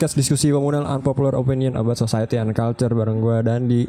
podcast 0.00 0.16
diskusi 0.16 0.48
komunal 0.48 0.88
unpopular 0.88 1.36
opinion 1.36 1.76
about 1.76 1.92
society 1.92 2.40
and 2.40 2.56
culture 2.56 2.88
bareng 2.88 3.20
gue 3.20 3.36
dan 3.44 3.68
di 3.68 3.84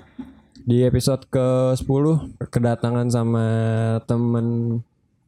di 0.67 0.83
episode 0.83 1.23
ke-10 1.31 2.35
kedatangan 2.51 3.07
sama 3.07 3.45
temen 4.03 4.75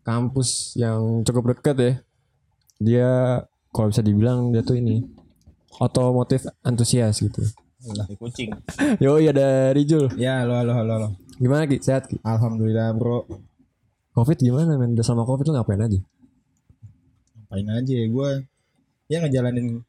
kampus 0.03 0.75
yang 0.75 1.23
cukup 1.23 1.55
deket 1.55 1.75
ya. 1.79 1.93
Dia 2.83 3.11
kalau 3.71 3.95
bisa 3.95 4.03
dibilang 4.03 4.51
dia 4.51 4.59
tuh 4.59 4.75
ini 4.75 5.07
otomotif 5.79 6.51
antusias 6.67 7.15
gitu. 7.15 7.39
Lah 7.95 8.03
kucing. 8.19 8.51
Yo 9.07 9.23
ya 9.23 9.31
dari 9.31 9.87
Jul. 9.87 10.11
Ya 10.19 10.43
halo 10.43 10.59
halo 10.59 10.83
halo 10.83 10.91
halo. 10.99 11.09
Gimana 11.39 11.63
Ki? 11.63 11.79
Sehat 11.79 12.11
Ki? 12.11 12.19
Alhamdulillah 12.27 12.91
bro. 12.91 13.23
Covid 14.11 14.35
gimana 14.35 14.75
men? 14.75 14.99
Udah 14.99 15.07
sama 15.07 15.23
Covid 15.23 15.47
lu 15.47 15.55
ngapain 15.55 15.79
aja? 15.79 16.03
Ngapain 17.39 17.71
aja 17.71 17.93
ya 17.95 18.07
gue. 18.11 18.29
Ya 19.07 19.23
ngejalanin 19.23 19.87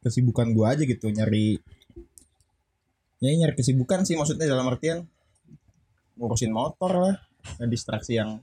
kesibukan 0.00 0.52
gue 0.52 0.66
aja 0.66 0.82
gitu 0.84 1.06
nyari. 1.08 1.60
Ya 3.20 3.30
nyari 3.36 3.54
kesibukan 3.56 4.08
sih 4.08 4.16
maksudnya 4.16 4.48
dalam 4.48 4.68
artian 4.68 5.04
ngurusin 6.16 6.52
motor 6.52 6.92
lah. 6.96 7.16
Dan 7.56 7.72
distraksi 7.72 8.20
yang 8.20 8.40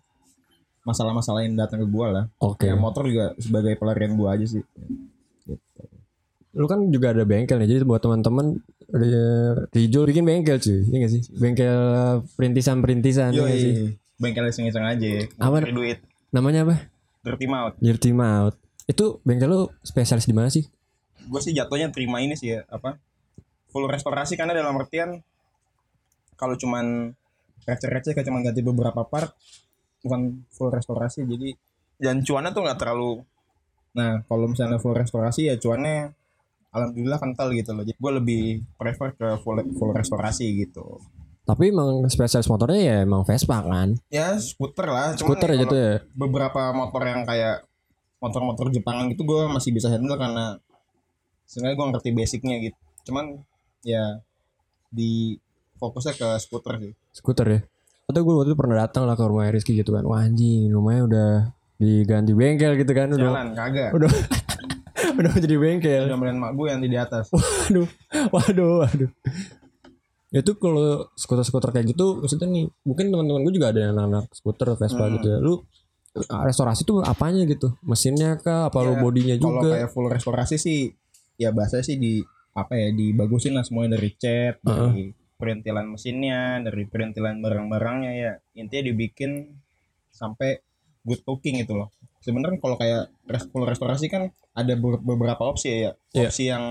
masalah-masalah 0.81 1.45
yang 1.45 1.53
datang 1.53 1.83
ke 1.83 1.87
gue 1.89 2.07
lah. 2.09 2.25
Oke. 2.41 2.65
Ya 2.65 2.73
motor 2.73 3.05
juga 3.05 3.37
sebagai 3.37 3.77
pelarian 3.77 4.17
gue 4.17 4.29
aja 4.29 4.45
sih. 4.57 4.63
Gitu. 5.45 5.81
Lu 6.57 6.65
kan 6.65 6.89
juga 6.89 7.13
ada 7.13 7.21
bengkel 7.21 7.61
nih. 7.61 7.69
Jadi 7.77 7.85
buat 7.85 8.01
teman-teman 8.01 8.57
Rijul 9.75 10.07
bikin 10.07 10.23
bengkel 10.23 10.57
cuy. 10.63 10.79
Iya 10.87 10.97
gak 11.03 11.11
sih? 11.11 11.21
Bengkel 11.35 11.79
perintisan-perintisan 12.39 13.35
iya 13.35 13.43
gak 13.43 13.59
sih? 13.59 13.73
Bengkel 14.17 14.47
iseng-iseng 14.47 14.85
aja. 14.87 15.27
Apa? 15.37 15.67
Duit. 15.67 15.99
Namanya 16.31 16.63
apa? 16.63 16.87
Dirty 17.21 17.45
mouth. 17.45 17.75
Dirty 17.83 18.15
Mouth. 18.15 18.55
Itu 18.87 19.19
bengkel 19.27 19.51
lu 19.51 19.67
spesialis 19.83 20.23
di 20.23 20.31
mana 20.31 20.47
sih? 20.47 20.63
Gue 21.27 21.41
sih 21.43 21.53
jatuhnya 21.53 21.91
terima 21.91 22.23
ini 22.23 22.39
sih 22.39 22.55
ya 22.57 22.63
apa 22.71 22.95
full 23.69 23.85
restorasi 23.85 24.39
karena 24.39 24.55
dalam 24.55 24.79
artian 24.79 25.19
kalau 26.39 26.55
cuman 26.55 27.11
receh-receh 27.67 28.15
kayak 28.15 28.25
cuman 28.25 28.41
ganti 28.47 28.63
beberapa 28.63 29.03
part 29.03 29.35
bukan 30.01 30.47
full 30.49 30.71
restorasi 30.71 31.27
jadi 31.27 31.51
dan 31.99 32.23
cuannya 32.23 32.55
tuh 32.55 32.63
nggak 32.63 32.79
terlalu 32.79 33.21
nah 33.97 34.23
kalau 34.29 34.47
misalnya 34.47 34.79
full 34.79 34.95
restorasi 34.95 35.51
ya 35.51 35.55
cuannya 35.59 36.15
alhamdulillah 36.71 37.19
kental 37.19 37.49
gitu 37.51 37.73
loh 37.73 37.83
jadi 37.83 37.97
gue 37.97 38.13
lebih 38.23 38.43
prefer 38.77 39.11
ke 39.17 39.27
full 39.41 39.57
full 39.75 39.91
restorasi 39.91 40.47
gitu 40.63 41.01
Tapi 41.47 41.71
emang 41.71 42.03
spesialis 42.11 42.51
motornya 42.51 42.79
ya 42.83 42.95
emang 43.07 43.23
Vespa 43.23 43.63
kan? 43.63 43.95
ya 44.11 44.35
skuter 44.35 44.87
lah 44.91 45.15
cuman 45.15 45.27
Skuter 45.31 45.49
ya 45.49 45.55
aja 45.55 45.65
tuh 45.65 45.79
kalau 45.79 45.87
ya. 45.87 45.95
beberapa 46.11 46.61
motor 46.75 47.01
yang 47.07 47.21
kayak 47.23 47.57
motor-motor 48.19 48.67
Jepangan 48.67 49.07
gitu 49.15 49.23
gue 49.23 49.41
masih 49.47 49.71
bisa 49.71 49.87
handle 49.87 50.19
karena 50.19 50.59
sebenarnya 51.47 51.75
gue 51.75 51.87
ngerti 51.89 52.09
basicnya 52.11 52.55
gitu 52.61 52.77
cuman 53.05 53.25
ya 53.81 54.19
di 54.89 55.39
fokusnya 55.75 56.13
ke 56.13 56.27
skuter 56.37 56.75
sih 56.77 56.93
Skuter 57.11 57.47
ya. 57.47 57.59
Atau 58.05 58.21
gue 58.21 58.33
waktu 58.33 58.49
itu 58.49 58.57
pernah 58.57 58.77
datang 58.79 59.03
lah 59.03 59.13
ke 59.13 59.23
rumah 59.23 59.47
Rizky 59.47 59.73
gitu 59.73 59.91
kan. 59.91 60.03
Wah 60.03 60.21
anjing 60.21 60.69
rumahnya 60.69 61.01
udah 61.03 61.29
diganti 61.75 62.31
bengkel 62.31 62.75
gitu 62.75 62.91
kan. 62.91 63.09
Udah 63.09 63.19
jalan 63.25 63.47
kagak 63.51 63.89
udah 63.91 64.09
udah 65.19 65.31
jadi 65.35 65.55
bengkel. 65.55 66.03
udah 66.05 66.15
melihat 66.15 66.37
mak 66.37 66.51
gue 66.53 66.67
yang 66.67 66.79
di 66.79 66.93
atas 66.93 67.27
Waduh, 67.29 67.87
waduh, 68.29 68.71
waduh. 68.81 69.11
Itu 70.29 70.51
kalau 70.55 71.07
skuter-skuter 71.13 71.71
kayak 71.71 71.87
gitu, 71.89 72.19
maksudnya 72.19 72.47
nih, 72.47 72.65
mungkin 72.81 73.05
teman-teman 73.07 73.41
gue 73.41 73.53
juga 73.55 73.71
ada 73.71 73.79
yang 73.81 73.95
anak 73.95 74.27
skuter 74.31 74.75
Vespa 74.75 75.03
Hmm. 75.03 75.13
gitu 75.17 75.27
ya. 75.29 75.37
Lu 75.39 75.53
restorasi 76.43 76.81
tuh 76.83 76.99
apanya 77.01 77.45
gitu? 77.45 77.77
Mesinnya 77.81 78.35
kah? 78.35 78.67
Apa 78.67 78.81
lu 78.81 78.93
Ya, 78.93 78.99
bodinya 78.99 79.35
kalau 79.37 79.61
juga? 79.61 79.69
kayak 79.73 79.89
full 79.89 80.07
restorasi 80.07 80.55
sih 80.57 80.91
ya 81.37 81.49
bahasa 81.49 81.79
sih 81.79 81.95
di 81.95 82.21
apa 82.51 82.73
ya 82.73 82.89
dibagusin 82.89 83.53
lah 83.53 83.61
semuanya 83.61 83.95
dari 83.95 84.11
cat 84.13 84.57
dari 84.59 85.13
perintilan 85.33 85.85
mesinnya 85.85 86.57
dari 86.59 86.83
perintilan 86.83 87.37
barang-barangnya 87.37 88.11
ya 88.11 88.31
intinya 88.53 88.83
dibikin 88.83 89.53
sampai 90.09 90.57
good 91.03 91.21
looking 91.23 91.61
itu 91.61 91.71
loh 91.71 91.93
sebenarnya 92.19 92.57
kalau 92.57 92.75
kayak 92.75 93.13
full 93.47 93.63
restorasi 93.63 94.07
kan 94.07 94.33
ada 94.51 94.73
ber- 94.73 94.99
beberapa 94.99 95.45
opsi 95.45 95.85
ya 95.85 95.93
Iya. 96.11 96.27
opsi 96.27 96.43
yang 96.47 96.63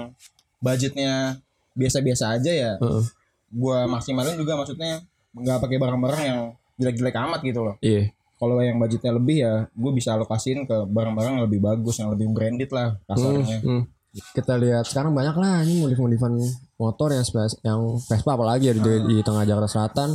budgetnya 0.58 1.38
biasa-biasa 1.72 2.34
aja 2.34 2.50
ya 2.50 2.72
Heeh. 2.76 3.04
gua 3.48 3.86
maksimalin 3.86 4.34
juga 4.34 4.58
maksudnya 4.58 5.06
nggak 5.32 5.58
pakai 5.60 5.78
barang-barang 5.78 6.22
yang 6.24 6.40
jelek-jelek 6.76 7.14
amat 7.14 7.40
gitu 7.40 7.60
loh 7.62 7.76
Iya. 7.78 8.10
kalau 8.34 8.58
yang 8.58 8.76
budgetnya 8.76 9.14
lebih 9.14 9.36
ya 9.38 9.70
gue 9.70 9.92
bisa 9.94 10.12
alokasiin 10.12 10.66
ke 10.66 10.76
barang-barang 10.84 11.32
yang 11.38 11.44
lebih 11.46 11.60
bagus 11.62 11.96
yang 11.96 12.10
lebih 12.10 12.26
branded 12.28 12.68
lah 12.68 12.98
kasarnya 13.06 13.62
Hmm, 13.62 13.70
hmm. 13.70 13.82
Kita 14.32 14.56
lihat 14.56 14.84
sekarang 14.84 15.12
banyak 15.12 15.36
lah 15.36 15.60
ini 15.62 15.80
modif-modifan 15.80 16.32
motor 16.76 17.12
yang 17.12 17.24
spes- 17.24 17.60
yang 17.60 18.00
Vespa 18.00 18.32
apalagi 18.32 18.70
ya 18.70 18.74
di, 18.74 18.82
di 19.06 19.16
tengah 19.20 19.44
Jakarta 19.44 19.68
Selatan 19.68 20.10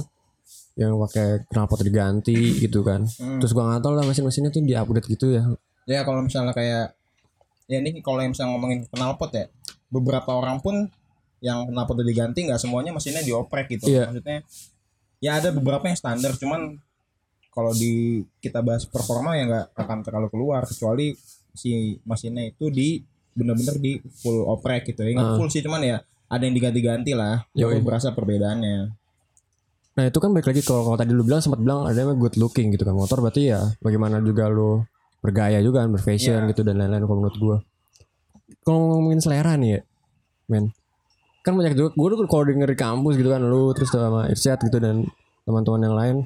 yang 0.74 0.96
pakai 0.98 1.46
knalpot 1.48 1.84
diganti 1.84 2.58
gitu 2.58 2.82
kan. 2.82 3.04
Hmm. 3.06 3.38
Terus 3.38 3.52
gua 3.52 3.70
nggak 3.70 3.82
tahu 3.84 3.94
lah 3.94 4.06
mesin-mesinnya 4.08 4.50
tuh 4.50 4.64
di-upgrade 4.64 5.08
gitu 5.08 5.36
ya. 5.36 5.44
ya 5.84 6.06
kalau 6.06 6.22
misalnya 6.22 6.54
kayak 6.54 6.94
ya 7.66 7.78
ini 7.80 8.00
kalau 8.00 8.22
yang 8.22 8.32
misalnya 8.32 8.54
ngomongin 8.56 8.86
knalpot 8.90 9.32
ya 9.32 9.46
beberapa 9.88 10.32
orang 10.32 10.60
pun 10.60 10.88
yang 11.42 11.68
knalpot 11.68 11.98
udah 11.98 12.08
diganti 12.08 12.46
nggak 12.46 12.62
semuanya 12.62 12.94
mesinnya 12.94 13.26
dioprek 13.26 13.66
gitu 13.72 13.90
Iya. 13.90 14.08
maksudnya 14.08 14.40
ya 15.18 15.42
ada 15.42 15.50
beberapa 15.50 15.90
yang 15.90 15.98
standar 15.98 16.38
cuman 16.38 16.78
kalau 17.50 17.74
di 17.74 18.22
kita 18.40 18.62
bahas 18.62 18.86
performa 18.86 19.36
ya 19.36 19.44
nggak 19.50 19.68
akan 19.76 19.98
terlalu 20.06 20.28
keluar 20.32 20.64
kecuali 20.64 21.12
si 21.52 22.00
mesinnya 22.06 22.48
itu 22.48 22.70
di 22.72 23.02
bener-bener 23.32 23.76
di 23.78 23.92
full 24.20 24.44
oprek 24.46 24.88
gitu 24.88 25.02
ya 25.02 25.16
nggak 25.16 25.28
Ah. 25.28 25.38
full 25.38 25.48
sih 25.48 25.62
cuman 25.62 25.82
ya 25.82 25.98
ada 26.28 26.44
yang 26.44 26.54
diganti-ganti 26.54 27.12
lah 27.12 27.44
Yoi. 27.54 27.80
berasa 27.80 28.12
perbedaannya 28.12 28.98
Nah 29.92 30.08
itu 30.08 30.18
kan 30.18 30.32
balik 30.32 30.48
lagi 30.48 30.64
kalau 30.64 30.88
kalau 30.88 30.96
tadi 30.96 31.12
lu 31.12 31.20
bilang 31.22 31.44
sempat 31.44 31.60
bilang 31.60 31.84
ada 31.84 31.92
yang 31.94 32.16
good 32.16 32.40
looking 32.40 32.72
gitu 32.72 32.88
kan 32.88 32.96
motor 32.96 33.20
berarti 33.20 33.52
ya 33.52 33.60
bagaimana 33.80 34.24
juga 34.24 34.48
lu 34.48 34.80
bergaya 35.20 35.60
juga 35.60 35.84
kan 35.84 35.92
berfashion 35.92 36.48
Iya. 36.48 36.50
gitu 36.50 36.64
dan 36.64 36.80
lain-lain 36.80 37.04
kalau 37.04 37.18
menurut 37.20 37.38
gua. 37.38 37.58
Kalau 38.64 38.80
ngomongin 38.88 39.20
selera 39.20 39.60
nih 39.60 39.76
ya, 39.76 39.80
men, 40.48 40.72
kan 41.42 41.54
banyak 41.54 41.76
juga 41.76 41.92
gua 41.94 42.08
tuh 42.14 42.24
kalau 42.26 42.48
denger 42.48 42.72
di 42.72 42.80
kampus 42.80 43.14
gitu 43.16 43.30
kan 43.30 43.44
lu 43.44 43.76
terus 43.76 43.92
sama 43.92 44.32
Irsyad 44.32 44.64
gitu 44.64 44.80
dan 44.80 45.04
teman-teman 45.44 45.82
yang 45.84 45.96
lain, 45.96 46.18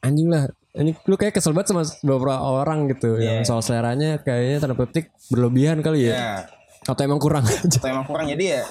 anjing 0.00 0.28
lah. 0.28 0.52
Ini 0.72 0.96
lu 0.98 1.14
kayak 1.14 1.32
kesel 1.32 1.52
banget 1.52 1.68
sama 1.70 1.84
beberapa 2.00 2.32
orang 2.40 2.88
gitu 2.88 3.16
yang 3.16 3.40
Iya. 3.40 3.44
soal 3.44 3.60
seleranya 3.60 4.16
kayaknya 4.18 4.56
tanda 4.58 4.72
petik 4.74 5.12
berlebihan 5.28 5.80
kali 5.80 6.08
ya, 6.08 6.12
ya 6.12 6.30
atau 6.82 7.02
emang 7.02 7.20
kurang 7.20 7.44
aja. 7.44 7.60
atau 7.60 7.88
emang 7.88 8.02
kurang 8.02 8.24
jadi 8.26 8.44
ya 8.50 8.62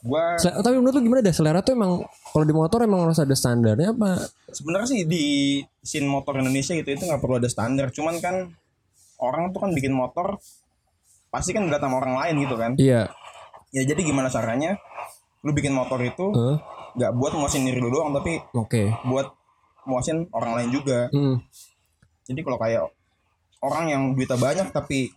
gua 0.00 0.36
Sel- 0.36 0.56
tapi 0.56 0.76
menurut 0.76 0.96
lu 0.96 1.02
gimana 1.02 1.20
deh 1.20 1.30
selera 1.30 1.60
tuh 1.60 1.72
emang 1.74 2.00
kalau 2.26 2.44
di 2.44 2.52
motor 2.52 2.80
emang 2.80 3.04
harus 3.04 3.16
ada 3.18 3.32
standarnya 3.32 3.90
apa? 3.90 4.16
sebenarnya 4.48 4.86
sih 4.86 5.00
di 5.02 5.24
scene 5.78 6.04
motor 6.04 6.36
Indonesia 6.36 6.72
gitu 6.72 6.88
itu 6.88 7.04
nggak 7.04 7.18
perlu 7.18 7.36
ada 7.36 7.48
standar 7.48 7.88
cuman 7.88 8.16
kan 8.18 8.48
orang 9.18 9.50
tuh 9.50 9.60
kan 9.60 9.70
bikin 9.70 9.90
motor 9.90 10.40
pasti 11.26 11.50
kan 11.50 11.64
dilihat 11.64 11.80
sama 11.80 11.96
orang 11.98 12.16
lain 12.16 12.34
gitu 12.38 12.54
kan 12.54 12.72
Iya. 12.76 13.08
ya 13.70 13.82
jadi 13.82 14.00
gimana 14.02 14.28
caranya 14.28 14.76
lu 15.40 15.52
bikin 15.52 15.72
motor 15.72 15.96
itu 15.98 16.32
nggak 16.92 17.12
buat 17.12 17.32
muasin 17.32 17.64
diri 17.64 17.76
lu 17.76 17.88
doang 17.88 18.12
tapi 18.12 18.40
Oke. 18.52 18.92
buat 19.04 19.32
muasin 19.82 20.28
orang 20.30 20.52
lain 20.56 20.70
juga 20.70 21.08
Hmm. 21.08 21.40
jadi 22.24 22.40
kalau 22.40 22.56
kayak 22.56 22.82
orang 23.60 23.84
yang 23.86 24.02
duitnya 24.12 24.36
banyak 24.36 24.68
tapi 24.70 25.12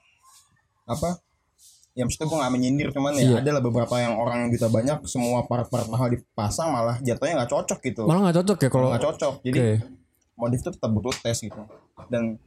apa 0.84 1.20
ya 1.94 2.04
maksudnya 2.04 2.26
gue 2.26 2.38
nggak 2.38 2.54
menyindir 2.54 2.88
cuman 2.90 3.14
ya 3.14 3.24
Iya. 3.24 3.36
ada 3.40 3.50
lah 3.54 3.62
beberapa 3.62 3.96
yang 3.98 4.14
orang 4.14 4.36
yang 4.42 4.50
duitnya 4.50 4.68
banyak 4.68 4.98
semua 5.06 5.44
part-part 5.44 5.88
mahal 5.88 6.10
dipasang 6.10 6.70
malah 6.70 6.98
jatuhnya 7.00 7.40
nggak 7.40 7.52
cocok 7.52 7.80
gitu 7.82 8.04
Malah 8.04 8.22
nggak 8.28 8.38
cocok 8.42 8.58
ya 8.60 8.70
kalau 8.70 8.88
nggak 8.90 9.04
cocok 9.04 9.34
jadi 9.42 9.58
Oke. 9.58 9.70
modif 10.36 10.60
itu 10.60 10.70
tetap 10.70 10.90
butuh 10.90 11.14
tes 11.16 11.38
gitu 11.40 11.62
dan 12.10 12.42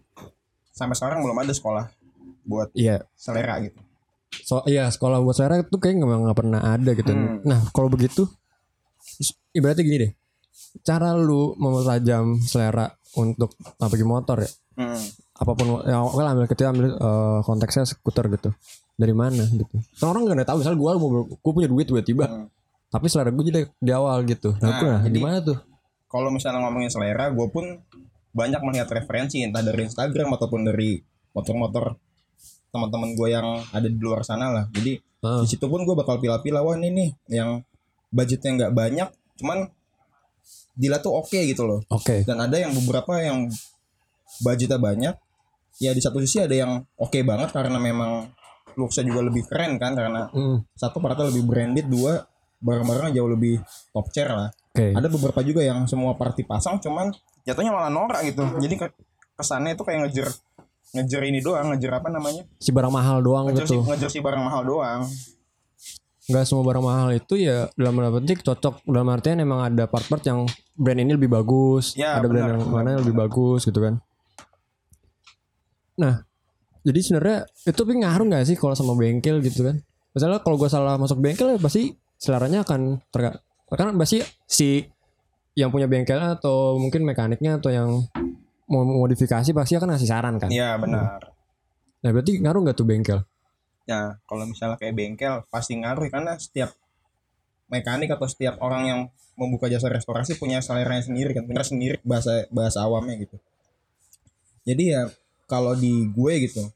sampai 0.68 0.92
sekarang 0.92 1.22
belum 1.22 1.38
ada 1.38 1.50
sekolah 1.50 1.88
buat 2.42 2.68
Iya. 2.72 3.06
selera 3.12 3.60
gitu 3.60 3.78
So 4.36 4.60
iya 4.66 4.84
sekolah 4.86 5.22
buat 5.22 5.32
selera 5.32 5.62
itu 5.62 5.76
kayak 5.76 5.96
nggak 5.96 6.36
pernah 6.36 6.60
ada 6.60 6.90
gitu. 6.92 7.08
Hmm. 7.08 7.40
Nah 7.42 7.62
kalau 7.70 7.88
begitu 7.88 8.26
ibaratnya 9.50 9.80
gini 9.80 9.96
deh. 10.02 10.12
Cara 10.82 11.17
lu 11.17 11.56
mempertajam 11.56 12.37
selera 12.41 12.87
untuk 13.17 13.56
apa 13.81 13.94
motor 14.03 14.44
ya. 14.44 14.50
hmm. 14.76 15.03
Apa 15.37 15.53
pun 15.53 15.85
ya 15.85 16.00
well, 16.05 16.29
ambil 16.29 16.49
kita 16.49 16.69
ambil 16.69 16.97
eh, 16.97 17.38
konteksnya 17.43 17.85
skuter 17.85 18.29
gitu. 18.32 18.50
Dari 18.97 19.12
mana 19.12 19.44
gitu. 19.44 19.76
Kan 19.97 20.12
orang 20.12 20.25
nggak 20.29 20.49
tahu 20.49 20.64
misalnya 20.64 20.79
gue 20.81 20.91
mau 20.97 21.08
gue 21.25 21.53
punya 21.53 21.69
duit 21.69 21.87
tiba-tiba. 21.88 22.25
Hmm. 22.29 22.47
Tapi 22.88 23.06
selera 23.08 23.29
gue 23.29 23.44
jadi 23.44 23.61
di 23.76 23.93
awal 23.93 24.25
gitu. 24.25 24.56
Nah, 24.61 24.69
Nah, 24.70 24.81
nah, 24.81 25.00
jadi- 25.05 25.17
gimana 25.17 25.38
tuh? 25.41 25.58
kalau 26.06 26.31
misalnya 26.31 26.62
ngomongin 26.62 26.88
selera 26.88 27.29
gue 27.29 27.47
pun 27.50 27.82
banyak 28.31 28.61
melihat 28.62 28.88
referensi 28.88 29.43
entah 29.43 29.61
dari 29.61 29.85
Instagram 29.85 30.38
ataupun 30.38 30.64
dari 30.64 31.02
motor-motor 31.35 31.99
teman-teman 32.70 33.12
gue 33.12 33.29
yang 33.29 33.47
ada 33.69 33.88
di 33.88 33.99
luar 33.99 34.23
sana 34.23 34.49
lah 34.49 34.64
jadi 34.70 35.02
Ah. 35.20 35.43
di 35.43 35.49
situ 35.50 35.67
pun 35.67 35.82
gue 35.82 35.93
bakal 35.93 36.23
pilih-pilih 36.23 36.62
wah 36.62 36.76
ini 36.79 36.88
nih 36.93 37.11
yang 37.41 37.64
budgetnya 38.09 38.50
nggak 38.55 38.73
banyak 38.73 39.09
cuman 39.37 39.67
dila 40.76 40.96
tuh 40.99 41.17
oke 41.17 41.40
gitu 41.43 41.64
loh 41.64 41.81
Oke. 41.88 42.23
dan 42.23 42.37
ada 42.38 42.55
yang 42.55 42.70
beberapa 42.75 43.17
yang 43.19 43.49
budgetnya 44.38 44.76
banyak 44.76 45.14
ya 45.76 45.90
di 45.90 45.99
satu 45.99 46.20
sisi 46.20 46.38
ada 46.38 46.52
yang 46.52 46.73
oke 46.94 47.17
banget 47.23 47.49
karena 47.50 47.76
memang 47.76 48.28
looksnya 48.75 49.02
juga 49.02 49.20
lebih 49.23 49.44
keren 49.44 49.76
kan 49.76 49.93
karena 49.93 50.28
Hmm. 50.28 50.61
satu 50.70 51.00
partnya 51.00 51.26
lebih 51.26 51.44
branded 51.44 51.87
dua 51.87 52.28
barang-barangnya 52.58 53.12
jauh 53.14 53.31
lebih 53.31 53.61
top 53.90 54.08
chair 54.11 54.28
lah 54.28 54.49
Oke. 54.70 54.93
ada 54.93 55.06
beberapa 55.06 55.40
juga 55.40 55.61
yang 55.61 55.84
semua 55.84 56.12
party 56.12 56.44
pasang 56.44 56.76
cuman 56.76 57.12
jatuhnya 57.43 57.70
malah 57.70 57.88
norak 57.88 58.20
gitu 58.23 58.44
jadi 58.58 58.75
ke- 58.78 58.96
kesannya 59.34 59.73
itu 59.73 59.82
kayak 59.82 59.99
ngejer 60.05 60.28
ngejer 60.93 61.23
ini 61.25 61.40
doang 61.40 61.69
ngejer 61.70 61.93
apa 61.94 62.08
namanya 62.08 62.44
Si 62.56 62.69
barang 62.69 62.88
mahal 62.90 63.20
doang 63.20 63.49
ngejer 63.49 63.64
si, 63.64 63.75
gitu. 63.75 63.84
ngejer 63.84 64.11
si 64.11 64.19
barang 64.19 64.43
mahal 64.43 64.62
doang 64.62 65.00
Nggak 66.26 66.44
semua 66.46 66.64
barang 66.67 66.84
mahal 66.84 67.08
itu 67.14 67.38
ya 67.38 67.70
dalam 67.78 67.94
tanda 68.02 68.11
petik 68.19 68.43
cocok 68.43 68.82
dalam 68.82 69.08
artian 69.14 69.38
emang 69.38 69.62
ada 69.62 69.87
part-part 69.87 70.23
yang 70.26 70.43
brand 70.75 70.99
ini 70.99 71.14
lebih 71.14 71.31
bagus, 71.31 71.94
Ya, 71.94 72.19
ada 72.19 72.26
brand 72.26 72.43
benar, 72.43 72.50
yang 72.58 72.62
benar, 72.67 72.75
mana 72.75 72.88
yang 72.99 73.02
lebih 73.06 73.17
bagus 73.17 73.62
gitu 73.62 73.78
kan. 73.78 74.02
Nah, 75.96 76.26
jadi 76.82 76.99
sebenarnya 76.99 77.38
itu 77.46 77.78
tapi 77.78 77.94
ngaruh 78.02 78.26
nggak 78.26 78.44
sih 78.46 78.56
kalau 78.58 78.75
sama 78.75 78.99
bengkel 78.99 79.38
gitu 79.40 79.64
kan? 79.64 79.78
Misalnya 80.12 80.43
kalau 80.43 80.56
gue 80.58 80.67
salah 80.67 80.99
masuk 80.99 81.23
bengkel 81.23 81.55
ya 81.55 81.58
pasti 81.62 81.94
seleranya 82.19 82.67
akan 82.67 82.99
terga 83.12 83.38
karena 83.70 83.93
pasti 83.99 84.23
si 84.46 84.82
yang 85.56 85.70
punya 85.73 85.88
bengkelnya 85.88 86.37
atau 86.37 86.76
mungkin 86.76 87.02
mekaniknya 87.06 87.58
atau 87.62 87.70
yang 87.73 87.88
mau 88.67 88.82
modifikasi 88.82 89.50
pasti 89.55 89.78
akan 89.78 89.94
ngasih 89.94 90.11
saran 90.11 90.34
kan. 90.43 90.50
iya 90.50 90.75
benar 90.75 91.37
Nah 92.02 92.11
berarti 92.14 92.38
ngaruh 92.38 92.61
nggak 92.67 92.76
tuh 92.78 92.87
bengkel? 92.87 93.19
Ya 93.87 94.19
kalau 94.27 94.44
misalnya 94.44 94.77
kayak 94.77 94.94
bengkel 94.99 95.35
pasti 95.49 95.79
ngaruh 95.79 96.11
karena 96.11 96.35
setiap 96.37 96.75
mekanik 97.71 98.11
atau 98.11 98.27
setiap 98.27 98.59
orang 98.62 98.83
yang 98.87 99.00
membuka 99.38 99.71
jasa 99.71 99.87
restorasi 99.87 100.38
punya 100.38 100.59
seleranya 100.59 101.06
sendiri 101.06 101.35
kan 101.37 101.47
punya 101.47 101.62
sendiri 101.62 102.03
bahasa 102.03 102.50
bahasa 102.50 102.83
awamnya 102.83 103.15
gitu. 103.23 103.37
Jadi 104.67 104.85
ya 104.91 105.06
kalau 105.47 105.79
di 105.79 106.11
gue 106.11 106.35
gitu 106.50 106.67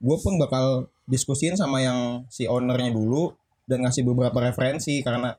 gue 0.00 0.16
pun 0.16 0.40
bakal 0.40 0.88
diskusiin 1.04 1.58
sama 1.58 1.84
yang 1.84 2.24
si 2.32 2.48
ownernya 2.48 2.94
dulu 2.94 3.34
dan 3.68 3.84
ngasih 3.84 4.06
beberapa 4.06 4.38
referensi 4.40 5.02
karena 5.04 5.36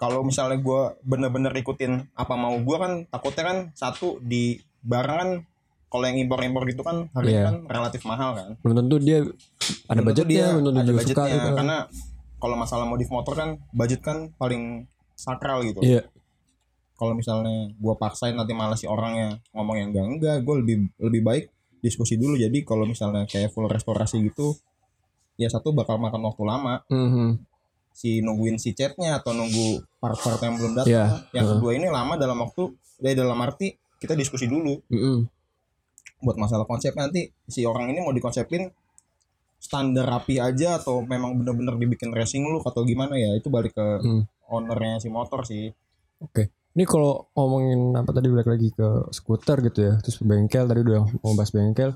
kalau 0.00 0.24
misalnya 0.24 0.60
gue 0.60 0.82
bener-bener 1.04 1.52
ikutin 1.56 2.08
apa 2.16 2.34
mau 2.38 2.56
gue 2.56 2.76
kan 2.76 2.92
takutnya 3.10 3.44
kan 3.44 3.58
satu 3.76 4.20
di 4.24 4.60
barang 4.84 5.16
kan 5.18 5.30
kalau 5.86 6.04
yang 6.04 6.18
impor-impor 6.18 6.66
gitu 6.66 6.82
kan 6.82 7.06
harganya 7.12 7.34
Iya. 7.36 7.46
kan 7.46 7.56
relatif 7.66 8.02
mahal 8.02 8.30
kan 8.34 8.48
Belum 8.60 8.76
tentu 8.76 8.96
dia 8.98 9.18
ada 9.18 9.26
Belum 9.26 9.38
tentu 9.88 10.02
budgetnya, 10.04 10.46
belum 10.48 10.64
tentu 10.64 10.76
ada 10.76 10.84
juga 10.84 10.98
budgetnya, 10.98 11.24
suka 11.24 11.34
gitu. 11.36 11.48
karena 11.56 11.76
kalau 12.36 12.56
masalah 12.56 12.84
modif 12.84 13.08
motor 13.08 13.32
kan 13.32 13.48
budget 13.70 14.00
kan 14.00 14.18
paling 14.34 14.84
sakral 15.14 15.62
gitu 15.62 15.80
Iya. 15.80 16.02
kalau 16.92 17.12
misalnya 17.12 17.70
gua 17.76 17.94
paksain 17.94 18.32
nanti 18.32 18.52
malah 18.52 18.74
si 18.74 18.84
orangnya 18.84 19.36
ngomong 19.50 19.76
yang 19.76 19.88
enggak 19.90 20.06
enggak 20.10 20.36
gue 20.42 20.54
lebih 20.58 20.76
lebih 20.98 21.22
baik 21.22 21.44
diskusi 21.78 22.16
dulu 22.16 22.34
jadi 22.34 22.56
kalau 22.62 22.82
misalnya 22.82 23.24
kayak 23.24 23.50
full 23.50 23.66
restorasi 23.66 24.20
gitu 24.22 24.56
ya 25.34 25.46
satu 25.46 25.70
bakal 25.70 25.96
makan 25.96 26.24
waktu 26.24 26.42
lama 26.42 26.80
Mhm. 26.86 27.36
si 27.90 28.20
nungguin 28.20 28.56
si 28.56 28.72
chatnya 28.72 29.16
atau 29.16 29.32
nunggu 29.32 29.80
part-part 29.96 30.40
yang 30.40 30.56
belum 30.56 30.72
datang 30.74 30.90
Iya. 30.90 31.04
yang 31.32 31.46
kedua 31.50 31.70
ini 31.72 31.86
lama 31.86 32.14
dalam 32.14 32.36
waktu 32.38 32.68
dari 32.96 33.14
dalam 33.14 33.36
arti 33.38 33.70
kita 33.96 34.12
diskusi 34.12 34.44
dulu 34.44 34.76
Mhm. 34.88 35.35
Buat 36.18 36.36
masalah 36.36 36.64
konsep 36.64 36.92
nanti 36.92 37.28
si 37.44 37.62
orang 37.62 37.88
ini 37.88 38.00
mau 38.00 38.10
dikonsepin 38.10 38.72
standar 39.58 40.06
rapi 40.06 40.38
aja 40.38 40.76
atau 40.76 41.02
memang 41.02 41.34
bener-bener 41.34 41.74
dibikin 41.76 42.10
racing 42.10 42.44
look 42.44 42.64
atau 42.64 42.82
gimana 42.82 43.14
ya 43.14 43.32
itu 43.32 43.48
balik 43.48 43.72
ke 43.72 43.86
Hmm. 43.98 44.22
ownernya 44.46 44.98
si 44.98 45.08
motor 45.08 45.42
sih 45.42 45.72
Oke. 46.18 46.48
Ini 46.72 46.84
kalau 46.84 47.28
ngomongin 47.32 47.92
apa 47.94 48.08
tadi 48.10 48.28
balik 48.28 48.46
lagi 48.46 48.68
ke 48.70 48.84
skuter 49.10 49.60
gitu 49.62 49.80
ya, 49.82 49.94
terus 49.98 50.16
bengkel 50.18 50.64
tadi 50.64 50.80
udah 50.82 51.04
mau 51.18 51.32
bahas 51.32 51.48
bengkel. 51.48 51.92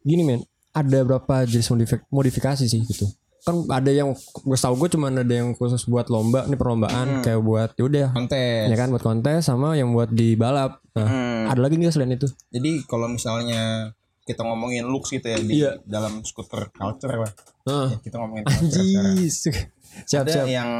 Gini 0.00 0.22
men, 0.22 0.42
ada 0.70 1.02
berapa 1.02 1.42
jenis 1.42 1.66
modifik- 1.68 2.06
modifikasi 2.08 2.62
sih 2.64 2.82
gitu? 2.84 3.06
Kan 3.44 3.68
ada 3.68 3.90
yang 3.90 4.16
gue 4.16 4.56
tau 4.56 4.72
gue 4.72 4.88
cuma 4.88 5.08
ada 5.08 5.20
yang 5.22 5.52
khusus 5.52 5.84
buat 5.84 6.08
lomba, 6.08 6.44
ini 6.44 6.56
perlombaan 6.56 7.20
Hmm. 7.20 7.22
kayak 7.22 7.40
buat 7.40 7.70
yaudah 7.74 8.08
kontes 8.10 8.64
ya 8.66 8.74
kan 8.74 8.88
buat 8.88 9.04
kontes 9.04 9.44
sama 9.44 9.76
yang 9.76 9.92
buat 9.92 10.08
di 10.08 10.32
balap. 10.32 10.80
Nah, 10.92 11.04
Hmm. 11.04 11.42
ada 11.48 11.60
lagi 11.60 11.76
nggak 11.76 11.92
selain 11.92 12.12
itu? 12.12 12.24
jadi 12.48 12.80
kalau 12.84 13.04
misalnya 13.06 13.92
kita 14.22 14.40
ngomongin 14.40 14.86
looks 14.86 15.12
gitu 15.12 15.26
ya 15.26 15.36
di 15.36 15.60
Iya. 15.60 15.76
dalam 15.84 16.24
skuter 16.24 16.72
culture 16.72 17.12
lah 17.14 17.32
Heeh. 17.62 17.88
ya, 17.90 17.96
kita 18.00 18.16
ngomongin. 18.16 18.44
Anjis. 18.46 19.36
siap 20.08 20.24
ada 20.24 20.32
siap. 20.34 20.46
yang 20.48 20.70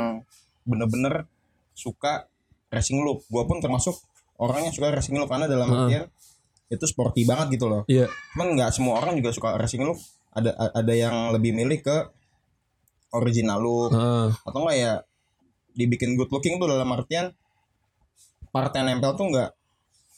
bener-bener 0.62 1.28
suka 1.70 2.24
racing 2.68 2.98
look 2.98 3.28
gua 3.28 3.44
pun 3.44 3.60
termasuk 3.60 3.92
orang 4.36 4.64
yang 4.64 4.72
suka 4.72 4.88
racing 4.88 5.14
look 5.14 5.28
karena 5.28 5.44
dalam 5.44 5.68
Heeh. 5.68 5.80
artian 6.00 6.04
itu 6.66 6.84
sporty 6.84 7.22
banget 7.22 7.52
gitu 7.52 7.68
loh 7.68 7.84
Iya. 7.84 8.08
cuman 8.32 8.56
nggak 8.56 8.70
semua 8.72 8.96
orang 8.96 9.14
juga 9.14 9.30
suka 9.30 9.54
racing 9.54 9.84
look 9.84 10.00
ada 10.30 10.50
ada 10.56 10.92
yang 10.92 11.12
lebih 11.30 11.52
milih 11.52 11.78
ke 11.78 11.96
original 13.14 13.58
look 13.58 13.90
Heeh. 13.90 14.28
atau 14.42 14.58
enggak 14.60 14.76
ya 14.76 14.92
dibikin 15.72 16.14
good 16.14 16.28
looking 16.28 16.58
tuh 16.58 16.66
dalam 16.66 16.86
artian 16.88 17.30
part 18.50 18.70
yang 18.70 18.86
nempel 18.86 19.14
tuh 19.14 19.26
nggak 19.26 19.50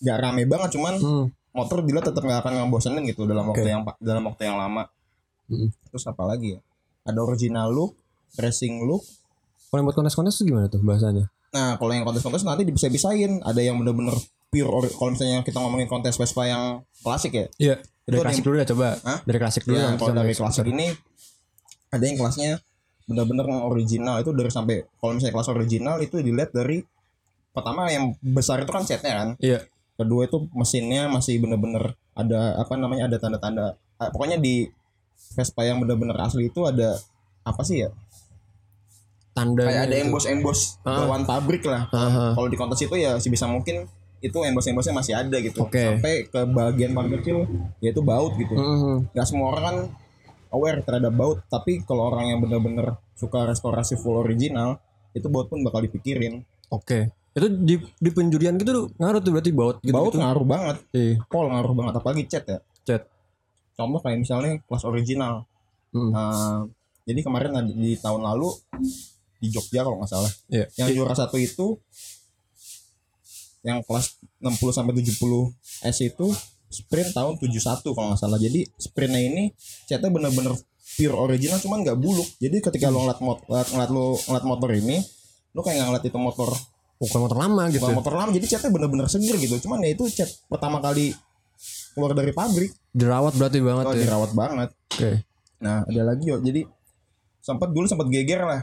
nggak 0.00 0.16
rame 0.18 0.42
banget 0.44 0.70
cuman 0.72 0.94
Hmm. 0.96 1.26
motor 1.52 1.80
dilihat 1.80 2.04
tetap 2.04 2.20
nggak 2.20 2.40
akan 2.40 2.52
ngebosenin 2.60 3.04
gitu 3.06 3.24
dalam 3.24 3.48
waktu 3.48 3.64
Oke. 3.64 3.70
yang 3.70 3.80
dalam 3.98 4.22
waktu 4.24 4.42
yang 4.44 4.56
lama 4.56 4.84
Mm. 5.46 5.70
terus 5.86 6.02
apa 6.04 6.26
lagi 6.26 6.58
ya 6.58 6.60
ada 7.04 7.22
original 7.22 7.70
look 7.70 7.94
racing 8.34 8.82
look 8.82 9.06
Kalau 9.66 9.78
yang 9.78 9.86
buat 9.86 9.96
kontes-kontes 9.96 10.34
tuh 10.34 10.44
gimana 10.44 10.66
tuh 10.66 10.82
bahasanya? 10.82 11.30
nah 11.48 11.74
kalau 11.74 11.88
yang 11.90 12.02
kontes-kontes 12.02 12.42
nanti 12.42 12.66
bisa 12.66 12.86
bisain 12.86 13.38
ada 13.40 13.56
yang 13.56 13.78
bener-bener 13.78 14.12
pure 14.46 14.90
kalau 14.90 15.10
misalnya 15.10 15.40
kita 15.40 15.56
ngomongin 15.56 15.86
kontes 15.86 16.14
Vespa 16.14 16.44
yang 16.44 16.62
klasik 17.00 17.32
ya 17.32 17.46
Iya. 17.56 17.76
Dari 18.04 18.18
klasik 18.20 18.42
dulu 18.42 18.54
ya 18.54 18.66
coba. 18.66 18.94
Hah? 19.00 19.18
Dari 19.22 19.38
klasik 19.40 19.62
dulu. 19.64 19.74
ya 19.74 19.94
kalau 19.94 20.14
dari 20.16 20.30
klasik 20.32 20.62
ini 20.64 20.86
ada 21.88 22.02
yang 22.02 22.16
kelasnya 22.16 22.52
bener-bener 23.06 23.46
yang 23.46 23.62
original 23.64 24.18
itu 24.18 24.30
dari 24.30 24.50
sampai 24.50 24.76
kalau 24.94 25.14
misalnya 25.14 25.34
kelas 25.34 25.48
original 25.48 25.96
itu 25.98 26.18
dilihat 26.18 26.50
dari 26.50 26.82
pertama 27.48 27.86
yang 27.86 28.12
besar 28.20 28.58
itu 28.58 28.68
kan 28.68 28.82
setnya 28.82 29.14
kan 29.16 29.28
Iya. 29.38 29.62
kedua 29.94 30.26
itu 30.26 30.50
mesinnya 30.52 31.06
masih 31.06 31.38
bener-bener 31.38 31.94
ada 32.12 32.58
apa 32.58 32.74
namanya 32.74 33.06
ada 33.06 33.16
tanda-tanda 33.16 33.66
ah, 33.96 34.08
pokoknya 34.10 34.36
di 34.36 34.66
Vespa 35.32 35.62
yang 35.62 35.78
bener-bener 35.78 36.18
asli 36.18 36.46
itu 36.46 36.60
ada 36.62 36.98
apa 37.42 37.62
sih 37.62 37.80
ya 37.80 37.90
Tanda. 39.32 39.64
kayak 39.64 39.82
ada 39.86 39.96
embos-embos 40.00 40.80
Ah. 40.80 41.04
bawaan 41.04 41.24
pabrik 41.24 41.62
lah 41.62 41.86
Aha. 41.88 42.32
kalau 42.32 42.48
di 42.48 42.56
kontes 42.56 42.80
itu 42.80 42.96
ya 42.96 43.16
sebisa 43.16 43.44
mungkin 43.46 43.84
itu 44.18 44.32
embos-embosnya 44.34 44.92
masih 44.92 45.12
ada 45.14 45.36
gitu 45.38 45.62
Oke. 45.62 45.76
sampai 45.78 46.24
ke 46.24 46.40
bagian 46.46 46.90
paling 46.90 47.12
kecil 47.14 47.44
yaitu 47.78 48.00
baut 48.00 48.32
gitu 48.34 48.50
Mhm. 48.50 49.12
nggak 49.12 49.26
semua 49.26 49.52
orang 49.52 49.62
kan 49.62 49.76
aware 50.56 50.80
terhadap 50.80 51.12
baut 51.12 51.44
tapi 51.46 51.84
kalau 51.84 52.08
orang 52.08 52.32
yang 52.32 52.40
bener-bener 52.40 52.96
suka 53.12 53.44
restorasi 53.44 53.94
full 53.94 54.16
original 54.16 54.80
itu 55.12 55.28
baut 55.28 55.46
pun 55.46 55.60
bakal 55.60 55.80
dipikirin 55.80 56.40
Oke. 56.66 57.12
Itu 57.30 57.46
di 57.52 57.76
di 57.78 58.10
penjurian 58.10 58.56
gitu 58.56 58.88
ngaruh 58.96 59.20
tuh 59.20 59.30
berarti 59.30 59.52
baut 59.52 59.76
gitu. 59.78 59.92
baut 59.92 60.12
ngaruh 60.12 60.42
banget 60.42 60.76
Iya. 60.90 61.20
pol 61.28 61.46
ngaruh 61.46 61.72
banget 61.72 61.94
apalagi 61.94 62.22
cat 62.24 62.44
ya 62.46 62.58
Cat. 62.82 63.02
contoh 63.72 64.00
kayak 64.00 64.18
misalnya 64.18 64.56
kelas 64.64 64.84
original 64.84 65.44
Hmm. 65.94 66.12
Nah, 66.12 66.60
jadi 67.04 67.22
kemarin 67.22 67.56
di 67.72 67.96
tahun 67.96 68.20
lalu 68.20 68.52
di 69.38 69.48
Jogja 69.48 69.80
kalau 69.80 69.96
nggak 69.96 70.10
salah 70.10 70.28
Iya. 70.48 70.66
yang 70.76 70.88
juara 70.92 71.14
satu 71.14 71.36
itu 71.36 71.78
yang 73.60 73.80
kelas 73.82 74.20
60 74.38 74.70
sampai 74.70 74.92
70 74.94 75.50
S 75.82 75.98
itu 76.00 76.26
sprint 76.70 77.14
tahun 77.14 77.38
71 77.38 77.82
kalau 77.94 78.06
nggak 78.12 78.20
salah 78.20 78.40
jadi 78.40 78.66
sprintnya 78.76 79.22
ini 79.22 79.44
catnya 79.86 80.10
bener-bener 80.10 80.54
pure 80.96 81.16
original 81.16 81.58
cuman 81.60 81.82
nggak 81.82 81.98
buluk 81.98 82.26
jadi 82.38 82.56
ketika 82.62 82.88
lo 82.88 83.04
ngeliat, 83.04 83.20
mot 83.20 83.38
ngeliat, 83.46 83.68
ngeliat 83.74 83.90
lo 83.90 84.06
ngeliat 84.16 84.44
motor 84.46 84.70
ini 84.74 84.96
lo 85.54 85.60
kayak 85.62 85.76
nggak 85.78 85.88
ngeliat 85.92 86.06
itu 86.06 86.18
motor 86.20 86.50
Bukan 86.96 87.28
motor 87.28 87.36
lama 87.36 87.68
gitu. 87.68 87.84
bukan 87.84 88.00
motor 88.00 88.14
lama 88.16 88.30
jadi 88.32 88.46
catnya 88.56 88.70
bener-bener 88.72 89.06
seger 89.12 89.36
gitu 89.36 89.68
cuman 89.68 89.84
ya 89.84 89.92
itu 89.92 90.08
cat 90.16 90.32
pertama 90.48 90.80
kali 90.80 91.12
keluar 91.92 92.16
dari 92.16 92.32
pabrik 92.32 92.72
Dirawat 92.88 93.36
berarti 93.36 93.60
banget 93.60 93.84
oh, 93.84 93.92
ya. 93.92 94.00
dirawat 94.00 94.30
banget 94.32 94.68
Oke. 94.72 95.12
nah 95.60 95.84
ada 95.84 96.02
lagi 96.08 96.24
yo 96.24 96.40
jadi 96.40 96.64
sempat 97.44 97.68
dulu 97.68 97.84
sempat 97.84 98.08
geger 98.08 98.48
lah 98.48 98.62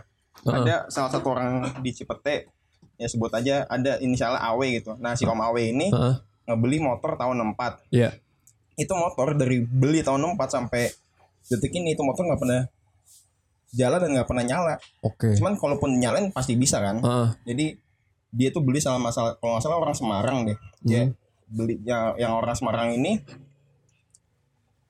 Heeh. 0.50 0.66
ada 0.66 0.76
salah 0.90 1.14
satu 1.14 1.30
orang 1.30 1.78
di 1.86 1.94
Cipete 1.94 2.50
ya 2.98 3.06
sebut 3.06 3.30
aja 3.38 3.70
ada 3.70 4.02
inisialnya 4.02 4.42
AW 4.42 4.62
gitu 4.82 4.92
nah 4.98 5.14
si 5.14 5.30
Om 5.30 5.38
AW 5.38 5.58
ini 5.62 5.94
Heeh. 5.94 6.16
Ngebeli 6.46 6.78
motor 6.80 7.14
tahun 7.14 7.40
64 7.50 7.88
Iya. 7.90 8.10
itu 8.74 8.92
motor 8.92 9.34
dari 9.34 9.62
beli 9.62 10.02
tahun 10.02 10.34
64 10.34 10.50
sampai 10.52 10.84
detik 11.46 11.72
ini 11.72 11.92
itu 11.92 12.02
motor 12.02 12.24
nggak 12.24 12.38
pernah 12.38 12.62
jalan 13.70 14.00
dan 14.00 14.10
nggak 14.12 14.28
pernah 14.28 14.44
nyala 14.44 14.76
Oke. 15.02 15.34
cuman 15.34 15.54
kalaupun 15.56 15.90
nyalain 15.94 16.30
pasti 16.30 16.54
bisa 16.54 16.78
kan 16.78 17.00
Heeh. 17.00 17.30
jadi 17.44 17.66
dia 18.30 18.50
tuh 18.50 18.60
beli 18.60 18.78
sama 18.78 18.98
masalah 19.04 19.36
kalau 19.36 19.56
nggak 19.56 19.64
salah 19.64 19.78
orang 19.78 19.94
Semarang 19.94 20.38
deh 20.44 20.58
dia 20.80 21.02
Hmm. 21.04 21.14
beli 21.46 21.78
yang, 21.82 22.18
yang 22.18 22.34
orang 22.34 22.54
Semarang 22.54 22.90
ini 22.92 23.22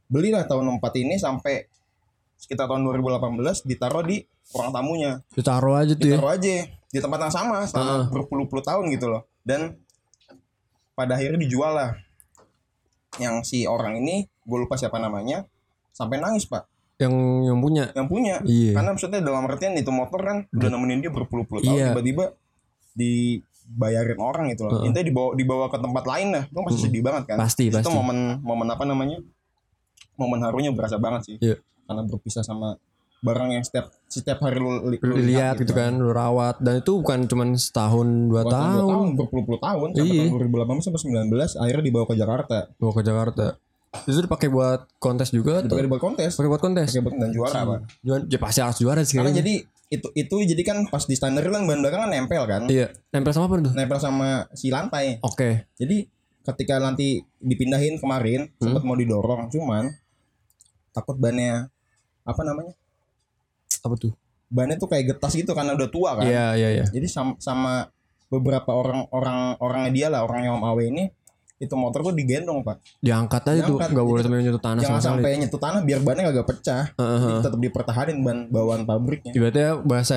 belilah 0.05 0.43
tahun 0.43 0.77
64 0.77 1.01
ini 1.01 1.15
sampai 1.17 1.65
sekitar 2.36 2.67
tahun 2.67 2.83
2018 2.86 3.39
ditaruh 3.63 4.03
di 4.03 4.22
ruang 4.51 4.69
tamunya 4.69 5.12
Ditaruh 5.31 5.75
aja 5.75 5.93
tuh 5.93 6.05
ya. 6.05 6.15
ditaruh 6.15 6.31
aja 6.31 6.53
di 6.67 7.00
tempat 7.00 7.19
yang 7.22 7.33
sama 7.33 7.57
selama 7.65 8.12
berpuluh-puluh 8.12 8.62
tahun 8.62 8.86
gitu 8.91 9.10
loh 9.10 9.25
dan 9.41 9.74
pada 10.93 11.17
akhirnya 11.17 11.39
dijual 11.39 11.73
lah 11.73 11.91
yang 13.17 13.41
si 13.41 13.65
orang 13.65 13.97
ini 13.97 14.25
gue 14.25 14.57
lupa 14.57 14.73
siapa 14.73 14.97
namanya 14.97 15.45
sampai 15.89 16.17
nangis 16.17 16.45
pak 16.45 16.65
yang 16.97 17.13
yang 17.43 17.57
punya. 17.57 17.89
yang 17.91 18.07
punya 18.07 18.35
Iya. 18.43 18.73
karena 18.73 18.89
maksudnya 18.91 19.19
dalam 19.19 19.43
artian 19.43 19.73
itu 19.73 19.89
motor 19.89 20.21
kan 20.21 20.38
udah 20.47 20.69
nemenin 20.69 21.00
dia 21.00 21.09
berpuluh-puluh 21.09 21.62
tahun 21.62 21.73
Iya. 21.75 21.88
tiba-tiba 21.91 22.25
dibayarin 22.93 24.19
orang 24.19 24.45
gitu 24.50 24.65
loh 24.65 24.71
Heeh. 24.77 24.88
intinya 24.88 25.05
dibawa 25.05 25.29
dibawa 25.33 25.65
ke 25.67 25.77
tempat 25.77 26.03
lain 26.05 26.27
lah 26.31 26.43
itu 26.45 26.59
pasti 26.62 26.79
sedih 26.79 27.01
banget 27.01 27.23
kan 27.27 27.38
Pasti, 27.39 27.63
itu 27.67 27.75
pasti. 27.75 27.89
momen 27.91 28.17
momen 28.39 28.67
apa 28.67 28.83
namanya 28.83 29.17
momen 30.15 30.39
harunya 30.41 30.69
berasa 30.69 30.97
banget 30.97 31.21
sih 31.25 31.35
Iya. 31.39 31.57
karena 31.83 32.01
berpisah 32.03 32.41
sama 32.41 32.77
barang 33.19 33.50
yang 33.51 33.63
setiap 33.63 33.89
setiap 34.13 34.38
hari 34.39 34.55
lu, 34.55 34.70
li- 34.86 35.00
Lu 35.00 35.17
lihat 35.17 35.58
gitu 35.58 35.72
kan, 35.72 35.89
lu 35.91 36.12
rawat 36.12 36.60
dan 36.60 36.77
itu 36.77 36.93
bukan 36.96 37.25
cuman 37.25 37.53
setahun 37.55 38.05
dua 38.24 38.41
Bukan 38.41 38.53
dua 38.53 38.53
tahun. 38.53 38.88
tahun 38.88 39.08
berpuluh-puluh 39.15 39.60
tahun 39.60 39.88
sampai 39.91 40.05
Iya. 40.05 40.22
tahun 40.22 40.32
2018 40.32 40.84
sampai 40.84 41.01
19 41.01 41.58
akhirnya 41.58 41.84
dibawa 41.84 42.05
ke 42.05 42.15
Jakarta 42.15 42.58
Bawa 42.75 42.91
ke 42.91 43.01
Jakarta. 43.01 43.46
Itu 43.96 44.20
dipakai 44.20 44.48
buat 44.48 44.79
kontes 44.98 45.29
juga 45.29 45.60
atau 45.60 45.74
dipakai 45.74 45.86
buat 45.88 46.01
kontes 46.03 46.32
pakai 46.32 46.50
buat 46.50 46.62
kontes? 46.62 46.88
pakai 46.88 47.01
buat 47.01 47.15
dan 47.15 47.29
juara 47.29 47.60
pak 47.63 47.79
Juara, 48.00 48.22
ya 48.24 48.38
pasti 48.39 48.60
harus 48.60 48.77
juara 48.77 49.01
sih 49.01 49.15
karena 49.15 49.29
jadi 49.32 49.53
itu 49.88 50.08
itu 50.12 50.36
jadi 50.48 50.62
kan 50.63 50.77
pas 50.88 51.03
di 51.03 51.13
standar 51.13 51.41
kan 51.43 51.62
bahan 51.62 51.79
bakar 51.79 52.00
kan 52.00 52.10
nempel 52.10 52.43
kan 52.43 52.65
Iya, 52.65 52.89
nempel 53.10 53.29
sama 53.29 53.46
apa 53.48 53.62
tuh? 53.62 53.74
nempel 53.74 53.98
sama 53.98 54.29
si 54.51 54.67
lantai 54.67 55.22
Oke. 55.22 55.70
Jadi 55.75 56.10
ketika 56.43 56.75
nanti 56.77 57.22
dipindahin 57.38 57.96
kemarin 57.96 58.50
Hmm. 58.51 58.62
sempat 58.67 58.82
mau 58.82 58.93
didorong 58.93 59.48
cuman 59.48 59.93
takut 60.91 61.15
bannya 61.15 61.70
apa 62.24 62.41
namanya? 62.41 62.74
Apa 63.83 63.95
tuh? 63.95 64.11
Bannya 64.47 64.75
tuh 64.75 64.87
kayak 64.87 65.13
getas 65.13 65.33
gitu 65.33 65.51
karena 65.51 65.73
udah 65.73 65.87
tua 65.87 66.15
kan. 66.15 66.23
Iya, 66.23 66.55
iya, 66.55 66.69
iya. 66.73 66.85
Jadi 66.85 67.05
sama, 67.05 67.35
sama 67.37 67.91
beberapa 68.27 68.71
orang 68.71 69.05
orang 69.09 69.39
orangnya 69.59 69.91
dia 69.91 70.07
lah 70.07 70.23
orangnya 70.23 70.51
Om 70.51 70.63
Awe 70.63 70.83
ini 70.87 71.05
itu 71.55 71.71
motor 71.73 72.01
tuh 72.01 72.11
digendong 72.11 72.59
pak 72.59 72.81
Diangkat 72.97 73.43
aja 73.45 73.61
tuh, 73.63 73.77
Diangkat. 73.77 73.89
nggak 73.93 74.03
boleh 74.05 74.21
sampai 74.21 74.39
nyentuh 74.41 74.59
tanah 74.59 74.81
jangan 74.81 74.99
sampai 74.99 75.29
nyentuh 75.37 75.61
tanah 75.61 75.81
biar 75.81 75.99
bannya 76.01 76.23
kagak 76.27 76.47
pecah. 76.49 76.83
Jadi 76.91 77.33
tetap 77.39 77.59
dipertahanin 77.61 78.17
ban 78.19 78.37
bawaan 78.47 78.83
pabriknya 78.83 79.31
Ibaratnya 79.31 79.69
bahasa 79.79 80.15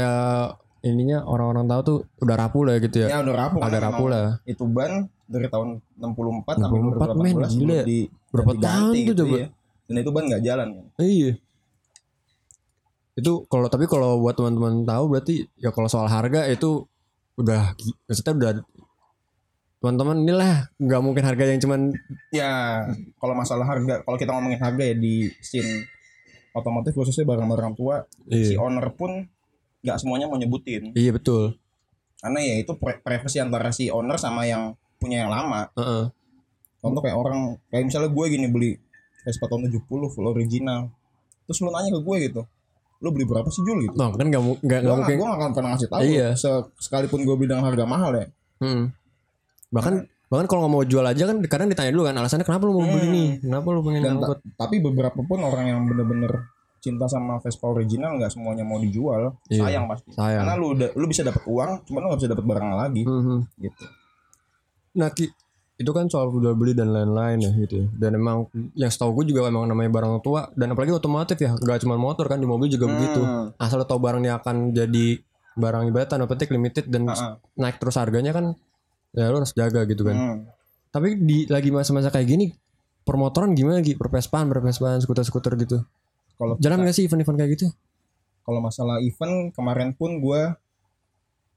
ininya 0.80 1.22
orang-orang 1.22 1.66
tahu 1.66 1.80
tuh 1.82 1.98
udah 2.18 2.36
rapuh 2.36 2.62
lah 2.62 2.74
gitu 2.78 2.96
ya. 2.98 3.08
ya 3.08 3.18
udah 3.20 3.34
rapuh 3.36 3.58
Agak 3.60 3.70
karena 3.74 3.86
rapuh 3.90 4.08
lah. 4.08 4.26
itu 4.42 4.64
ban 4.64 4.92
dari 5.24 5.46
tahun 5.46 5.68
64 5.92 6.54
sampai 6.56 6.78
64, 6.78 7.14
men, 7.16 7.34
2018 7.34 7.50
gila. 7.52 7.58
belum 7.58 7.78
di 7.84 7.98
Berapa 8.30 8.52
tahun 8.56 8.86
tuh 8.86 9.02
gitu 9.04 9.12
coba? 9.20 9.36
ya. 9.36 9.46
dan 9.86 9.94
itu 9.96 10.10
ban 10.10 10.24
nggak 10.24 10.42
jalan 10.42 10.68
kan 10.72 10.84
Iya. 10.98 11.30
Itu 13.16 13.48
kalau 13.48 13.66
tapi 13.72 13.88
kalau 13.88 14.20
buat 14.20 14.36
teman-teman 14.36 14.84
tahu 14.84 15.04
berarti 15.08 15.48
ya 15.56 15.72
kalau 15.72 15.88
soal 15.88 16.06
harga 16.06 16.44
itu 16.52 16.84
udah 17.36 17.72
maksudnya 18.08 18.32
udah 18.36 18.52
teman-teman 19.80 20.16
inilah 20.24 20.52
nggak 20.80 21.00
mungkin 21.04 21.24
harga 21.24 21.44
yang 21.52 21.60
cuman 21.60 21.80
Ya, 22.32 22.84
kalau 23.20 23.34
masalah 23.36 23.64
harga, 23.68 24.04
kalau 24.04 24.16
kita 24.16 24.32
ngomongin 24.32 24.60
harga 24.60 24.82
ya 24.82 24.96
di 24.96 25.28
scene 25.40 25.84
otomotif 26.56 26.96
khususnya 26.96 27.28
barang-barang 27.28 27.76
tua, 27.76 28.08
si 28.32 28.56
iya, 28.56 28.60
owner 28.60 28.88
pun 28.96 29.28
nggak 29.84 29.96
semuanya 30.00 30.26
mau 30.26 30.40
nyebutin. 30.40 30.96
iya 30.96 31.12
betul. 31.12 31.60
Karena 32.16 32.40
ya 32.40 32.54
itu 32.64 32.72
privasi 32.80 33.44
antara 33.44 33.68
si 33.70 33.92
owner 33.92 34.16
sama 34.16 34.48
yang 34.48 34.72
punya 34.96 35.28
yang 35.28 35.30
lama. 35.30 35.68
Heeh. 35.76 36.08
Contoh 36.80 37.00
kayak 37.04 37.16
orang, 37.16 37.60
kayak 37.68 37.84
misalnya 37.92 38.08
gue 38.08 38.24
gini 38.32 38.48
beli 38.48 38.72
Vespa 39.22 39.46
tahun 39.46 39.68
70 39.68 39.84
full 39.86 40.26
original. 40.26 40.88
Terus 41.44 41.60
lu 41.60 41.70
nanya 41.70 41.92
ke 41.92 42.00
gue 42.00 42.16
gitu, 42.26 42.42
lu 42.98 43.08
beli 43.10 43.24
berapa 43.24 43.46
sih 43.46 43.60
Jul 43.60 43.78
gitu? 43.82 43.94
Nah, 43.94 44.08
kan 44.10 44.24
nggak 44.24 44.40
nggak 44.40 44.58
Gue 44.58 44.66
nggak 44.66 44.80
gak, 44.82 44.96
mungkin. 44.96 45.16
gua 45.16 45.26
gak 45.26 45.38
akan 45.38 45.50
pernah 45.52 45.70
ngasih 45.72 45.88
tahu. 45.88 46.00
Iya. 46.02 46.28
Se- 46.34 46.66
sekalipun 46.80 47.20
gue 47.22 47.34
beli 47.34 47.48
dengan 47.48 47.64
harga 47.64 47.84
mahal 47.84 48.10
ya. 48.12 48.26
Hmm. 48.58 48.84
Bahkan 49.68 49.94
bahkan 50.26 50.46
kalau 50.46 50.60
nggak 50.60 50.72
mau 50.72 50.82
jual 50.82 51.04
aja 51.04 51.22
kan 51.24 51.36
kadang 51.44 51.68
ditanya 51.68 51.90
dulu 51.90 52.04
kan 52.04 52.14
alasannya 52.14 52.42
kenapa 52.42 52.64
lu 52.64 52.74
mau 52.74 52.84
beli 52.84 53.02
Hmm. 53.02 53.12
nih? 53.12 53.28
Kenapa 53.40 53.66
lu 53.68 53.80
pengen 53.80 54.00
Dan 54.00 54.10
ngangkut? 54.16 54.38
ta- 54.38 54.54
tapi 54.60 54.76
beberapa 54.80 55.20
pun 55.20 55.38
orang 55.40 55.64
yang 55.66 55.80
bener-bener 55.84 56.32
cinta 56.78 57.04
sama 57.04 57.38
Vespa 57.38 57.66
original 57.66 58.14
nggak 58.14 58.28
semuanya 58.28 58.62
mau 58.62 58.78
dijual. 58.78 59.34
Iya. 59.46 59.66
Sayang 59.66 59.84
pasti. 59.86 60.08
Sayang. 60.12 60.42
Karena 60.42 60.54
lu 60.54 60.66
udah 60.72 60.88
lu 60.92 61.04
bisa 61.04 61.20
dapat 61.20 61.42
uang, 61.44 61.70
cuman 61.82 61.98
lu 62.00 62.06
gak 62.08 62.20
bisa 62.20 62.30
dapat 62.30 62.44
barang 62.44 62.66
lagi 62.72 63.02
Mhm. 63.02 63.38
gitu. 63.60 63.84
Nah, 64.94 65.08
Ki, 65.10 65.26
itu 65.76 65.90
kan 65.92 66.08
soal 66.08 66.32
jual 66.32 66.56
beli 66.56 66.72
dan 66.72 66.88
lain-lain 66.88 67.36
ya 67.44 67.50
gitu 67.52 67.84
ya. 67.84 67.86
Dan 67.92 68.16
emang 68.16 68.48
yang 68.72 68.88
setahu 68.88 69.20
gue 69.20 69.32
juga 69.32 69.52
emang 69.52 69.68
namanya 69.68 69.92
barang 69.92 70.24
tua 70.24 70.48
dan 70.56 70.72
apalagi 70.72 70.96
otomotif 70.96 71.36
ya, 71.36 71.52
gak 71.52 71.84
cuma 71.84 72.00
motor 72.00 72.24
kan 72.26 72.40
di 72.40 72.48
mobil 72.48 72.72
juga 72.72 72.88
begitu. 72.88 73.20
Hmm. 73.20 73.52
Asal 73.60 73.80
lo 73.80 73.86
tahu 73.86 74.00
barangnya 74.00 74.40
akan 74.40 74.72
jadi 74.72 75.20
barang 75.56 75.92
ibarat 75.92 76.08
tanda 76.08 76.24
petik 76.24 76.48
limited 76.52 76.88
dan 76.88 77.08
Ah, 77.08 77.16
ah. 77.16 77.34
naik 77.60 77.76
terus 77.76 77.96
harganya 77.96 78.32
kan 78.32 78.56
ya 79.12 79.28
lo 79.28 79.40
harus 79.44 79.52
jaga 79.52 79.84
gitu 79.84 80.04
kan. 80.04 80.16
Hmm. 80.16 80.38
Tapi 80.92 81.20
di 81.20 81.44
lagi 81.48 81.68
masa-masa 81.68 82.08
kayak 82.08 82.24
gini 82.28 82.46
permotoran 83.04 83.52
gimana 83.52 83.84
Ki? 83.84 83.94
Perpespaan, 84.00 84.48
perpespaan, 84.48 84.98
skuter-skuter 85.04 85.54
gitu. 85.60 85.84
Kalau 86.36 86.56
Jalan 86.60 86.84
gak 86.84 86.96
sih 86.96 87.04
event-event 87.04 87.36
kayak 87.36 87.52
gitu? 87.56 87.68
kalau 88.46 88.62
masalah 88.62 89.02
event 89.02 89.50
kemarin 89.50 89.90
pun 89.90 90.22
gue 90.22 90.54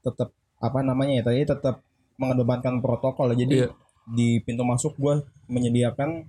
tetap 0.02 0.34
apa 0.58 0.80
namanya 0.82 1.22
ya 1.22 1.24
tadi 1.24 1.46
tetap 1.46 1.76
mengedepankan 2.18 2.82
protokol 2.82 3.30
jadi 3.38 3.70
Iya. 3.70 3.70
Di 4.10 4.40
pintu 4.40 4.62
masuk 4.62 4.94
gue 4.96 5.16
menyediakan 5.46 6.26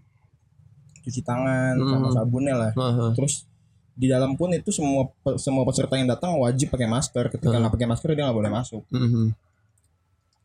cuci 1.01 1.21
tangan 1.21 1.75
Hmm. 1.75 1.91
sama 1.91 2.09
sabunnya 2.13 2.55
lah 2.55 2.73
Heeh. 2.73 3.11
terus 3.15 3.49
di 3.93 4.07
dalam 4.07 4.33
pun 4.35 4.49
itu 4.51 4.69
semua 4.69 5.09
semua 5.37 5.65
peserta 5.65 5.93
yang 5.95 6.07
datang 6.07 6.37
wajib 6.37 6.69
pakai 6.69 6.85
masker 6.87 7.29
ketika 7.29 7.51
Hmm. 7.51 7.65
nggak 7.65 7.73
pakai 7.75 7.89
masker 7.89 8.09
dia 8.11 8.25
nggak 8.25 8.37
boleh 8.37 8.51
masuk 8.51 8.85
Mhm. 8.87 9.33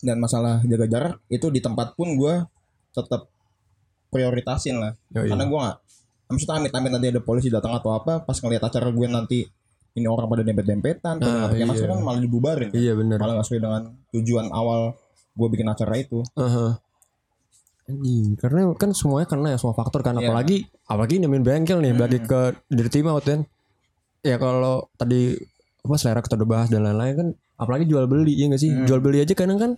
dan 0.01 0.17
masalah 0.17 0.59
jaga 0.61 0.85
jarak 0.85 1.15
itu 1.27 1.47
di 1.49 1.59
tempat 1.59 1.91
pun 1.93 2.13
gue 2.13 2.33
tetap 2.91 3.27
prioritasin 4.07 4.77
lah 4.77 4.93
Yoi. 5.11 5.27
karena 5.27 5.43
gue 5.43 5.59
nggak 5.59 5.77
maksudnya 6.25 6.55
amit-amit 6.57 6.89
nanti 6.89 7.07
ada 7.09 7.21
polisi 7.21 7.49
datang 7.49 7.73
atau 7.73 7.91
apa 7.91 8.19
pas 8.19 8.33
ngeliat 8.33 8.63
acara 8.63 8.89
gue 8.89 9.07
nanti 9.07 9.39
ini 9.93 10.05
orang 10.05 10.25
pada 10.25 10.41
dempet-dempetan 10.41 11.15
pada 11.17 11.27
Ah, 11.27 11.47
pakai 11.47 11.63
masker 11.65 11.85
iya. 11.85 11.93
kan 11.93 11.99
malah 12.01 12.19
dibubarin 12.19 12.69
Iya 12.71 12.93
bener. 12.93 13.15
malah 13.15 13.33
nggak 13.35 13.45
sesuai 13.45 13.61
dengan 13.61 13.83
tujuan 14.09 14.47
awal 14.49 14.95
gue 15.31 15.47
bikin 15.49 15.67
acara 15.67 15.93
itu 15.95 16.23
Aha. 16.33 16.65
Anjing, 16.67 16.84
karena 18.41 18.73
kan 18.73 18.89
semuanya 18.97 19.29
karena 19.29 19.47
ya 19.53 19.57
semua 19.61 19.77
faktor 19.77 20.01
kan. 20.01 20.17
Iya. 20.17 20.33
apalagi 20.33 20.65
apalagi 20.89 21.21
nemuin 21.21 21.43
bengkel 21.45 21.77
nih 21.85 21.93
bagi 21.93 22.19
ke 22.25 22.57
dirty 22.73 23.05
out 23.05 23.21
kan. 23.21 23.45
Ya 24.25 24.41
kalau 24.41 24.89
tadi 24.97 25.37
apa 25.85 25.95
selera 26.01 26.25
kita 26.25 26.33
udah 26.41 26.49
bahas 26.49 26.67
dan 26.73 26.81
lain-lain 26.81 27.13
kan 27.13 27.27
apalagi 27.61 27.85
jual 27.85 28.09
beli 28.09 28.33
ya 28.33 28.49
nggak 28.49 28.61
sih? 28.61 28.73
Hmm. 28.73 28.89
jual 28.89 28.99
beli 29.05 29.21
aja 29.21 29.37
kadang 29.37 29.61
kan 29.61 29.71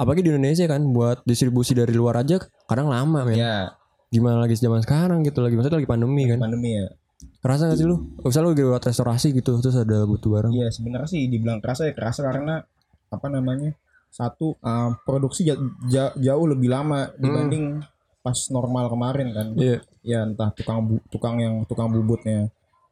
apalagi 0.00 0.24
di 0.24 0.32
Indonesia 0.32 0.64
kan 0.64 0.80
buat 0.88 1.20
distribusi 1.28 1.76
dari 1.76 1.92
luar 1.92 2.24
aja 2.24 2.40
kadang 2.64 2.88
lama 2.88 3.28
men. 3.28 3.36
Ya 3.36 3.76
gimana 4.10 4.42
lagi 4.42 4.58
zaman 4.58 4.82
sekarang 4.82 5.22
gitu 5.22 5.38
lagi 5.38 5.54
maksudnya 5.54 5.78
lagi 5.78 5.90
pandemi 5.90 6.26
kan. 6.26 6.40
pandemi 6.40 6.80
ya. 6.80 6.88
Kerasa 7.44 7.68
gak 7.68 7.76
sih 7.76 7.84
lu? 7.84 8.00
Misalnya 8.24 8.48
lu 8.48 8.50
lagi 8.56 8.64
buat 8.64 8.84
restorasi 8.88 9.28
gitu 9.36 9.60
terus 9.60 9.76
ada 9.76 10.08
butuh 10.08 10.32
barang. 10.32 10.52
Iya 10.56 10.72
sebenarnya 10.72 11.08
sih 11.12 11.28
dibilang 11.28 11.60
kerasa 11.60 11.86
ya 11.86 11.92
kerasa 11.92 12.24
karena 12.24 12.64
apa 13.12 13.26
namanya 13.28 13.76
satu 14.10 14.58
uh, 14.60 14.90
produksi 15.06 15.46
ja- 15.46 15.58
ja- 15.86 16.14
jauh 16.18 16.46
lebih 16.50 16.66
lama 16.66 17.08
dibanding 17.16 17.78
pas 18.20 18.36
normal 18.52 18.90
kemarin 18.92 19.28
kan. 19.32 19.46
Iya. 19.56 19.78
Ya 20.04 20.18
entah 20.26 20.52
tukang 20.52 20.84
bu- 20.84 21.04
tukang 21.08 21.40
yang 21.40 21.64
tukang 21.64 21.88
bubutnya. 21.88 22.50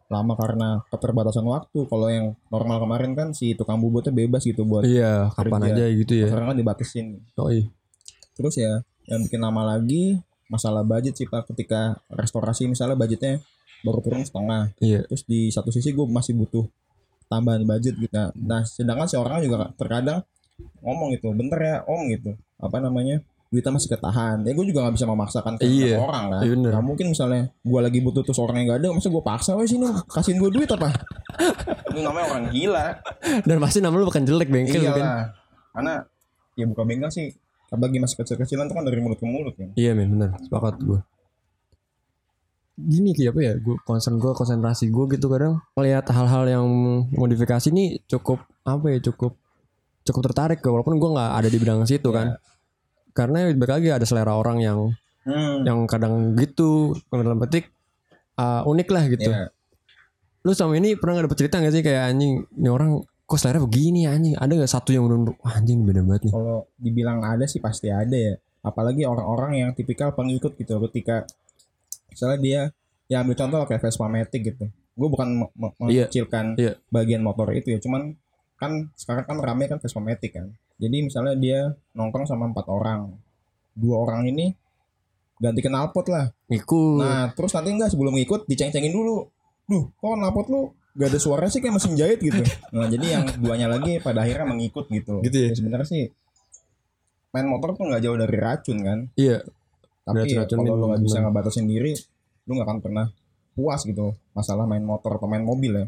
Lama 0.08 0.32
karena 0.40 0.80
keterbatasan 0.88 1.44
waktu. 1.44 1.84
Kalau 1.84 2.08
yang 2.08 2.32
normal 2.48 2.80
kemarin 2.80 3.12
kan 3.12 3.28
si 3.36 3.52
tukang 3.52 3.76
bubutnya 3.76 4.14
bebas 4.14 4.40
gitu 4.46 4.64
buat 4.64 4.88
iya 4.88 5.28
kapan 5.36 5.68
Kerja. 5.68 5.74
aja 5.76 5.84
gitu 5.92 6.12
ya. 6.16 6.26
Sekarang 6.32 6.48
kan 6.54 6.56
dibatasin. 6.56 7.06
Oh 7.36 7.52
iya. 7.52 7.68
Terus 8.32 8.54
ya 8.56 8.72
yang 9.04 9.20
bikin 9.28 9.40
lama 9.42 9.68
lagi 9.76 10.16
masalah 10.48 10.80
budget 10.80 11.12
sih 11.18 11.28
pak. 11.28 11.44
Ketika 11.52 12.00
restorasi 12.08 12.64
misalnya 12.70 12.96
budgetnya 12.96 13.44
baru 13.84 14.00
turun 14.00 14.24
setengah. 14.24 14.72
Iya. 14.80 15.04
Terus 15.12 15.22
di 15.28 15.52
satu 15.52 15.68
sisi 15.68 15.92
gue 15.92 16.08
masih 16.08 16.32
butuh 16.40 16.64
tambahan 17.28 17.68
budget 17.68 18.00
gitu. 18.00 18.08
Nah, 18.16 18.32
nah 18.32 18.62
sedangkan 18.64 19.04
si 19.04 19.20
orang 19.20 19.44
juga 19.44 19.68
terkadang 19.76 20.24
ngomong 20.82 21.14
gitu 21.14 21.30
bentar 21.34 21.58
ya 21.58 21.76
om 21.86 22.06
gitu. 22.10 22.34
Apa 22.58 22.82
namanya? 22.82 23.22
Duitnya 23.48 23.72
masih 23.72 23.88
ketahan. 23.88 24.44
Ya 24.44 24.52
gue 24.52 24.66
juga 24.68 24.84
nggak 24.84 24.94
bisa 25.00 25.06
memaksakan 25.08 25.56
ke 25.56 25.64
Iya, 25.64 25.96
orang 25.96 26.24
kan 26.28 26.40
iya 26.44 26.50
bener. 26.52 26.70
Nggak 26.76 26.84
mungkin 26.84 27.06
misalnya 27.16 27.42
gue 27.48 27.80
lagi 27.80 27.98
butuh 28.04 28.22
terus 28.26 28.38
orangnya 28.38 28.64
nggak 28.74 28.78
ada 28.84 28.88
masa 28.92 29.08
gue 29.08 29.24
paksa 29.24 29.50
wes 29.56 29.72
sini 29.72 29.88
kasihin 30.04 30.36
gue 30.36 30.50
duit 30.52 30.68
apa? 30.68 30.92
Itu 31.88 32.00
namanya 32.04 32.26
orang 32.36 32.44
gila. 32.52 32.86
Dan 33.48 33.56
pasti 33.62 33.80
nama 33.80 33.96
lu 33.96 34.04
bukan 34.04 34.22
jelek 34.28 34.52
bengkel 34.52 34.84
iya 34.84 34.92
kan? 34.92 35.04
Lah 35.04 35.24
karena 35.72 35.94
ya 36.58 36.64
buka 36.68 36.82
bengkel 36.84 37.10
sih. 37.14 37.26
Bagi 37.68 38.00
masih 38.00 38.24
kecil-kecilan 38.24 38.64
itu 38.64 38.74
kan 38.74 38.84
dari 38.84 38.96
mulut 38.96 39.20
ke 39.20 39.28
mulut 39.28 39.52
kan? 39.52 39.76
Iya 39.76 39.92
men 39.92 40.08
bener. 40.16 40.32
Sepakat 40.40 40.80
gue 40.80 41.00
Gini 42.78 43.10
kayak 43.10 43.34
apa 43.34 43.40
ya? 43.42 43.52
Gue 43.58 43.76
concern 43.82 44.16
gue 44.22 44.32
konsentrasi 44.32 44.88
gue 44.88 45.04
gitu 45.18 45.26
kadang. 45.28 45.60
Melihat 45.74 46.06
hal-hal 46.14 46.44
yang 46.46 46.66
modifikasi 47.10 47.68
ini 47.74 48.00
cukup 48.06 48.40
apa 48.62 48.86
ya 48.94 48.98
cukup 49.10 49.36
cukup 50.08 50.32
tertarik 50.32 50.58
ke 50.64 50.68
walaupun 50.72 50.96
gue 50.96 51.10
nggak 51.12 51.30
ada 51.44 51.48
di 51.52 51.58
bidang 51.60 51.84
situ 51.84 52.08
kan. 52.08 52.40
Karena 53.12 53.50
balik 53.52 53.72
lagi 53.82 53.88
ada 53.92 54.06
selera 54.08 54.32
orang 54.34 54.58
yang 54.64 54.78
hmm. 55.28 55.68
yang 55.68 55.84
kadang 55.84 56.32
gitu 56.40 56.96
dalam 57.12 57.36
petik 57.42 57.68
uh, 58.40 58.64
unik 58.64 58.88
lah 58.88 59.04
gitu. 59.12 59.30
Ya 59.30 59.52
lu 60.46 60.54
sama 60.54 60.78
ini 60.78 60.94
pernah 60.94 61.18
gak 61.18 61.26
dapet 61.28 61.38
cerita 61.44 61.60
gak 61.60 61.74
sih 61.74 61.82
kayak 61.82 62.14
anjing 62.14 62.46
ini 62.56 62.68
orang 62.72 63.02
kok 63.28 63.36
selera 63.36 63.60
begini 63.60 64.06
anjing? 64.06 64.38
Ada 64.38 64.52
gak 64.64 64.72
satu 64.72 64.90
yang 64.96 65.04
bener 65.04 65.36
anjing 65.44 65.82
beda 65.82 66.00
banget 66.06 66.30
nih. 66.30 66.32
Kalau 66.32 66.58
dibilang 66.78 67.18
ada 67.20 67.44
sih 67.44 67.60
pasti 67.60 67.90
ada 67.90 68.14
ya. 68.14 68.34
Apalagi 68.64 69.04
orang-orang 69.04 69.60
yang 69.60 69.70
tipikal 69.74 70.16
pengikut 70.16 70.56
gitu 70.56 70.80
ketika 70.88 71.28
misalnya 72.08 72.38
dia 72.40 72.60
ya 73.12 73.20
ambil 73.20 73.36
contoh 73.36 73.60
kayak 73.68 73.82
Vespa 73.84 74.06
Matic 74.08 74.40
gitu. 74.40 74.64
Gue 74.98 75.08
bukan 75.12 75.28
Iya. 75.86 76.08
mengecilkan 76.08 76.44
Iya. 76.56 76.72
bagian 76.88 77.20
motor 77.20 77.52
itu 77.52 77.76
ya 77.76 77.78
cuman 77.82 78.16
kan 78.58 78.90
sekarang 78.98 79.24
kan 79.24 79.38
rame 79.38 79.70
kan 79.70 79.78
Vespa 79.78 80.02
Matic 80.02 80.34
kan. 80.34 80.50
Jadi 80.82 81.06
misalnya 81.06 81.34
dia 81.38 81.70
nongkrong 81.94 82.26
sama 82.26 82.50
empat 82.50 82.66
orang. 82.66 83.14
Dua 83.78 84.02
orang 84.02 84.26
ini 84.26 84.50
ganti 85.38 85.62
knalpot 85.62 86.10
lah. 86.10 86.34
Ikut. 86.50 86.98
nah 86.98 87.30
terus 87.30 87.54
nanti 87.54 87.70
enggak 87.70 87.94
sebelum 87.94 88.18
ngikut 88.18 88.50
diceng-cengin 88.50 88.90
dulu. 88.90 89.30
Duh 89.70 89.86
kok 89.94 90.18
knalpot 90.18 90.46
lu? 90.50 90.74
Gak 90.98 91.14
ada 91.14 91.20
suara 91.22 91.46
sih 91.46 91.62
kayak 91.62 91.78
mesin 91.78 91.94
jahit 91.94 92.18
gitu. 92.18 92.42
Nah 92.74 92.90
jadi 92.90 93.06
yang 93.06 93.24
duanya 93.38 93.70
lagi 93.70 94.02
pada 94.02 94.26
akhirnya 94.26 94.50
mengikut 94.50 94.90
gitu 94.90 95.22
Gitu 95.22 95.36
ya? 95.38 95.50
sebenarnya 95.54 95.86
sih 95.86 96.04
main 97.30 97.46
motor 97.46 97.76
tuh 97.78 97.86
nggak 97.86 98.02
jauh 98.02 98.18
dari 98.18 98.36
racun 98.36 98.78
kan. 98.82 98.98
Iya. 99.14 99.46
tapi 100.08 100.24
ya, 100.32 100.48
kalau 100.48 100.72
lu 100.72 100.86
nggak 100.88 101.04
bisa 101.04 101.20
ngebatasin 101.20 101.68
diri 101.68 101.92
lu 102.48 102.56
nggak 102.56 102.64
akan 102.64 102.78
pernah 102.80 103.06
puas 103.52 103.84
gitu 103.84 104.16
masalah 104.32 104.64
main 104.64 104.80
motor 104.80 105.20
atau 105.20 105.28
main 105.28 105.44
mobil 105.44 105.84
ya 105.84 105.86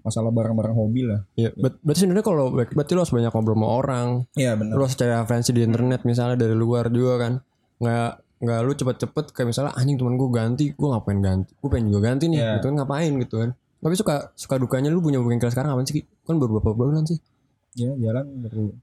masalah 0.00 0.28
barang-barang 0.28 0.72
hobi 0.72 1.02
lah 1.04 1.20
Iya. 1.34 1.50
Ber- 1.54 1.78
berarti 1.78 2.00
sebenarnya 2.00 2.24
kalau 2.24 2.44
berarti 2.50 2.92
lo 2.92 3.00
harus 3.00 3.10
banyak 3.10 3.28
ngobrol 3.28 3.54
sama 3.54 3.68
orang. 3.70 4.08
iya 4.34 4.52
benar 4.54 4.74
Lo 4.74 4.82
harus 4.82 4.94
cari 4.94 5.10
referensi 5.10 5.50
di 5.50 5.60
internet 5.60 6.00
misalnya 6.02 6.36
dari 6.36 6.52
luar 6.52 6.88
juga 6.88 7.14
kan. 7.18 7.32
Nggak 7.78 8.10
nggak 8.40 8.58
lu 8.60 8.72
cepet-cepet 8.72 9.24
kayak 9.30 9.48
misalnya 9.48 9.72
anjing 9.74 9.96
teman 9.96 10.16
gue 10.16 10.30
ganti, 10.30 10.64
gue 10.70 10.88
ngapain 10.88 11.18
ganti? 11.18 11.52
Gue 11.54 11.68
pengen 11.68 11.86
juga 11.88 12.00
ganti 12.06 12.24
nih, 12.26 12.38
Iya. 12.38 12.52
gitu 12.56 12.64
kan 12.66 12.76
ngapain 12.76 13.12
gitu 13.18 13.34
kan. 13.36 13.50
Tapi 13.80 13.94
suka 13.94 14.14
suka 14.34 14.54
dukanya 14.56 14.88
lu 14.88 14.98
punya 14.98 15.16
bengkel 15.18 15.48
sekarang 15.48 15.72
apa 15.72 15.84
sih? 15.84 16.00
Kan 16.22 16.36
baru 16.36 16.56
beberapa 16.56 16.76
bulan 16.78 17.04
sih. 17.04 17.20
ya 17.70 17.92
jalan 17.94 18.26
baru 18.40 18.74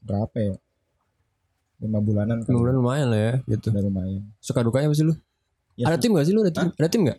berapa 0.00 0.36
ya 0.38 0.54
lima 1.78 1.98
bulanan 1.98 2.42
kan 2.42 2.50
Lima 2.50 2.60
bulan 2.60 2.74
lumayan 2.76 3.06
lah 3.08 3.20
ya 3.20 3.32
gitu. 3.48 3.70
udah 3.70 3.82
lumayan 3.82 4.22
Suka 4.38 4.62
dukanya 4.62 4.86
apa 4.86 4.94
sih 4.94 5.06
lu? 5.06 5.14
Ya, 5.74 5.84
ada 5.86 5.96
tim 5.96 6.10
gak 6.10 6.26
sih 6.26 6.34
lu? 6.34 6.42
Ada 6.42 6.50
tim, 6.52 6.68
ada 6.72 6.88
tim 6.88 7.00
gak? 7.06 7.18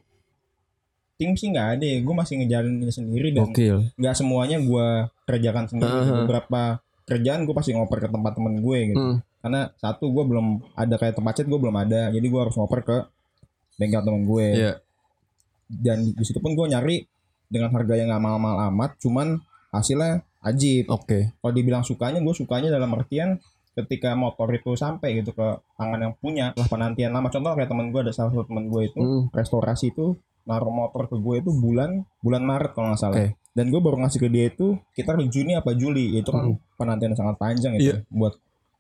Tim 1.20 1.36
sih 1.36 1.52
nggak 1.52 1.68
ada 1.76 1.86
ya 1.86 2.00
gue 2.00 2.16
masih 2.16 2.34
ngejalanin 2.40 2.80
ini 2.80 2.90
sendiri 2.90 3.28
dan 3.30 3.52
nggak 3.94 4.16
semuanya 4.16 4.58
gue 4.58 4.88
kerjakan 5.26 5.68
sendiri 5.68 5.92
Aha. 6.00 6.24
beberapa 6.24 6.62
kerjaan 7.04 7.44
gue 7.44 7.52
pasti 7.52 7.72
ngoper 7.72 8.00
ke 8.00 8.08
tempat 8.08 8.32
temen 8.34 8.56
gue 8.58 8.80
gitu 8.88 8.98
Hmm. 8.98 9.18
karena 9.40 9.68
satu 9.76 10.08
gue 10.08 10.24
belum 10.26 10.48
ada 10.74 10.96
kayak 10.96 11.14
tempat 11.14 11.34
cat 11.36 11.46
gue 11.46 11.60
belum 11.60 11.76
ada 11.76 12.08
jadi 12.08 12.24
gue 12.24 12.40
harus 12.40 12.56
ngoper 12.56 12.80
ke 12.82 12.98
bengkel 13.76 14.00
temen 14.02 14.24
gue 14.24 14.48
Iya. 14.54 14.74
dan 15.70 16.08
di 16.08 16.24
situ 16.24 16.38
pun 16.38 16.54
gue 16.54 16.66
nyari 16.66 17.04
dengan 17.46 17.70
harga 17.70 17.94
yang 17.94 18.08
nggak 18.08 18.20
mahal-mahal 18.22 18.58
amat 18.70 18.96
cuman 18.98 19.38
hasilnya 19.70 20.24
ajib 20.42 20.88
Oke. 20.88 21.36
kalau 21.36 21.52
dibilang 21.52 21.84
sukanya 21.84 22.20
gue 22.20 22.32
sukanya 22.32 22.70
dalam 22.70 22.90
artian 22.92 23.38
ketika 23.72 24.12
motor 24.14 24.50
itu 24.50 24.74
sampai 24.74 25.18
gitu 25.18 25.32
ke 25.32 25.48
tangan 25.74 26.00
yang 26.02 26.14
punya 26.14 26.52
lah 26.54 26.66
penantian 26.66 27.10
lama 27.10 27.28
contoh 27.28 27.54
kayak 27.54 27.68
temen 27.68 27.90
gue 27.90 28.02
ada 28.02 28.12
salah 28.12 28.30
satu 28.30 28.44
temen 28.46 28.68
gue 28.68 28.82
itu 28.86 29.00
Hmm. 29.00 29.24
restorasi 29.32 29.90
itu 29.90 30.16
naruh 30.50 30.74
motor 30.74 31.06
ke 31.06 31.16
gue 31.16 31.36
itu 31.38 31.52
bulan 31.54 32.02
bulan 32.20 32.42
Maret 32.42 32.74
kalau 32.74 32.90
nggak 32.90 33.00
salah 33.00 33.18
Oke. 33.22 33.38
dan 33.54 33.66
gue 33.70 33.78
baru 33.78 34.02
ngasih 34.02 34.20
ke 34.20 34.28
dia 34.28 34.50
itu 34.50 34.74
kita 34.92 35.14
Juni 35.22 35.54
apa 35.54 35.78
Juli 35.78 36.18
itu 36.18 36.26
kan 36.26 36.50
penantian 36.74 37.14
yang 37.14 37.20
sangat 37.22 37.38
panjang 37.38 37.78
itu 37.78 37.94
Iya. 37.94 37.98
buat 38.10 38.34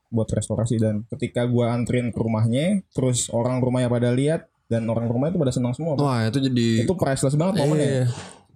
buat 0.10 0.26
restorasi 0.26 0.82
dan 0.82 1.06
ketika 1.08 1.46
gue 1.46 1.62
anterin 1.62 2.10
ke 2.10 2.18
rumahnya 2.18 2.82
terus 2.90 3.30
orang 3.30 3.62
rumahnya 3.62 3.86
pada 3.88 4.10
lihat 4.10 4.50
dan 4.66 4.90
orang 4.90 5.06
rumahnya 5.06 5.38
itu 5.38 5.42
pada 5.42 5.54
senang 5.54 5.74
semua 5.78 5.94
Wah 5.96 6.26
itu 6.26 6.42
jadi 6.42 6.82
itu 6.82 6.94
priceless 6.98 7.38
banget 7.38 7.62
momennya 7.62 7.86
Iya. 7.86 8.06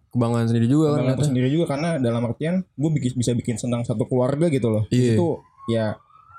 Kebanggaan 0.10 0.46
sendiri 0.46 0.70
juga 0.70 0.86
kan. 0.86 0.90
Kebanggaan 0.94 1.18
ternyata. 1.18 1.30
sendiri 1.30 1.48
juga 1.50 1.66
karena 1.74 1.90
dalam 1.98 2.22
artian 2.24 2.56
gue 2.62 2.90
bikin, 2.92 3.12
bisa 3.14 3.34
bikin 3.34 3.58
senang 3.58 3.82
satu 3.82 4.06
keluarga 4.06 4.50
gitu 4.50 4.70
loh 4.70 4.86
Iya. 4.90 5.18
itu 5.18 5.28
ya 5.70 5.86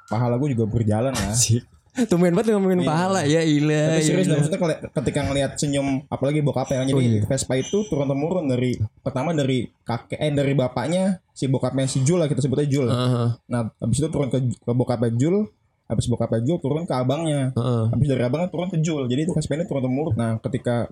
pahala 0.06 0.34
gue 0.36 0.52
juga 0.52 0.66
berjalan 0.66 1.10
lah 1.10 1.30
Asik. 1.30 1.62
Tumben 1.94 2.34
banget 2.34 2.50
ngomongin 2.52 2.80
Iya. 2.80 2.88
pahala 2.88 3.20
ya 3.22 3.40
ilah. 3.40 3.94
tapi 3.94 4.02
serius 4.02 4.26
ilah. 4.26 4.34
dah, 4.34 4.38
maksudnya 4.42 4.60
ketika 4.92 5.20
ngelihat 5.22 5.52
senyum 5.54 5.88
apalagi 6.04 6.40
bokapnya 6.40 6.76
kan 6.76 6.86
jadi 6.86 6.96
Oh, 6.96 7.02
iya. 7.04 7.22
Vespa 7.22 7.54
itu 7.54 7.78
turun 7.84 8.04
temurun 8.04 8.44
dari 8.44 8.74
pertama 8.98 9.30
dari 9.30 9.70
kakek 9.80 10.18
eh 10.18 10.28
dari 10.28 10.52
bapaknya 10.52 11.22
si 11.30 11.46
bokapnya 11.46 11.86
si 11.86 12.02
Jul 12.02 12.18
lah 12.18 12.26
kita 12.26 12.40
sebutnya 12.40 12.66
Jul 12.66 12.86
Heeh. 12.86 13.28
nah 13.44 13.70
habis 13.72 13.96
itu 13.96 14.08
turun 14.08 14.26
ke, 14.26 14.38
ke 14.42 14.72
bokapnya 14.72 15.10
Jul 15.12 15.46
habis 15.84 16.06
bokapnya 16.06 16.40
Jul 16.40 16.58
turun 16.58 16.82
ke 16.82 16.92
abangnya 16.92 17.52
Heeh. 17.52 17.84
habis 17.88 18.06
dari 18.08 18.22
abangnya 18.22 18.48
turun 18.48 18.68
ke 18.68 18.78
Jul 18.78 19.06
jadi 19.06 19.20
itu 19.22 19.32
Vespa 19.32 19.54
ini 19.54 19.62
turun 19.62 19.82
temurun 19.82 20.14
nah 20.14 20.34
ketika 20.40 20.90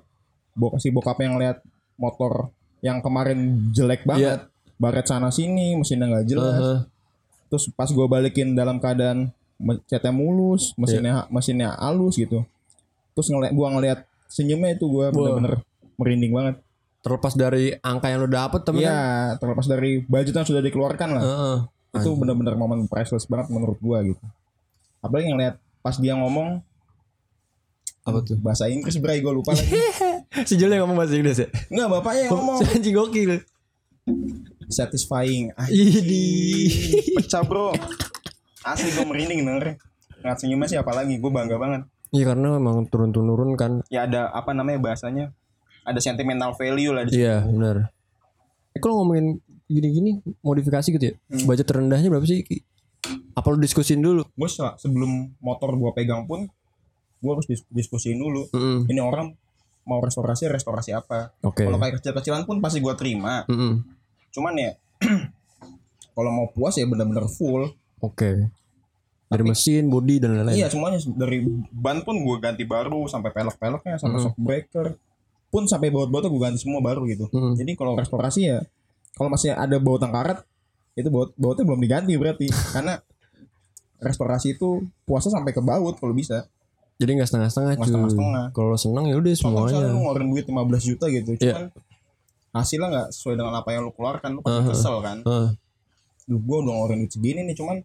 bok 0.52 0.78
si 0.78 0.88
bokapnya 0.88 1.28
ngelihat 1.28 1.58
motor 1.96 2.54
yang 2.78 2.98
kemarin 2.98 3.38
jelek 3.70 4.04
banget 4.04 4.46
baret 4.76 5.02
sana 5.04 5.28
sini 5.28 5.74
mesinnya 5.74 6.06
nggak 6.08 6.26
jelas 6.26 6.54
Heeh. 6.54 6.78
terus 7.48 7.66
pas 7.70 7.86
gue 7.86 8.06
balikin 8.06 8.52
dalam 8.52 8.78
keadaan 8.78 9.34
catnya 9.84 10.10
mulus 10.10 10.74
mesinnya 10.74 11.26
mesinnya 11.28 11.74
halus 11.76 12.14
gitu 12.14 12.42
terus 13.12 13.26
ngeliat 13.26 13.52
gua 13.52 13.68
ngeliat 13.70 13.98
senyumnya 14.26 14.74
itu 14.74 14.86
gua 14.86 15.08
bener-bener 15.08 15.62
merinding 15.94 16.32
banget 16.32 16.56
Terlepas 17.02 17.34
dari 17.34 17.74
angka 17.76 18.06
yang 18.06 18.22
lu 18.22 18.30
dapet 18.30 18.62
temen 18.62 18.78
kan. 18.78 18.86
Iya 18.86 19.02
terlepas 19.36 19.66
dari 19.66 19.90
budget 20.00 20.32
yang 20.32 20.46
sudah 20.46 20.60
dikeluarkan 20.60 21.08
lah 21.12 21.22
Heeh. 21.22 21.58
itu 21.98 22.10
bener-bener 22.12 22.54
momen 22.54 22.86
priceless 22.86 23.26
banget 23.26 23.50
menurut 23.50 23.74
gua 23.78 24.02
gitu 24.02 24.22
apalagi 24.98 25.28
ngeliat 25.28 25.54
pas 25.78 25.96
dia 25.96 26.14
ngomong 26.14 26.62
Apa 28.02 28.18
tuh? 28.20 28.34
bahasa 28.36 28.66
Inggris 28.66 28.98
bray 28.98 29.18
gue 29.18 29.30
lupa 29.30 29.50
lagi 29.50 29.66
Si 30.48 30.54
Jul 30.54 30.70
yang 30.70 30.82
ngomong 30.82 30.94
bahasa 30.96 31.14
Inggris 31.14 31.38
ya? 31.38 31.46
nggak 31.68 31.88
bapaknya 31.88 32.20
yang 32.24 32.32
ngomong 32.32 32.58
Si 32.60 32.66
anjing 32.68 32.94
gokil. 32.94 33.30
satisfying 34.68 35.50
Ah, 35.52 35.66
Idi. 35.66 36.70
pecah 37.14 37.42
bro 37.42 37.74
asli 38.62 38.88
gue 38.90 39.02
merinding 39.02 39.40
denger 39.42 39.66
ngeliat 40.18 40.38
senyumnya 40.38 40.68
sih 40.68 40.76
apalagi 40.76 41.16
gue 41.16 41.30
bangga 41.30 41.56
banget 41.56 41.82
Iya 42.10 42.28
karena 42.28 42.52
memang 42.52 42.84
turun-turun 42.86 43.56
kan. 43.56 43.80
ya 43.88 44.04
ada 44.04 44.28
apa 44.28 44.52
namanya 44.52 44.76
bahasanya 44.78 45.32
ada 45.82 45.96
sentimental 45.96 46.52
value 46.52 46.92
lah 46.92 47.02
di 47.02 47.10
situ. 47.10 47.24
Iya 47.24 47.40
benar. 47.42 47.88
Eh 48.70 48.78
kalau 48.78 49.00
ngomongin 49.00 49.40
gini-gini 49.64 50.10
modifikasi 50.38 50.92
gitu 50.92 51.00
ya. 51.02 51.14
Hmm. 51.26 51.48
Budget 51.48 51.64
terendahnya 51.64 52.06
berapa 52.06 52.22
sih? 52.22 52.44
Apa 53.32 53.48
lu 53.48 53.58
diskusin 53.58 53.98
dulu? 53.98 54.28
gue 54.28 54.44
se- 54.46 54.76
sebelum 54.78 55.08
motor 55.38 55.72
gue 55.72 55.88
pegang 55.90 56.22
pun 56.22 56.44
gue 57.18 57.30
harus 57.32 57.48
dis- 57.48 57.64
diskusiin 57.66 58.20
dulu 58.20 58.44
Heeh. 58.50 58.84
ini 58.86 59.00
orang 59.00 59.32
mau 59.82 59.98
restorasi 59.98 60.46
restorasi 60.46 60.92
apa 60.92 61.32
Oke. 61.40 61.64
kalau 61.64 61.74
kayak 61.76 61.96
kecil-kecilan 61.96 62.44
pun 62.44 62.58
pasti 62.58 62.78
gue 62.78 62.92
terima 62.92 63.42
Heeh. 63.46 63.80
cuman 64.30 64.52
ya 64.54 64.76
kalau 66.14 66.30
mau 66.30 66.46
puas 66.46 66.74
ya 66.74 66.84
bener-bener 66.84 67.24
full 67.26 67.72
Oke. 68.02 68.50
Dari 69.24 69.42
mesin, 69.42 69.88
body 69.88 70.18
dan 70.18 70.36
lain-lain. 70.36 70.54
iya 70.54 70.68
semuanya 70.68 71.00
dari 71.08 71.40
ban 71.70 72.02
pun 72.02 72.12
gue 72.14 72.36
ganti 72.38 72.62
baru 72.62 73.06
sampai 73.06 73.30
pelek-peleknya 73.30 73.96
sampai 73.96 74.18
shock 74.20 74.36
breaker 74.36 75.00
pun 75.48 75.64
sampai 75.64 75.88
baut-bautnya 75.88 76.28
gue 76.28 76.42
ganti 76.42 76.58
semua 76.58 76.80
baru 76.80 77.04
gitu 77.06 77.28
Mm. 77.28 77.54
jadi 77.54 77.72
kalau 77.72 77.92
restorasi 77.94 78.40
ya 78.46 78.60
kalau 79.14 79.28
masih 79.28 79.50
ada 79.50 79.76
baut 79.78 79.98
yang 79.98 80.10
karet 80.10 80.44
itu 80.92 81.08
baut 81.08 81.32
bautnya 81.34 81.62
belum 81.62 81.78
diganti 81.78 82.12
berarti 82.14 82.46
karena 82.74 83.00
restorasi 83.98 84.52
itu 84.52 84.68
puasnya 85.02 85.32
sampai 85.32 85.50
ke 85.50 85.60
baut 85.60 85.96
kalau 85.96 86.12
bisa 86.12 86.44
Jadi 86.94 87.10
nggak 87.14 87.26
setengah-setengah 87.26 87.72
cuy. 87.74 87.84
setengah-setengah. 87.84 88.44
Kalau 88.52 88.76
seneng 88.76 89.04
ya 89.06 89.16
udah 89.16 89.32
semuanya. 89.32 89.80
lu 89.82 89.98
ngeluarin 89.98 90.28
duit 90.28 90.44
15 90.44 90.54
juta 90.86 91.04
gitu 91.08 91.30
Iya. 91.34 91.40
cuman 91.48 91.64
hasilnya 92.52 92.88
nggak 92.90 93.08
sesuai 93.10 93.34
dengan 93.34 93.54
apa 93.54 93.68
yang 93.70 93.82
lu 93.82 93.92
keluarkan 93.92 94.30
lu 94.30 94.40
pasti 94.40 94.60
Uh-huh. 94.60 94.70
kesel 94.70 94.96
kan 95.00 95.18
Heeh. 95.20 95.48
Duh 96.26 96.36
gue 96.38 96.56
udah 96.58 96.68
ngeluarin 96.70 96.98
duit 97.00 97.10
segini 97.10 97.40
nih 97.42 97.54
cuman 97.54 97.80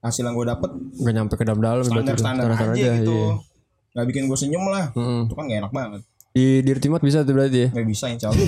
hasil 0.00 0.22
yang 0.22 0.32
gue 0.32 0.46
dapet 0.46 0.70
Nggak 0.94 1.14
nyampe 1.14 1.34
ke 1.34 1.44
dalam-dalam 1.44 1.74
berarti 1.80 1.90
tuh. 1.90 1.94
standar-standar 1.96 2.44
aja, 2.44 2.54
Standar-standar 2.54 2.98
gitu 2.98 3.16
iya. 3.16 3.32
nggak 3.88 4.06
bikin 4.06 4.22
gue 4.24 4.38
senyum 4.38 4.64
lah 4.64 4.84
Heeh. 4.90 5.20
itu 5.24 5.34
kan 5.34 5.44
gak 5.44 5.58
enak 5.58 5.72
banget 5.72 6.00
Di 6.30 6.46
Dirtimat 6.60 7.00
bisa 7.00 7.18
tuh 7.20 7.34
berarti 7.34 7.58
ya. 7.60 7.68
nggak 7.68 7.88
bisa 7.88 8.04
insya 8.06 8.28
Allah 8.28 8.46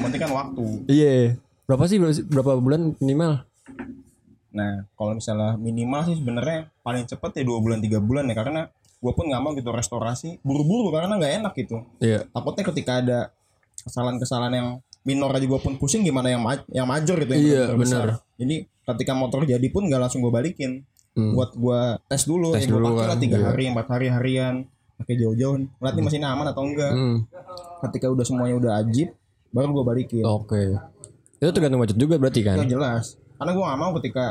penting 0.00 0.20
kan 0.20 0.30
waktu 0.30 0.64
Iya. 0.86 1.14
Berapa 1.64 1.84
sih 1.84 1.96
berapa- 1.98 2.56
bulan 2.58 2.92
minimal? 2.98 3.40
nah 4.48 4.86
kalau 4.92 5.12
misalnya 5.12 5.58
minimal 5.58 6.00
sih 6.04 6.14
sebenarnya 6.14 6.70
paling 6.80 7.02
cepet 7.04 7.30
ya 7.32 7.42
dua 7.42 7.58
bulan 7.58 7.80
tiga 7.80 7.98
bulan 7.98 8.22
ya 8.24 8.36
karena 8.36 8.70
gue 8.96 9.12
pun 9.12 9.26
nggak 9.26 9.42
mau 9.42 9.50
gitu 9.50 9.66
restorasi 9.68 10.38
buru-buru 10.40 10.88
karena 10.88 11.10
nggak 11.12 11.32
enak 11.42 11.52
gitu 11.54 11.82
Iya. 11.98 12.22
takutnya 12.30 12.62
ketika 12.64 12.92
ada 12.96 13.18
kesalahan-kesalahan 13.76 14.54
yang 14.54 14.68
minor 15.02 15.28
aja 15.28 15.42
gue 15.42 15.58
pun 15.58 15.74
pusing 15.74 16.00
gimana 16.00 16.30
yang 16.30 16.38
ma- 16.38 16.62
yang 16.70 16.86
major 16.86 17.18
gitu 17.18 17.34
yang 17.34 17.42
Iya, 17.42 17.62
besar. 17.74 18.06
benar. 18.06 18.08
jadi 18.36 18.56
ketika 18.86 19.12
motor 19.12 19.42
jadi 19.42 19.66
pun 19.68 19.86
gak 19.86 20.00
langsung 20.00 20.20
gue 20.20 20.30
balikin 20.30 20.84
Hmm. 21.14 21.30
buat 21.30 21.54
gue 21.54 21.80
tes 22.10 22.26
dulu 22.26 22.50
Tes 22.52 22.66
ya 22.66 22.66
gue 22.66 22.74
dulu 22.74 22.86
pakai 22.90 22.98
lah 22.98 23.06
kan, 23.08 23.18
tiga 23.22 23.38
iya. 23.38 23.46
hari 23.46 23.64
empat 23.70 23.86
hari 23.88 24.06
harian 24.08 24.54
pakai 24.94 25.14
jauh-jauh 25.14 25.54
ngeliat 25.78 25.94
nih 25.94 26.02
mesinnya 26.02 26.28
aman 26.28 26.46
atau 26.48 26.62
enggak 26.64 26.90
Hmm. 26.90 27.22
ketika 27.82 28.10
udah 28.10 28.24
semuanya 28.24 28.54
udah 28.58 28.72
ajib 28.80 29.14
baru 29.48 29.70
gue 29.72 29.84
balikin 29.86 30.24
Oke. 30.24 30.74
Itu 31.36 31.50
tergantung 31.50 31.78
budget 31.78 31.94
juga 31.94 32.18
berarti 32.18 32.42
kan? 32.42 32.58
yang 32.58 32.66
jelas 32.68 33.14
karena 33.34 33.50
gue 33.52 33.62
gak 33.62 33.78
mau 33.78 33.90
ketika 33.94 34.24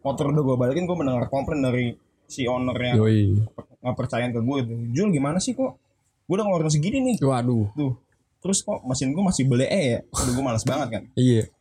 motor 0.00 0.24
udah 0.28 0.42
gue 0.42 0.56
balikin 0.58 0.84
gue 0.84 0.96
mendengar 0.96 1.28
komplain 1.28 1.60
dari 1.60 1.86
si 2.24 2.48
ownernya 2.48 2.96
Yoi. 2.96 3.36
nggak 3.78 3.94
percayaan 3.94 4.32
ke 4.32 4.40
gue 4.40 4.58
Jul 4.90 5.08
gimana 5.10 5.36
sih 5.36 5.52
kok 5.52 5.76
gue 6.24 6.34
udah 6.34 6.44
ngeluarin 6.46 6.72
segini 6.72 7.04
nih 7.04 7.16
Waduh. 7.20 7.68
tuh 7.74 7.92
terus 8.40 8.62
kok 8.62 8.80
mesin 8.82 9.12
gue 9.12 9.20
masih 9.20 9.44
bele 9.44 9.68
ya 9.68 10.00
udah 10.08 10.32
gue 10.32 10.44
males 10.46 10.64
banget 10.64 10.88
kan 10.90 11.02
Iya. 11.12 11.52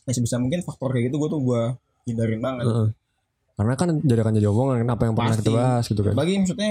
ya 0.00 0.12
sebisa 0.12 0.40
mungkin 0.40 0.60
faktor 0.60 0.88
kayak 0.90 1.08
gitu 1.08 1.18
gue 1.18 1.28
tuh 1.28 1.42
gue 1.42 1.62
hindarin 2.04 2.38
banget 2.38 2.64
Heeh. 2.64 2.88
Karena 3.54 3.74
kan 3.74 3.88
jadi 3.96 4.20
akan 4.20 4.34
jadi 4.34 4.48
omongan 4.48 4.76
kan 4.82 4.88
apa 4.90 5.02
yang 5.04 5.14
pernah 5.14 5.30
Pasti. 5.30 5.42
kita 5.42 5.50
bahas 5.52 5.84
gitu 5.86 6.00
kan. 6.02 6.14
bagi 6.14 6.32
maksudnya 6.36 6.70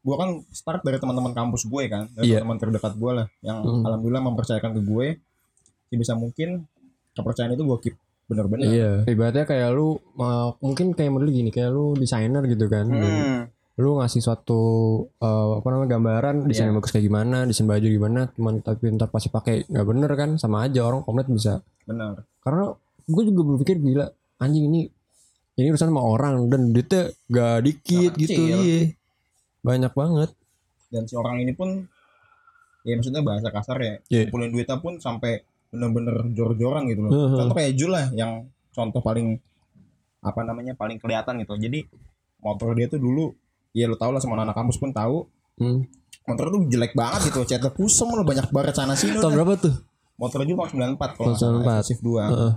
gue 0.00 0.16
kan 0.16 0.28
start 0.48 0.80
dari 0.80 0.96
teman-teman 0.96 1.32
kampus 1.32 1.62
gue 1.64 1.82
kan 1.86 2.06
dari 2.10 2.24
Iya. 2.28 2.40
teman 2.40 2.56
terdekat 2.56 2.94
gue 2.94 3.12
lah 3.12 3.26
yang 3.40 3.58
Hmm. 3.58 3.82
alhamdulillah 3.82 4.22
mempercayakan 4.24 4.70
ke 4.72 4.82
gue 4.82 5.06
sebisa 5.86 6.14
mungkin 6.14 6.64
kepercayaan 7.12 7.52
itu 7.52 7.64
gue 7.64 7.78
keep 7.80 7.96
bener-bener 8.26 8.66
Iya. 8.66 8.92
Ibaratnya 9.04 9.44
kayak 9.44 9.68
lu 9.70 9.88
uh, 10.14 10.50
mungkin 10.58 10.90
kayak 10.92 11.10
model 11.10 11.28
gini, 11.28 11.48
kayak 11.48 11.70
lu 11.70 11.94
desainer 11.94 12.42
gitu 12.44 12.66
kan. 12.66 12.86
Hmm. 12.86 13.40
Lu 13.76 14.00
ngasih 14.00 14.18
suatu 14.20 14.62
uh, 15.16 15.60
apa 15.60 15.66
namanya 15.68 15.90
gambaran 15.92 16.36
desain 16.44 16.64
Iya. 16.64 16.70
yang 16.70 16.78
bagus 16.80 16.90
kayak 16.90 17.04
gimana, 17.04 17.44
desain 17.44 17.66
baju 17.66 17.86
gimana, 17.86 18.20
cuman 18.32 18.54
tapi 18.60 18.88
ntar 18.90 19.06
pasti 19.06 19.28
pakai 19.28 19.62
nggak 19.64 19.86
bener 19.86 20.10
kan, 20.12 20.30
sama 20.36 20.64
aja 20.64 20.80
orang 20.82 21.02
komplain 21.02 21.28
bisa. 21.30 21.60
bener 21.82 22.24
Karena 22.40 22.72
gue 23.04 23.22
juga 23.26 23.40
berpikir 23.44 23.76
gila, 23.76 24.06
anjing 24.38 24.64
ini 24.64 24.80
ini 25.54 25.66
urusan 25.68 25.88
sama 25.88 26.00
orang 26.00 26.46
dan 26.46 26.68
duitnya 26.68 27.02
gak 27.26 27.56
dikit 27.62 28.12
gitu, 28.14 28.28
kecil. 28.30 28.58
iya. 28.58 28.80
Banyak 29.60 29.92
banget. 29.92 30.30
dan 30.86 31.02
si 31.02 31.12
orang 31.12 31.38
ini 31.38 31.50
pun 31.50 31.82
ya 32.82 32.94
maksudnya 32.94 33.18
bahasa 33.20 33.48
kasar 33.48 33.74
ya 33.76 33.94
Iya. 34.06 34.22
kumpulin 34.24 34.50
duitnya 34.50 34.78
pun 34.78 34.96
sampai 34.96 35.42
bener-bener 35.68 36.14
jor-joran 36.30 36.86
gitu 36.86 37.02
loh 37.02 37.10
Heeh. 37.10 37.36
contoh 37.36 37.54
kayak 37.54 37.72
Jul 37.74 37.90
lah 37.90 38.06
yang 38.12 38.46
contoh 38.70 39.00
paling 39.00 39.34
apa 40.20 40.40
namanya 40.42 40.72
paling 40.72 40.96
kelihatan 40.96 41.38
gitu 41.38 41.58
jadi 41.58 41.82
motor 42.38 42.70
dia 42.72 42.86
tuh 42.86 42.96
dulu 42.96 43.34
ya 43.72 43.84
lo 43.84 43.94
tau 43.94 44.08
lah 44.08 44.20
semua 44.20 44.38
anak 44.38 44.54
kampus 44.54 44.76
pun 44.76 44.90
tahu 44.90 45.26
Hmm. 45.56 45.82
motor 46.22 46.46
tuh 46.48 46.60
jelek 46.66 46.92
banget 46.92 47.20
gitu 47.26 47.42
catnya 47.42 47.70
kusem 47.70 48.06
lo 48.06 48.22
banyak 48.22 48.46
banget 48.46 48.74
sana 48.74 48.92
sini 48.92 49.16
Tahun 49.16 49.34
berapa 49.34 49.58
tuh? 49.58 49.74
motor 50.14 50.38
Jul 50.42 50.54
tahun 50.54 50.70
94 50.94 51.16
kalau 51.16 51.26
nggak 51.26 51.34
Tahun 51.34 51.36
salah 51.58 51.82
94. 51.82 51.88
Shift 51.88 52.02
2 52.04 52.22
Heeh. 52.22 52.52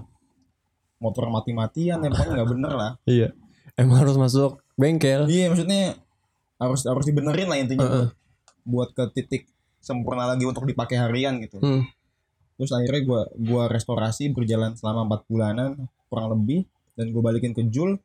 Motor 0.99 1.27
mati-matian 1.27 1.97
ya 1.97 2.07
pokoknya 2.07 2.31
nggak 2.35 2.49
bener 2.49 2.71
lah 2.71 2.91
Iya. 3.09 3.31
Emang 3.73 3.97
harus 3.97 4.15
masuk 4.15 4.59
bengkel. 4.73 5.25
iya 5.25 5.47
maksudnya 5.47 5.95
harus 6.55 6.83
harus 6.83 7.05
dibenerin 7.05 7.47
lah 7.47 7.57
intinya 7.57 7.81
Heeh. 7.81 8.07
buat, 8.65 8.89
buat 8.89 8.89
ke 8.91 9.03
titik 9.13 9.43
sempurna 9.79 10.23
lagi 10.25 10.43
untuk 10.43 10.63
dipakai 10.63 10.99
harian 10.99 11.39
gitu 11.39 11.57
Hmm. 11.57 11.87
terus 12.55 12.69
akhirnya 12.69 13.01
gua 13.01 13.21
gua 13.33 13.63
restorasi 13.65 14.27
berjalan 14.29 14.73
selama 14.73 15.05
empat 15.05 15.21
bulanan 15.25 15.69
kurang 16.05 16.33
lebih 16.33 16.67
dan 16.93 17.09
gue 17.09 17.21
balikin 17.21 17.51
ke 17.51 17.63
Jul 17.65 17.95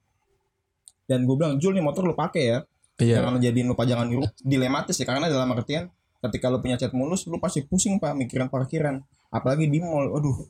dan 1.04 1.24
gue 1.24 1.34
bilang 1.34 1.58
Jul 1.58 1.72
nih 1.72 1.82
motor 1.82 2.02
lu 2.02 2.14
pakai 2.14 2.44
ya 2.46 2.58
Iya. 2.94 3.18
jangan 3.18 3.42
jadiin 3.42 3.66
lu 3.66 3.74
pajangan 3.74 4.06
ru- 4.06 4.30
dilematis 4.40 4.94
ya 4.94 5.02
karena 5.04 5.26
dalam 5.26 5.50
artian 5.50 5.90
ketika 6.20 6.46
lu 6.46 6.58
punya 6.58 6.78
cat 6.78 6.92
mulus 6.92 7.26
lu 7.26 7.36
pasti 7.36 7.60
pusing 7.60 7.98
pak 7.98 8.14
mikirin 8.14 8.46
parkiran 8.46 9.02
apalagi 9.28 9.66
di 9.66 9.82
mall 9.82 10.14
aduh 10.14 10.46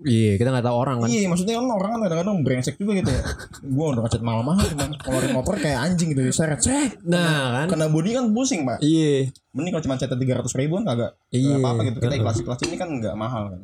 Iya, 0.00 0.36
kita 0.36 0.48
nggak 0.50 0.64
tahu 0.64 0.76
orang 0.76 0.96
kan. 1.00 1.08
iya 1.08 1.24
maksudnya 1.26 1.54
kan 1.56 1.66
orang 1.70 1.90
kan 1.90 2.00
kadang-kadang 2.02 2.36
brengsek 2.40 2.76
juga 2.76 2.92
gitu 2.94 3.08
ya. 3.08 3.22
Gue 3.62 3.86
udah 3.88 4.02
ngecat 4.02 4.20
mahal-mahal 4.20 4.64
cuman 4.66 4.90
keluarin 4.96 5.32
motor 5.32 5.54
kayak 5.56 5.78
anjing 5.80 6.12
gitu 6.12 6.28
seret 6.28 6.60
seret 6.60 7.00
Nah, 7.00 7.64
kan. 7.64 7.72
kena 7.72 7.88
body 7.88 8.10
kan 8.12 8.28
pusing 8.30 8.64
pak. 8.64 8.80
Iya. 8.80 9.32
mending 9.54 9.70
kalau 9.72 9.84
cuma 9.86 9.96
tiga 9.96 10.34
ratus 10.36 10.52
ribuan 10.54 10.82
kagak 10.82 11.14
Iya. 11.30 11.56
Gak 11.56 11.60
apa-apa 11.62 11.80
gitu. 11.84 11.98
Kita 12.00 12.14
kelas 12.18 12.38
kelas 12.42 12.60
ini 12.64 12.76
kan 12.76 12.88
nggak 12.90 13.14
mahal 13.14 13.42
kan? 13.50 13.60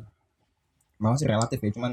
Mahal 0.97 1.15
sih 1.15 1.27
relatif 1.27 1.57
ya 1.57 1.69
cuman 1.71 1.91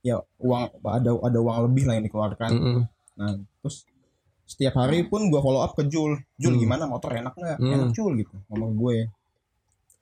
ya 0.00 0.16
uang 0.38 0.62
ada 0.82 1.10
ada 1.12 1.38
uang 1.38 1.56
lebih 1.66 1.84
lah 1.84 1.94
yang 1.94 2.04
dikeluarkan. 2.04 2.50
Mm-mm. 2.52 2.82
nah 3.16 3.32
terus 3.58 3.88
setiap 4.44 4.76
hari 4.76 5.02
pun 5.02 5.26
gua 5.26 5.40
follow 5.40 5.58
up 5.58 5.72
ke 5.72 5.84
Jul. 5.84 6.14
Jul 6.36 6.54
Hmm. 6.54 6.60
gimana? 6.60 6.84
Motor 6.84 7.16
enak 7.16 7.32
nggak? 7.32 7.58
Hmm. 7.58 7.72
enak 7.72 7.88
Jul 7.90 8.12
gitu 8.16 8.34
ngomong 8.46 8.76
gue. 8.76 8.98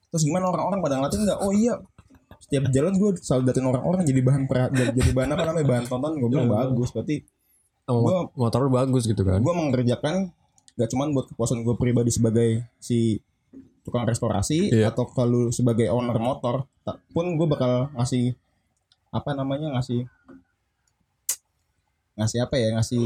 Terus 0.08 0.22
gimana? 0.24 0.46
Orang-orang 0.46 0.80
pada 0.80 0.94
ngeliatin 0.98 1.20
nggak? 1.22 1.38
Oh 1.38 1.50
iya 1.50 1.74
setiap 2.44 2.68
jalan 2.68 2.92
gue 2.92 3.11
selalu 3.18 3.42
datin 3.46 3.64
orang-orang 3.64 4.02
jadi 4.02 4.20
bahan 4.20 4.42
pera- 4.44 4.68
jadi 4.68 5.11
bahan 5.11 5.30
apa 5.30 5.42
namanya 5.46 5.66
bahan 5.66 5.85
tonton 5.87 6.12
gue 6.14 6.28
bilang 6.28 6.46
Hmm. 6.46 6.57
bagus 6.70 6.90
berarti 6.90 7.24
Oh, 7.85 8.00
Gua- 8.00 8.33
motor 8.35 8.64
bagus 8.70 9.04
gitu 9.04 9.20
kan. 9.22 9.38
gue 9.38 9.54
mengerjakan 9.54 10.33
gak 10.74 10.88
cuman 10.88 11.12
buat 11.12 11.28
kepuasan 11.28 11.61
gue 11.61 11.74
pribadi 11.74 12.09
sebagai 12.09 12.64
si 12.78 13.20
tukang 13.83 14.02
restorasi 14.02 14.68
Iya. 14.70 14.88
atau 14.88 15.04
kalau 15.07 15.48
sebagai 15.50 15.88
owner 15.88 16.16
motor 16.16 16.64
pun 17.11 17.26
gue 17.30 17.44
bakal 17.46 17.92
ngasih 17.92 18.33
apa 19.11 19.30
namanya 19.33 19.68
ngasih 19.72 20.09
ngasih 22.14 22.38
apa 22.40 22.57
ya 22.57 22.68
ngasih 22.72 23.04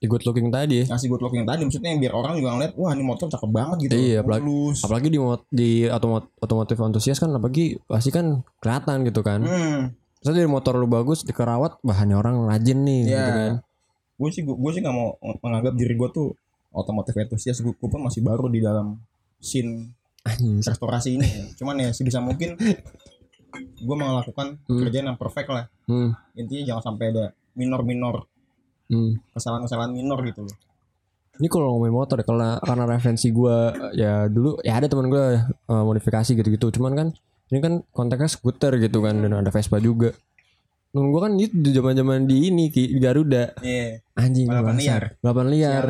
Good 0.00 0.22
looking 0.24 0.48
tadi. 0.48 0.80
ya. 0.80 0.84
ngasih 0.88 1.08
good 1.08 1.18
looking 1.18 1.42
tadi 1.42 1.60
maksudnya 1.60 1.90
biar 1.92 2.12
orang 2.12 2.38
juga 2.38 2.54
ngeliat 2.54 2.72
wah 2.74 2.90
ini 2.90 3.02
motor 3.02 3.26
cakep 3.26 3.50
banget 3.50 3.76
gitu 3.82 3.92
Iya, 3.92 4.22
apalagi- 4.22 4.44
mulus 4.44 4.78
Apalagi 4.80 5.08
di 5.08 5.18
mot- 5.18 5.48
di 5.48 5.70
otomotif, 5.84 6.30
otomotif 6.38 6.76
antusias 6.78 7.18
kan 7.18 7.30
apalagi 7.30 7.64
pasti 7.84 8.10
kan 8.10 8.26
kelihatan 8.58 9.02
gitu 9.02 9.20
kan. 9.20 9.42
hmm. 9.42 9.80
Terus 10.18 10.34
dari 10.34 10.46
motor 10.46 10.74
lu 10.74 10.86
bagus 10.86 11.22
dikerawat 11.22 11.78
bahannya 11.80 12.14
orang 12.14 12.42
rajin 12.44 12.78
nih 12.80 13.02
Iya. 13.04 13.18
gitu 13.20 13.32
kan. 13.32 13.52
gue 14.14 14.28
sih 14.28 14.42
gue 14.42 14.70
sih 14.72 14.80
nggak 14.80 14.90
mau 14.92 15.14
menganggap 15.40 15.74
diri 15.74 15.94
gue 15.94 16.08
tuh 16.08 16.34
otomotif 16.68 17.14
entusias 17.16 17.58
gue 17.58 17.70
pun 17.72 17.98
masih 18.00 18.18
baru 18.20 18.46
di 18.46 18.58
dalam 18.58 18.98
scene 19.36 19.94
restorasi 20.60 21.14
ini 21.14 21.26
cuman 21.54 21.74
ya 21.76 21.90
sebisa 21.90 22.18
mungkin 22.18 22.54
gue 23.76 23.96
melakukan 23.96 24.58
Hmm. 24.60 24.78
kerjaan 24.80 25.06
yang 25.06 25.16
perfect 25.16 25.48
lah 25.48 25.66
Hmm. 25.84 26.14
intinya 26.34 26.62
jangan 26.68 26.82
sampai 26.84 27.10
ada 27.10 27.24
minor-minor 27.54 28.26
Hmm. 28.88 29.20
kesalahan-kesalahan 29.30 29.92
minor 29.92 30.16
gitu 30.24 30.42
loh 30.42 30.56
Ini 31.36 31.46
kalau 31.46 31.70
ngomongin 31.70 31.94
motor 31.94 32.16
ya, 32.16 32.24
karena 32.24 32.48
karena 32.58 32.84
referensi 32.88 33.30
gua 33.30 33.70
ya 33.92 34.26
dulu 34.26 34.58
ya 34.60 34.74
ada 34.74 34.86
teman 34.86 35.06
gua 35.06 35.38
eh, 35.46 35.84
modifikasi 35.84 36.34
gitu-gitu. 36.34 36.66
Cuman 36.72 36.92
kan 36.92 37.08
ini 37.48 37.58
kan 37.58 37.72
konteksnya 37.88 38.26
skuter 38.28 38.74
gitu 38.76 38.98
kan 38.98 39.14
dan 39.16 39.32
ada 39.36 39.46
Vespa 39.48 39.78
juga. 39.78 40.10
Nung 40.90 41.08
gua 41.08 41.24
kan 41.24 41.38
itu 41.38 41.54
di 41.54 41.70
zaman-zaman 41.70 42.24
di 42.24 42.50
ini 42.50 42.68
Ki, 42.68 42.90
di 42.90 42.98
Garuda. 42.98 43.54
iya 43.60 44.02
Anjing 44.14 44.50
Balapan 44.50 44.76
liar. 44.76 45.02
Balapan 45.20 45.46
liar. 45.48 45.84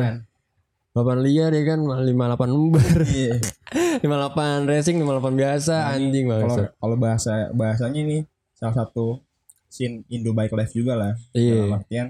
Balapan 0.91 1.19
liar 1.19 1.51
ya 1.51 1.63
kan 1.65 1.79
58 1.81 2.05
lembar. 2.45 2.97
iya 3.07 3.33
58 4.05 4.69
racing 4.69 4.95
58 4.99 5.33
biasa 5.33 5.73
Nah, 5.75 5.93
anjing 5.93 6.25
kalau 6.27 6.41
banget. 6.45 6.69
kalau 6.75 6.95
bahasa 6.95 7.31
bahasanya 7.51 7.99
ini 7.99 8.17
salah 8.53 8.75
satu 8.77 9.17
scene 9.65 10.05
Indo 10.07 10.29
bike 10.29 10.53
life 10.53 10.73
juga 10.73 10.93
lah 10.93 11.13
Iya. 11.31 11.65
dalam 11.65 11.73
artian 11.75 12.07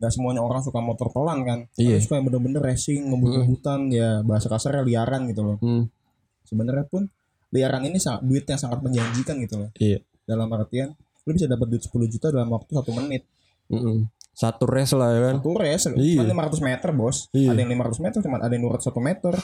nggak 0.00 0.10
semuanya 0.10 0.40
orang 0.40 0.58
suka 0.58 0.80
motor 0.80 1.08
pelan 1.08 1.44
kan 1.44 1.58
Iya. 1.76 1.94
Ada 1.94 2.02
suka 2.02 2.14
yang 2.14 2.26
bener-bener 2.26 2.60
racing 2.62 3.00
ngebut-ngebutan 3.06 3.80
ya 3.90 4.08
bahasa 4.20 4.48
kasarnya 4.48 4.80
liaran 4.82 5.28
gitu 5.28 5.44
loh 5.44 5.56
Hmm. 5.58 5.92
sebenarnya 6.42 6.84
pun 6.84 7.04
liaran 7.50 7.84
ini 7.84 7.98
sangat 7.98 8.22
duit 8.22 8.42
yang 8.42 8.56
sangat 8.56 8.80
menjanjikan 8.80 9.36
gitu 9.38 9.54
loh 9.56 9.70
Iya. 9.76 10.00
dalam 10.24 10.48
artian 10.48 10.96
lu 11.20 11.30
bisa 11.30 11.44
dapat 11.44 11.68
duit 11.68 11.82
10 11.82 12.08
juta 12.08 12.26
dalam 12.28 12.48
waktu 12.48 12.70
satu 12.70 12.90
menit 12.92 13.28
Mm-mm. 13.68 14.08
Satu 14.32 14.64
race 14.64 14.94
lah 14.94 15.10
ya 15.10 15.20
kan. 15.22 15.34
satu 15.36 15.52
race 15.54 15.84
Iya. 15.92 16.24
cuma 16.24 16.48
500 16.48 16.64
meter 16.64 16.90
bos 16.90 17.16
Iya. 17.30 17.52
ada 17.52 17.60
yang 17.60 17.70
500 17.70 18.00
meter 18.00 18.18
cuma 18.20 18.36
ada 18.38 18.48
yang 18.48 18.64
201 18.64 18.98
meter 18.98 19.34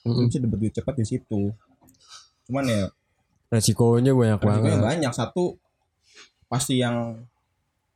Mm-mm. 0.00 0.14
lu 0.14 0.28
bisa 0.28 0.38
dapat 0.38 0.58
duit 0.58 0.72
cepat 0.72 0.94
di 0.94 1.04
situ 1.04 1.42
cuman 2.44 2.64
ya 2.64 2.86
Resikonya 3.46 4.12
banyak 4.12 4.38
banget. 4.38 4.62
resikonya 4.62 4.78
banyak 4.80 5.12
satu 5.12 5.44
pasti 6.46 6.74
yang 6.76 7.18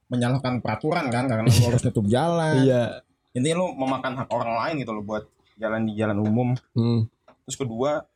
menyalahkan 0.08 0.58
peraturan 0.58 1.06
kan 1.06 1.24
karena 1.24 1.44
lu 1.44 1.62
harus 1.64 1.80
tutup 1.82 2.04
jalan 2.04 2.60
Iya. 2.60 3.04
intinya 3.30 3.56
lu 3.58 3.72
memakan 3.74 4.16
hak 4.16 4.28
orang 4.28 4.52
lain 4.56 4.74
gitu 4.78 4.90
loh 4.90 5.02
buat 5.02 5.24
jalan 5.54 5.84
di 5.84 5.92
jalan 5.94 6.18
umum 6.18 6.48
Hmm. 6.72 7.04
terus 7.42 7.56
kedua 7.56 8.08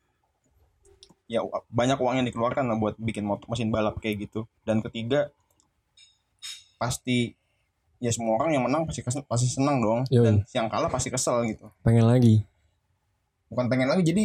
ya 1.26 1.40
banyak 1.68 1.96
uang 1.96 2.14
yang 2.14 2.26
dikeluarkan 2.26 2.64
lah 2.64 2.76
buat 2.76 2.94
bikin 2.96 3.22
motor 3.22 3.44
mesin 3.46 3.68
balap 3.68 3.96
kayak 3.98 4.26
gitu 4.26 4.44
dan 4.62 4.80
ketiga 4.80 5.32
pasti 6.76 7.32
ya 7.98 8.10
semua 8.10 8.34
orang 8.36 8.50
yang 8.52 8.64
menang 8.64 8.82
pasti 8.82 9.00
kes- 9.00 9.22
pasti 9.24 9.46
senang 9.46 9.78
dong 9.78 10.00
Yoi. 10.08 10.22
dan 10.22 10.34
yang 10.50 10.66
kalah 10.66 10.88
pasti 10.88 11.08
kesel 11.08 11.46
gitu 11.46 11.70
Pengen 11.80 12.04
lagi. 12.04 12.42
bukan 13.46 13.68
pengen 13.68 13.86
lagi 13.86 14.02
jadi 14.02 14.24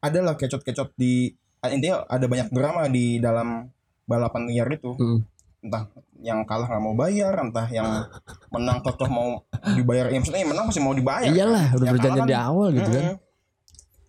ada 0.00 0.18
lah 0.22 0.34
kecot-kecot 0.34 0.92
di 0.94 1.30
intinya 1.62 2.02
ada 2.04 2.26
banyak 2.26 2.48
drama 2.48 2.88
di 2.88 3.16
dalam 3.16 3.70
balapan 4.02 4.42
liar 4.44 4.66
itu 4.68 4.90
Hmm. 4.92 5.22
Entah 5.62 5.86
yang 6.18 6.42
kalah 6.42 6.66
nggak 6.66 6.82
mau 6.82 6.92
bayar 6.92 7.34
entah 7.38 7.66
yang 7.66 7.86
menang 8.50 8.82
kekeh 8.82 9.06
mau 9.06 9.46
dibayar 9.72 10.10
ya 10.10 10.18
maksudnya 10.18 10.42
yang 10.42 10.50
menang 10.50 10.64
pasti 10.66 10.80
mau 10.80 10.90
dibayar 10.92 11.30
Iyalah, 11.30 11.66
udah 11.72 11.86
Yang 11.86 11.94
berjanji 11.94 12.18
kalah 12.18 12.26
di 12.26 12.34
kan- 12.34 12.44
awal 12.44 12.68
gitu 12.72 12.90
kan. 12.90 13.04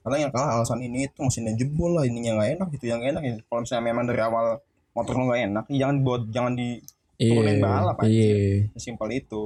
Karena 0.04 0.18
yang 0.20 0.32
kalah 0.32 0.50
alasan 0.54 0.80
ini 0.82 1.08
itu 1.08 1.16
mesinnya 1.16 1.54
jebol 1.54 1.96
lah, 1.96 2.04
ininya 2.04 2.36
nggak 2.36 2.50
enak 2.58 2.68
gitu, 2.74 2.86
yang 2.88 3.00
enak 3.02 3.22
ya. 3.22 3.34
Kalau 3.40 3.60
misalnya 3.62 3.84
memang 3.86 4.04
dari 4.04 4.20
awal 4.20 4.46
motor 4.92 5.14
lo 5.14 5.24
nggak 5.26 5.42
enak, 5.48 5.66
ya 5.70 5.78
jangan 5.80 5.96
buat 6.02 6.22
jangan 6.28 6.54
di 6.54 6.68
turunin 7.16 7.58
balap 7.58 7.96
aja. 7.98 8.10
Iya. 8.10 8.68
simpel 8.76 9.10
itu. 9.14 9.42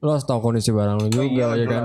Lo 0.00 0.08
harus 0.10 0.24
tahu 0.24 0.40
kondisi 0.40 0.72
barang 0.72 0.96
lo 0.96 1.06
juga 1.06 1.22
Iya, 1.22 1.46
ya 1.54 1.66
kan. 1.68 1.84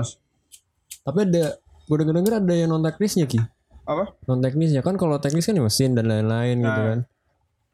Tapi 1.04 1.18
ada 1.22 1.44
gue 1.86 1.96
denger 1.96 2.14
denger 2.16 2.32
ada 2.40 2.54
yang 2.56 2.68
non 2.68 2.82
teknisnya 2.82 3.24
ki. 3.24 3.38
Apa? 3.84 4.10
Non 4.26 4.40
teknisnya 4.40 4.80
kan 4.80 4.96
kalau 4.96 5.20
teknis 5.20 5.44
kan 5.44 5.54
ya 5.54 5.62
mesin 5.62 5.94
dan 5.94 6.08
lain-lain 6.08 6.56
gitu 6.58 6.66
Nah. 6.72 6.86
kan. 6.88 6.98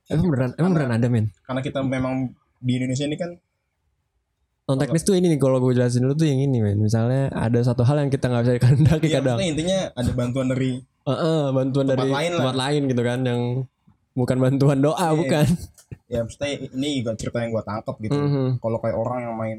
Emang 0.06 0.26
beneran 0.26 0.50
emang 0.56 0.70
beneran 0.72 0.92
ada 0.94 1.06
men. 1.06 1.26
Karena 1.40 1.60
kita 1.60 1.78
memang 1.80 2.14
di 2.56 2.72
Indonesia 2.74 3.04
ini 3.04 3.16
kan 3.16 3.30
Non 4.62 4.78
teknis 4.78 5.02
tuh 5.02 5.12
ini 5.12 5.26
nih 5.26 5.36
kalau 5.36 5.58
gue 5.58 5.74
jelasin 5.74 6.00
dulu 6.00 6.14
tuh 6.14 6.24
yang 6.24 6.38
ini 6.40 6.58
men. 6.58 6.78
Misalnya 6.78 7.28
ada 7.30 7.58
satu 7.60 7.82
hal 7.82 7.98
yang 7.98 8.08
kita 8.08 8.26
nggak 8.26 8.42
bisa 8.42 8.52
kehendaki 8.58 9.06
ya, 9.08 9.18
kadang. 9.18 9.38
intinya 9.38 9.90
ada 9.92 10.10
bantuan 10.12 10.46
dari 10.46 10.78
Heeh, 11.02 11.42
bantuan 11.50 11.84
Tempat 11.84 11.98
dari 11.98 12.10
lain 12.12 12.30
lah. 12.30 12.38
tempat 12.38 12.56
lain 12.56 12.82
gitu 12.86 13.02
kan 13.02 13.20
yang 13.22 13.40
bukan 14.12 14.36
bantuan 14.38 14.78
doa 14.78 14.94
Iya. 15.02 15.08
bukan. 15.12 15.46
ya 16.06 16.18
maksudnya 16.20 16.48
ini 16.68 16.88
juga 17.00 17.10
cerita 17.16 17.40
yang 17.40 17.50
gua 17.50 17.64
tangkap 17.64 17.96
gitu. 17.98 18.14
Mhm. 18.14 18.46
Kalau 18.58 18.78
kayak 18.78 18.96
orang 18.96 19.18
yang 19.20 19.34
main 19.34 19.58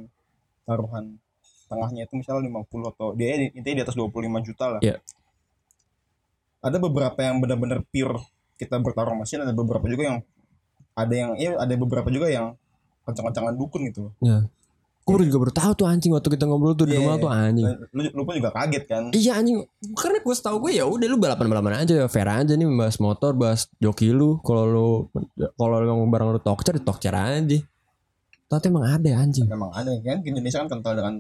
taruhan 0.63 1.19
tengahnya 1.65 2.05
itu 2.05 2.13
misalnya 2.15 2.47
50 2.47 2.63
atau 2.87 3.07
dia 3.11 3.33
intinya 3.35 3.75
di 3.75 3.83
atas 3.83 3.95
25 3.97 4.07
juta 4.41 4.65
lah. 4.69 4.79
Iya. 4.79 4.97
ada 6.61 6.77
beberapa 6.79 7.19
yang 7.19 7.37
benar-benar 7.37 7.83
pure 7.83 8.23
kita 8.55 8.79
bertarung 8.79 9.19
mesin 9.19 9.43
ada 9.43 9.51
beberapa 9.51 9.83
juga 9.83 10.03
yang 10.05 10.17
ada 10.93 11.13
yang 11.13 11.31
iya 11.35 11.55
ada 11.55 11.73
beberapa 11.73 12.07
juga 12.07 12.27
yang 12.27 12.53
kencang-kencangan 13.03 13.53
dukun 13.53 13.81
gitu 13.85 14.09
Ya. 14.19 14.45
Gue 15.03 15.19
juga 15.27 15.35
baru 15.37 15.51
tahu 15.51 15.71
tuh 15.75 15.83
anjing 15.83 16.15
waktu 16.15 16.29
kita 16.29 16.47
ngobrol 16.47 16.71
tuh 16.71 16.87
di 16.87 16.95
Iya, 16.95 17.03
rumah 17.03 17.19
tuh 17.19 17.27
anjing. 17.27 17.67
Dan 17.67 17.75
lu, 17.91 18.01
lu 18.07 18.21
pun 18.23 18.33
juga 18.33 18.49
kaget 18.49 18.83
kan 18.87 19.03
Iya 19.11 19.35
anjing. 19.35 19.59
Karena 19.93 20.17
gue 20.17 20.31
setahu 20.31 20.57
gue 20.63 20.71
ya 20.73 20.87
udah 20.87 21.03
lu 21.05 21.19
balapan 21.19 21.45
balapan 21.45 21.73
aja 21.77 22.07
fair 22.07 22.23
aja 22.23 22.47
nih 22.49 22.63
bahas 22.71 22.95
motor 22.97 23.35
bahas 23.35 23.67
joki 23.77 24.09
lu. 24.09 24.39
Kalau 24.39 24.63
lu 24.63 24.87
kalau 25.53 25.75
lu 25.77 26.07
barang 26.07 26.29
lu 26.29 26.39
tokcer 26.39 26.79
tokcer 26.79 27.11
aja. 27.11 27.59
Tapi 28.47 28.63
emang 28.65 28.87
ada 28.87 29.09
anjing. 29.17 29.43
memang 29.43 29.75
ada 29.75 29.91
kan 29.99 30.23
Indonesia 30.23 30.61
kan 30.61 30.71
kental 30.71 30.93
dengan 30.93 31.13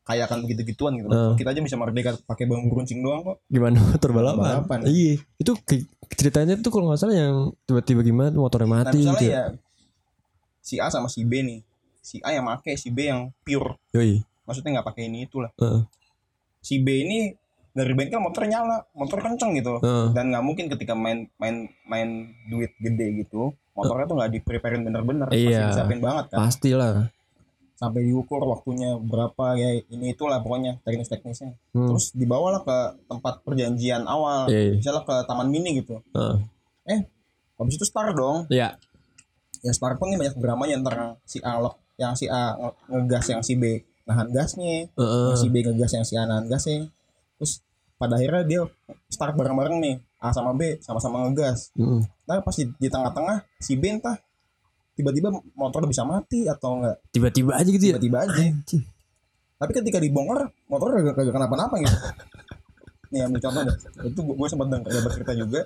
kayakan 0.00 0.38
begitu-gituan 0.42 0.96
gitu 0.96 1.06
Eh. 1.06 1.34
kita 1.38 1.54
aja 1.54 1.60
bisa 1.60 1.76
merdeka 1.76 2.18
pakai 2.24 2.50
bambu 2.50 2.72
runcing 2.72 2.98
doang 2.98 3.22
kok 3.22 3.36
Gimana 3.46 3.78
motor 3.86 4.10
balapan? 4.10 4.42
Balapan. 4.58 4.78
Iya. 4.90 5.22
Itu 5.38 5.54
ceritanya 6.10 6.54
tuh 6.58 6.70
kalau 6.70 6.90
nggak 6.90 7.00
salah 7.00 7.16
yang 7.16 7.36
tiba-tiba 7.64 8.00
gimana 8.02 8.34
motornya 8.34 8.66
nah 8.66 8.74
mati 8.84 8.98
misalnya 8.98 9.20
gitu. 9.20 9.30
ya 9.30 9.44
si 10.60 10.74
A 10.76 10.86
sama 10.88 11.08
si 11.08 11.22
B 11.24 11.32
nih 11.40 11.60
si 12.00 12.16
A 12.20 12.32
yang 12.32 12.44
make 12.44 12.74
si 12.74 12.88
B 12.90 13.06
yang 13.06 13.30
pure 13.40 13.78
Yoi. 13.92 14.20
maksudnya 14.44 14.80
nggak 14.80 14.88
pakai 14.90 15.08
ini 15.08 15.24
itulah 15.24 15.50
Heeh. 15.56 15.82
si 16.60 16.78
B 16.78 16.86
ini 17.02 17.18
dari 17.70 17.94
bengkel 17.94 18.18
motor 18.18 18.42
nyala 18.44 18.82
motor 18.92 19.22
kenceng 19.22 19.54
gitu 19.54 19.78
Heeh. 19.78 20.10
dan 20.12 20.34
nggak 20.34 20.44
mungkin 20.44 20.66
ketika 20.68 20.92
main 20.92 21.30
main 21.38 21.70
main 21.86 22.08
duit 22.50 22.74
gede 22.76 23.24
gitu 23.24 23.54
motornya 23.72 24.04
tuh 24.04 24.16
nggak 24.18 24.30
di 24.34 24.38
preparein 24.42 24.82
bener-bener 24.82 25.30
Iya. 25.30 25.46
pasti 25.46 25.64
disiapin 25.72 26.00
banget 26.02 26.24
kan 26.34 26.38
Pastilah. 26.44 26.92
Sampai 27.80 28.04
diukur 28.04 28.44
waktunya 28.44 28.92
berapa 28.94 29.56
ya 29.56 29.80
ini 29.82 30.12
itulah 30.12 30.36
pokoknya 30.38 30.76
teknis-teknisnya 30.80 31.56
Hmm. 31.72 31.88
terus 31.88 32.12
dibawalah 32.12 32.60
ke 32.60 32.76
tempat 33.06 33.40
perjanjian 33.40 34.04
awal 34.04 34.44
Iya. 34.46 34.76
misalnya 34.76 35.00
ke 35.02 35.16
taman 35.24 35.48
mini 35.48 35.80
gitu 35.80 36.04
Heeh. 36.12 37.00
habis 37.56 37.74
itu 37.74 37.84
start 37.84 38.12
dong 38.12 38.44
Iya. 38.48 38.76
ya 39.58 39.72
start 39.72 39.96
pun 39.96 40.08
ini 40.08 40.20
banyak 40.20 40.36
dramanya 40.36 40.76
antara 40.76 41.04
si 41.22 41.40
A 41.40 41.56
lock 41.56 41.80
yang 41.96 42.12
si 42.12 42.24
A 42.26 42.52
nge- 42.54 42.76
ngegas 42.86 43.26
yang 43.28 43.40
si 43.40 43.54
B 43.54 43.64
nahan 44.04 44.28
gasnya 44.28 44.84
Heeh. 44.90 45.26
yang 45.26 45.38
si 45.38 45.48
B 45.48 45.56
ngegas 45.62 45.92
yang 45.92 46.04
si 46.04 46.14
A 46.14 46.24
nahan 46.24 46.46
gasnya 46.46 46.84
terus 47.36 47.64
pada 47.96 48.16
akhirnya 48.16 48.42
dia 48.42 48.60
start 49.06 49.32
bareng-bareng 49.34 49.76
nih 49.78 49.96
A 50.18 50.28
sama 50.30 50.52
B 50.52 50.76
sama-sama 50.78 51.24
ngegas 51.24 51.72
Heeh. 51.74 52.04
Nah 52.22 52.40
pas 52.40 52.52
di, 52.52 52.68
di 52.70 52.88
tengah-tengah 52.88 53.40
si 53.56 53.72
B 53.74 53.88
entah 53.90 54.20
tiba-tiba 54.94 55.28
motor 55.56 55.86
bisa 55.86 56.02
mati 56.04 56.46
atau 56.46 56.80
enggak? 56.80 56.96
Tiba-tiba 57.14 57.50
aja 57.56 57.68
gitu 57.68 57.84
ya. 57.84 57.96
tiba-tiba 57.96 58.18
aja. 58.26 58.42
Anjing. 58.42 58.84
tapi 59.60 59.76
ketika 59.76 60.00
dibongkar 60.00 60.48
motor 60.72 60.96
gak, 60.96 61.12
gak 61.20 61.34
kenapa-napa 61.36 61.76
gitu. 61.84 61.96
Nih 63.12 63.26
ambil 63.26 63.40
contoh 63.42 63.62
deh. 63.66 63.76
Itu 64.08 64.20
gue 64.24 64.48
sempat 64.48 64.66
denger 64.72 64.88
dapat 64.88 65.12
cerita 65.20 65.32
juga. 65.36 65.60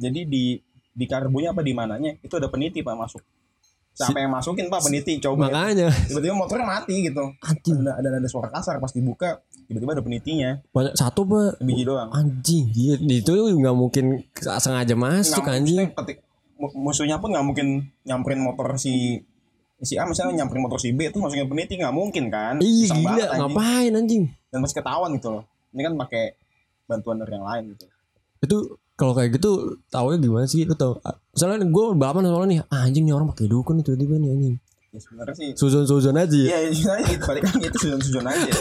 Jadi 0.00 0.20
di 0.26 0.44
di 0.92 1.04
karbunya 1.06 1.54
apa 1.54 1.62
di 1.62 1.72
mananya 1.72 2.12
itu 2.20 2.34
ada 2.36 2.50
peniti 2.50 2.82
pak 2.82 2.96
masuk. 2.98 3.22
Siapa 3.92 4.24
yang 4.24 4.32
masukin 4.32 4.72
pak 4.72 4.80
peniti? 4.82 5.20
Coba. 5.20 5.52
Makanya. 5.52 5.92
Tiba-tiba 6.08 6.34
motornya 6.34 6.66
mati 6.66 7.06
gitu. 7.06 7.22
Anjing. 7.38 7.84
Ada 7.84 7.92
ada 8.00 8.08
ada 8.18 8.28
suara 8.28 8.48
kasar 8.48 8.80
pas 8.80 8.90
dibuka 8.90 9.38
tiba-tiba 9.68 9.92
ada 9.94 10.02
penitinya. 10.02 10.50
Banyak 10.74 10.94
satu 10.96 11.22
pak 11.22 11.62
biji 11.62 11.86
doang. 11.86 12.10
Anjing 12.10 12.66
iya 12.74 12.96
itu 12.98 13.30
nggak 13.30 13.76
mungkin 13.76 14.26
sengaja 14.34 14.96
masuk 14.96 15.44
anjing. 15.46 15.92
ketik 15.92 16.18
musuhnya 16.70 17.18
pun 17.18 17.34
nggak 17.34 17.42
mungkin 17.42 17.66
nyamperin 18.06 18.38
motor 18.38 18.78
si 18.78 19.18
si 19.82 19.98
A 19.98 20.06
misalnya 20.06 20.42
nyamperin 20.42 20.62
motor 20.62 20.78
si 20.78 20.94
B 20.94 21.10
itu 21.10 21.18
masukin 21.18 21.50
peniti 21.50 21.74
nggak 21.74 21.90
mungkin 21.90 22.30
kan? 22.30 22.62
Iya 22.62 22.86
gila 22.94 23.06
banget, 23.18 23.28
ngapain 23.34 23.92
anjing? 23.98 24.24
Dan 24.54 24.58
masih 24.62 24.76
ketahuan 24.78 25.10
gitu 25.18 25.28
loh. 25.34 25.44
Ini 25.74 25.80
kan 25.90 25.94
pakai 25.98 26.24
bantuan 26.86 27.18
dari 27.18 27.34
yang 27.34 27.42
lain 27.42 27.62
gitu. 27.74 27.84
Itu 28.42 28.56
kalau 28.94 29.18
kayak 29.18 29.42
gitu 29.42 29.80
taunya 29.90 30.22
gimana 30.22 30.46
sih? 30.46 30.62
Lu 30.62 30.78
tau 30.78 31.02
misalnya 31.34 31.66
gue 31.66 31.84
balapan 31.98 32.30
soalnya 32.30 32.46
nih 32.46 32.58
ah, 32.70 32.86
anjing 32.86 33.04
nih 33.10 33.14
orang 33.16 33.26
pakai 33.34 33.50
dukun 33.50 33.82
nih 33.82 33.84
tiba-tiba 33.90 34.14
nih 34.22 34.30
anjing. 34.30 34.54
Ya 34.92 35.00
sebenarnya 35.00 35.34
sih 35.34 35.48
suzon 35.58 35.84
suzon 35.88 36.14
aja. 36.14 36.30
Ya 36.30 36.58
iya 36.68 36.92
ya, 37.00 37.06
gitu 37.08 37.24
balik 37.26 37.42
lagi 37.48 37.64
itu 37.66 37.78
sujon-sujon 37.82 38.26
aja. 38.28 38.52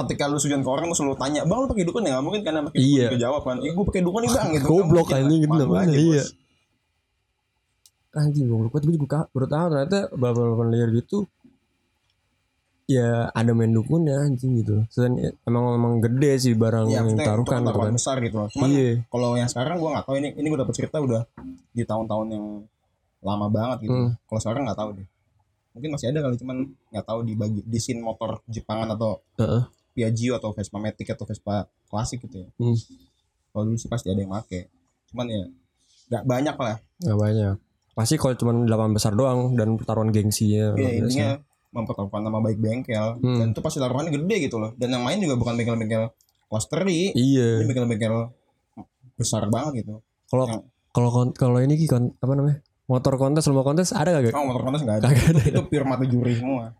Ketika 0.00 0.24
lu 0.32 0.40
sujon 0.40 0.64
ke 0.64 0.70
orang 0.72 0.88
lu 0.88 1.14
tanya 1.20 1.44
bang 1.44 1.58
lu 1.60 1.66
pakai 1.68 1.84
dukun 1.86 2.02
ya? 2.02 2.18
Nggak 2.18 2.24
mungkin 2.24 2.40
karena 2.42 2.60
pakai 2.66 2.78
dukun 2.80 2.90
Iya. 2.98 3.06
juga 3.06 3.20
jawab 3.20 3.42
kan. 3.46 3.56
Iya 3.60 3.70
gue 3.76 3.84
pakai 3.86 4.02
dukun 4.02 4.20
nih 4.24 4.30
bang 4.32 4.48
gitu 4.56 4.64
Goblok 4.66 5.08
lah. 5.12 5.18
anjing, 5.20 5.40
gitu 5.44 5.54
namanya, 5.54 5.94
iya. 5.94 6.22
bos. 6.24 6.28
Anjing 8.10 8.50
goblok 8.50 8.74
banget 8.74 8.84
gue 8.90 8.94
juga 8.98 9.30
baru 9.30 9.46
tahu 9.46 9.66
ternyata 9.70 9.98
balapan 10.18 10.68
liar 10.74 10.90
gitu 10.90 11.30
ya 12.90 13.30
ada 13.30 13.54
main 13.54 13.70
dukun 13.70 14.02
ya 14.02 14.18
anjing 14.26 14.58
gitu 14.66 14.82
Selain 14.90 15.14
emang 15.46 15.78
emang 15.78 15.94
gede 16.02 16.42
sih 16.42 16.54
barang 16.58 16.90
Iya, 16.90 17.06
yang 17.06 17.14
taruhkan 17.22 17.62
kan 17.62 17.70
gitu 17.70 17.78
kan 17.78 17.94
besar 17.94 18.16
gitu. 18.18 18.36
Cuman 18.50 18.68
iya 18.74 18.90
kalau 19.06 19.38
yang 19.38 19.46
sekarang 19.46 19.78
gua 19.78 19.90
nggak 19.94 20.06
tahu 20.10 20.16
ini 20.18 20.28
ini 20.34 20.46
gua 20.50 20.66
dapat 20.66 20.74
cerita 20.74 20.98
udah 20.98 21.22
di 21.70 21.82
tahun-tahun 21.86 22.26
yang 22.34 22.46
lama 23.22 23.46
banget 23.46 23.86
gitu. 23.86 23.94
Hmm. 23.94 24.10
Kalau 24.26 24.40
sekarang 24.42 24.62
nggak 24.66 24.78
tahu 24.82 24.90
deh. 24.98 25.06
Mungkin 25.70 25.90
masih 25.94 26.06
ada 26.10 26.18
kali 26.26 26.34
cuman 26.42 26.56
nggak 26.90 27.06
tahu 27.06 27.18
di 27.22 27.32
bagi 27.38 27.60
di 27.62 27.78
scene 27.78 28.02
motor 28.02 28.42
Jepangan 28.50 28.98
atau 28.98 29.22
Heeh. 29.38 29.62
Piaggio 29.94 30.34
atau 30.42 30.50
Vespa 30.50 30.82
Matic 30.82 31.14
atau 31.14 31.30
Vespa 31.30 31.70
klasik 31.86 32.26
gitu 32.26 32.42
ya. 32.42 32.48
Hmm. 32.58 32.74
Kalau 33.54 33.70
dulu 33.70 33.78
sih 33.78 33.86
pasti 33.86 34.10
ada 34.10 34.18
yang 34.18 34.34
make. 34.34 34.66
Cuman 35.14 35.30
ya 35.30 35.46
nggak 36.10 36.24
banyak 36.26 36.56
lah. 36.58 36.76
nggak 37.06 37.18
banyak 37.22 37.56
pasti 37.92 38.14
kalau 38.14 38.34
cuma 38.34 38.52
delapan 38.56 38.90
besar 38.90 39.12
doang 39.12 39.54
dan 39.54 39.74
pertaruhan 39.74 40.08
gengsinya 40.08 40.72
Ya 40.74 40.90
intinya 40.92 41.30
mempertaruhkan 41.70 42.20
nama 42.20 42.38
baik 42.38 42.58
bengkel 42.58 43.16
Hmm. 43.16 43.36
dan 43.36 43.46
itu 43.48 43.60
pasti 43.60 43.78
taruhannya 43.78 44.10
gede 44.12 44.36
gitu 44.42 44.56
loh. 44.56 44.74
Dan 44.74 44.90
yang 44.90 45.02
main 45.02 45.16
juga 45.16 45.34
bukan 45.34 45.54
bengkel-bengkel 45.54 46.10
kelas 46.46 46.66
teri. 46.66 47.12
iya 47.12 47.58
Ini 47.58 47.64
bengkel-bengkel 47.64 48.14
besar 49.14 49.46
banget 49.46 49.84
gitu. 49.84 50.00
kalau 50.26 50.46
Yang- 50.46 50.64
kalau 50.90 51.08
kalau 51.30 51.58
ini 51.58 51.78
kon- 51.84 52.14
apa 52.16 52.32
namanya 52.32 52.58
motor 52.84 53.14
kontes 53.16 53.44
lomba 53.44 53.62
kontes 53.64 53.92
ada 53.92 54.16
gak 54.16 54.32
Oh 54.32 54.42
motor 54.44 54.62
kontes 54.64 54.80
nggak 54.80 54.96
ada. 54.96 55.06
Kagak 55.06 55.26
ada. 55.32 55.42
itu 55.48 55.62
pure 55.64 55.84
mata 55.84 56.04
juri 56.04 56.34
semua. 56.34 56.74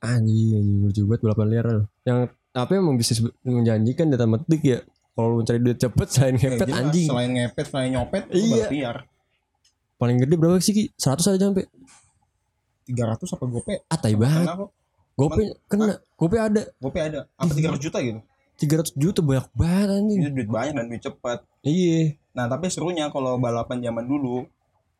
anjing 0.00 0.56
anjing 0.56 0.78
lucu 0.82 1.02
banget 1.04 1.20
balapan 1.22 1.46
liar 1.46 1.66
yang 2.02 2.18
apa 2.50 2.70
emang 2.72 2.96
bisnis 2.96 3.20
menjanjikan 3.42 4.08
data 4.08 4.24
metik 4.24 4.60
ya 4.62 4.78
kalau 5.12 5.36
lu 5.36 5.42
cari 5.42 5.56
duit 5.58 5.76
cepet 5.76 6.08
selain 6.08 6.34
Ya, 6.34 6.48
ngepet 6.48 6.66
jelas, 6.66 6.80
anjing 6.82 7.06
Selain 7.06 7.30
ngepet, 7.30 7.64
selain 7.66 7.90
nyopet, 7.90 8.22
itu 8.26 8.36
Iya. 8.38 8.48
baru 8.50 8.72
liar. 8.72 8.96
Paling 10.00 10.16
gede 10.16 10.34
berapa 10.34 10.56
sih 10.58 10.72
Ki? 10.72 10.84
100 10.90 11.20
aja 11.30 11.44
sampai 11.46 11.68
300 12.86 13.22
apa 13.28 13.44
gope? 13.46 13.74
ah 13.84 13.94
tai 13.94 14.16
banget 14.16 14.48
gope 15.14 15.42
kena 15.68 16.00
gope 16.16 16.36
ada 16.36 16.62
Gope 16.76 16.98
ada. 16.98 17.28
Apa 17.36 17.52
300 17.52 17.76
juta 17.78 17.98
gitu? 18.00 18.20
300 18.58 18.92
juta 18.94 19.20
banyak 19.20 19.46
banget 19.52 19.88
anjing 19.94 20.18
Itu 20.18 20.30
duit 20.34 20.48
banyak 20.48 20.74
dan 20.74 20.84
duit 20.86 21.00
cepat. 21.00 21.44
iya 21.60 22.16
Nah, 22.30 22.46
tapi 22.46 22.68
serunya 22.68 23.10
kalau 23.10 23.36
balapan 23.36 23.82
zaman 23.82 24.06
dulu, 24.06 24.46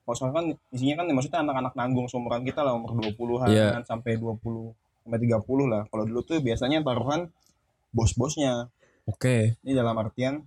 kalau 0.03 0.15
sekarang 0.15 0.35
kan 0.35 0.47
isinya 0.69 0.99
kan 0.99 1.07
maksudnya 1.09 1.41
anak-anak 1.41 1.73
nanggung 1.73 2.05
seumuran 2.05 2.43
kita 2.43 2.61
lah 2.61 2.75
umur 2.75 2.91
20-an 2.99 3.47
Iya. 3.47 3.81
sampai 3.83 4.19
20 4.19 4.75
sampai 5.01 5.19
30 5.21 5.39
lah. 5.65 5.87
Kalau 5.87 6.05
dulu 6.05 6.21
tuh 6.21 6.39
biasanya 6.39 6.83
taruhan 6.83 7.31
bos-bosnya. 7.91 8.67
oke 9.07 9.57
Ini 9.61 9.73
dalam 9.73 9.95
artian 9.95 10.43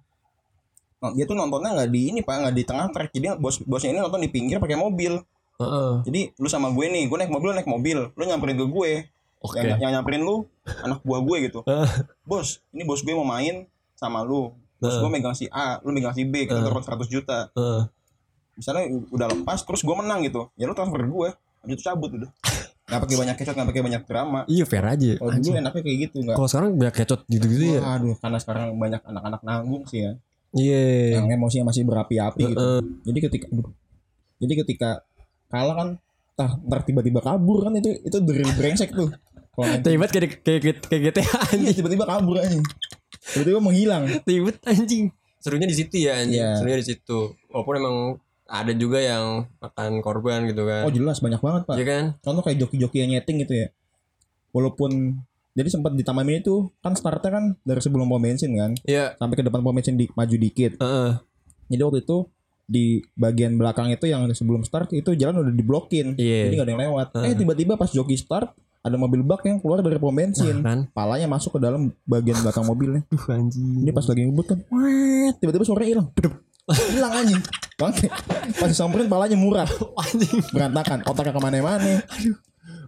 dia 1.11 1.25
tuh 1.25 1.35
nontonnya 1.35 1.75
nggak 1.75 1.89
di 1.89 2.01
ini 2.07 2.19
pak 2.19 2.35
nggak 2.39 2.55
di 2.55 2.63
tengah 2.63 2.87
trek 2.89 3.11
jadi 3.11 3.35
bos 3.35 3.59
bosnya 3.61 3.91
ini 3.91 3.99
nonton 3.99 4.23
di 4.23 4.31
pinggir 4.31 4.57
pakai 4.57 4.79
mobil. 4.79 5.19
Heeh. 5.53 5.93
jadi 6.01 6.21
lu 6.33 6.47
sama 6.47 6.73
gue 6.73 6.85
nih 6.87 7.05
gue 7.05 7.13
naik 7.15 7.29
mobil 7.29 7.47
lu 7.51 7.55
naik 7.55 7.67
mobil. 7.67 7.99
Lu 8.09 8.21
nyamperin 8.23 8.55
ke 8.55 8.65
gue. 8.65 8.91
Oke. 9.37 9.59
Yang, 9.59 9.79
yang 9.79 9.91
nyamperin 9.93 10.23
lu 10.23 10.47
anak 10.65 11.03
buah 11.03 11.19
gue 11.19 11.37
gitu. 11.45 11.59
Ah. 11.69 11.85
bos 12.23 12.63
ini 12.71 12.81
bos 12.81 12.99
gue 12.99 13.11
mau 13.11 13.21
main 13.23 13.67
sama 13.93 14.23
lu. 14.23 14.55
Bos 14.79 14.95
Ah. 14.95 14.99
gue 14.99 15.09
megang 15.11 15.35
si 15.35 15.45
A 15.49 15.77
lu 15.81 15.91
megang 15.91 16.11
si 16.11 16.23
B 16.23 16.47
kita 16.47 16.57
Ah. 16.57 16.65
taruh 16.65 16.79
100 16.79 17.05
juta. 17.05 17.51
Heeh. 17.51 17.83
misalnya 18.53 18.85
udah 19.09 19.27
lepas 19.29 19.59
terus 19.61 19.81
gue 19.81 19.95
menang 19.95 20.21
gitu. 20.21 20.45
Ya 20.53 20.65
lu 20.65 20.73
transfer 20.73 21.01
gue 21.01 21.29
habis 21.33 21.73
itu 21.73 21.83
cabut 21.83 22.09
udah. 22.11 22.29
Nggak 22.83 22.99
pakai 22.99 23.17
banyak 23.17 23.35
kecot 23.35 23.53
nggak 23.55 23.69
pakai 23.69 23.83
banyak 23.83 24.01
drama. 24.03 24.39
Iya 24.45 24.63
fair 24.67 24.85
aja. 24.85 25.11
Kalau 25.15 25.31
dulu 25.33 25.55
enaknya 25.55 25.81
kayak 25.81 25.97
gitu 26.05 26.17
nggak. 26.19 26.35
Kalau 26.35 26.49
sekarang 26.51 26.69
banyak 26.75 26.95
kecot 26.95 27.21
gitu-gitu 27.25 27.65
ya. 27.73 27.81
Waduh, 27.81 28.15
karena 28.19 28.37
sekarang 28.37 28.65
banyak 28.75 29.01
anak-anak 29.01 29.41
nanggung 29.41 29.83
sih 29.87 30.03
ya, 30.03 30.11
iya 30.53 31.17
yang 31.17 31.27
emosinya 31.29 31.69
masih 31.69 31.81
berapi-api 31.83 32.41
gitu. 32.45 32.57
Heeh. 32.57 32.79
Jadi 33.03 33.19
ketika, 33.21 33.45
jadi 34.37 34.53
ketika 34.61 34.89
kalah 35.47 35.75
kan, 35.75 35.89
tah, 36.33 36.57
ntar 36.61 36.81
tiba-tiba 36.83 37.19
kabur 37.19 37.63
kan 37.63 37.73
itu 37.75 37.89
itu 37.99 38.17
dari 38.21 38.43
brengsek 38.43 38.91
tuh. 38.91 39.09
Kalau 39.53 39.65
nanti- 39.69 39.85
Tiba 39.93 40.05
kayak 40.09 40.41
kayak 40.41 40.61
kayak 40.89 41.01
GTA 41.05 41.21
Iya, 41.21 41.37
anjing. 41.53 41.75
tiba-tiba 41.77 42.05
kabur 42.09 42.35
aja. 42.41 42.57
Tiba-tiba 43.33 43.59
menghilang. 43.61 44.03
Tiba 44.25 44.49
anjing. 44.65 45.13
Serunya 45.37 45.69
di 45.69 45.75
situ 45.77 45.95
ya 46.01 46.17
anjing. 46.17 46.41
Iya. 46.41 46.57
Serunya 46.57 46.77
di 46.81 46.87
situ. 46.89 47.19
Walaupun 47.53 47.73
emang 47.77 47.97
ada 48.43 48.73
juga 48.73 48.97
yang 48.97 49.45
makan 49.61 50.01
korban 50.01 50.49
gitu 50.49 50.65
kan. 50.65 50.85
Oh 50.85 50.93
jelas 50.93 51.21
banyak 51.21 51.37
banget 51.37 51.61
pak. 51.69 51.75
Iya 51.77 51.85
kan? 51.85 52.03
Contoh 52.21 52.41
kayak 52.41 52.57
joki-joki 52.65 52.97
yang 53.01 53.13
nyeting 53.13 53.45
gitu 53.45 53.53
ya. 53.53 53.67
Walaupun 54.53 55.21
jadi 55.53 55.69
sempat 55.69 55.93
di 55.93 56.01
taman 56.01 56.25
mini 56.25 56.41
tuh 56.41 56.73
kan 56.81 56.97
startnya 56.97 57.29
kan 57.29 57.45
dari 57.61 57.77
sebelum 57.77 58.09
pom 58.09 58.17
bensin 58.17 58.57
kan 58.57 58.73
Iya. 58.83 59.13
sampai 59.17 59.35
ke 59.37 59.43
depan 59.45 59.61
pom 59.61 59.69
bensin 59.69 59.93
di, 59.93 60.09
maju 60.09 60.35
dikit. 60.35 60.81
Heeh. 60.81 61.11
Jadi 61.69 61.81
waktu 61.81 61.99
itu 62.01 62.17
di 62.63 62.85
bagian 63.13 63.53
belakang 63.55 63.93
itu 63.93 64.09
yang 64.09 64.25
sebelum 64.33 64.65
start 64.65 64.89
itu 64.91 65.13
jalan 65.13 65.45
udah 65.45 65.53
diblokin. 65.53 66.17
Iya. 66.17 66.49
Jadi 66.49 66.53
gak 66.57 66.65
ada 66.65 66.73
yang 66.73 66.83
lewat. 66.89 67.07
Heeh. 67.13 67.25
Eh 67.29 67.33
tiba-tiba 67.37 67.77
pas 67.77 67.89
joki 67.89 68.17
start 68.17 68.49
ada 68.83 68.99
mobil 68.99 69.23
bak 69.23 69.47
yang 69.47 69.63
keluar 69.63 69.79
dari 69.79 69.95
pom 69.95 70.11
bensin 70.11 70.59
kan 70.59 70.91
palanya 70.91 71.23
masuk 71.31 71.55
ke 71.55 71.59
dalam 71.63 71.95
bagian 72.03 72.35
belakang 72.43 72.67
mobilnya 72.67 73.01
Duh 73.15 73.25
anjing 73.31 73.79
ini 73.79 73.91
pas 73.95 74.03
lagi 74.03 74.27
ngebut 74.27 74.43
kan 74.51 74.59
tiba-tiba 75.39 75.63
suaranya 75.63 75.89
hilang 75.95 76.07
hilang 76.91 77.13
anjing 77.15 77.41
Bangke. 77.79 78.11
pas 78.59 78.67
disamperin 78.67 79.07
palanya 79.07 79.39
murah 79.39 79.63
anjing 80.03 80.35
berantakan 80.51 80.99
otaknya 81.07 81.31
ke 81.31 81.39
mana-mana 81.39 82.03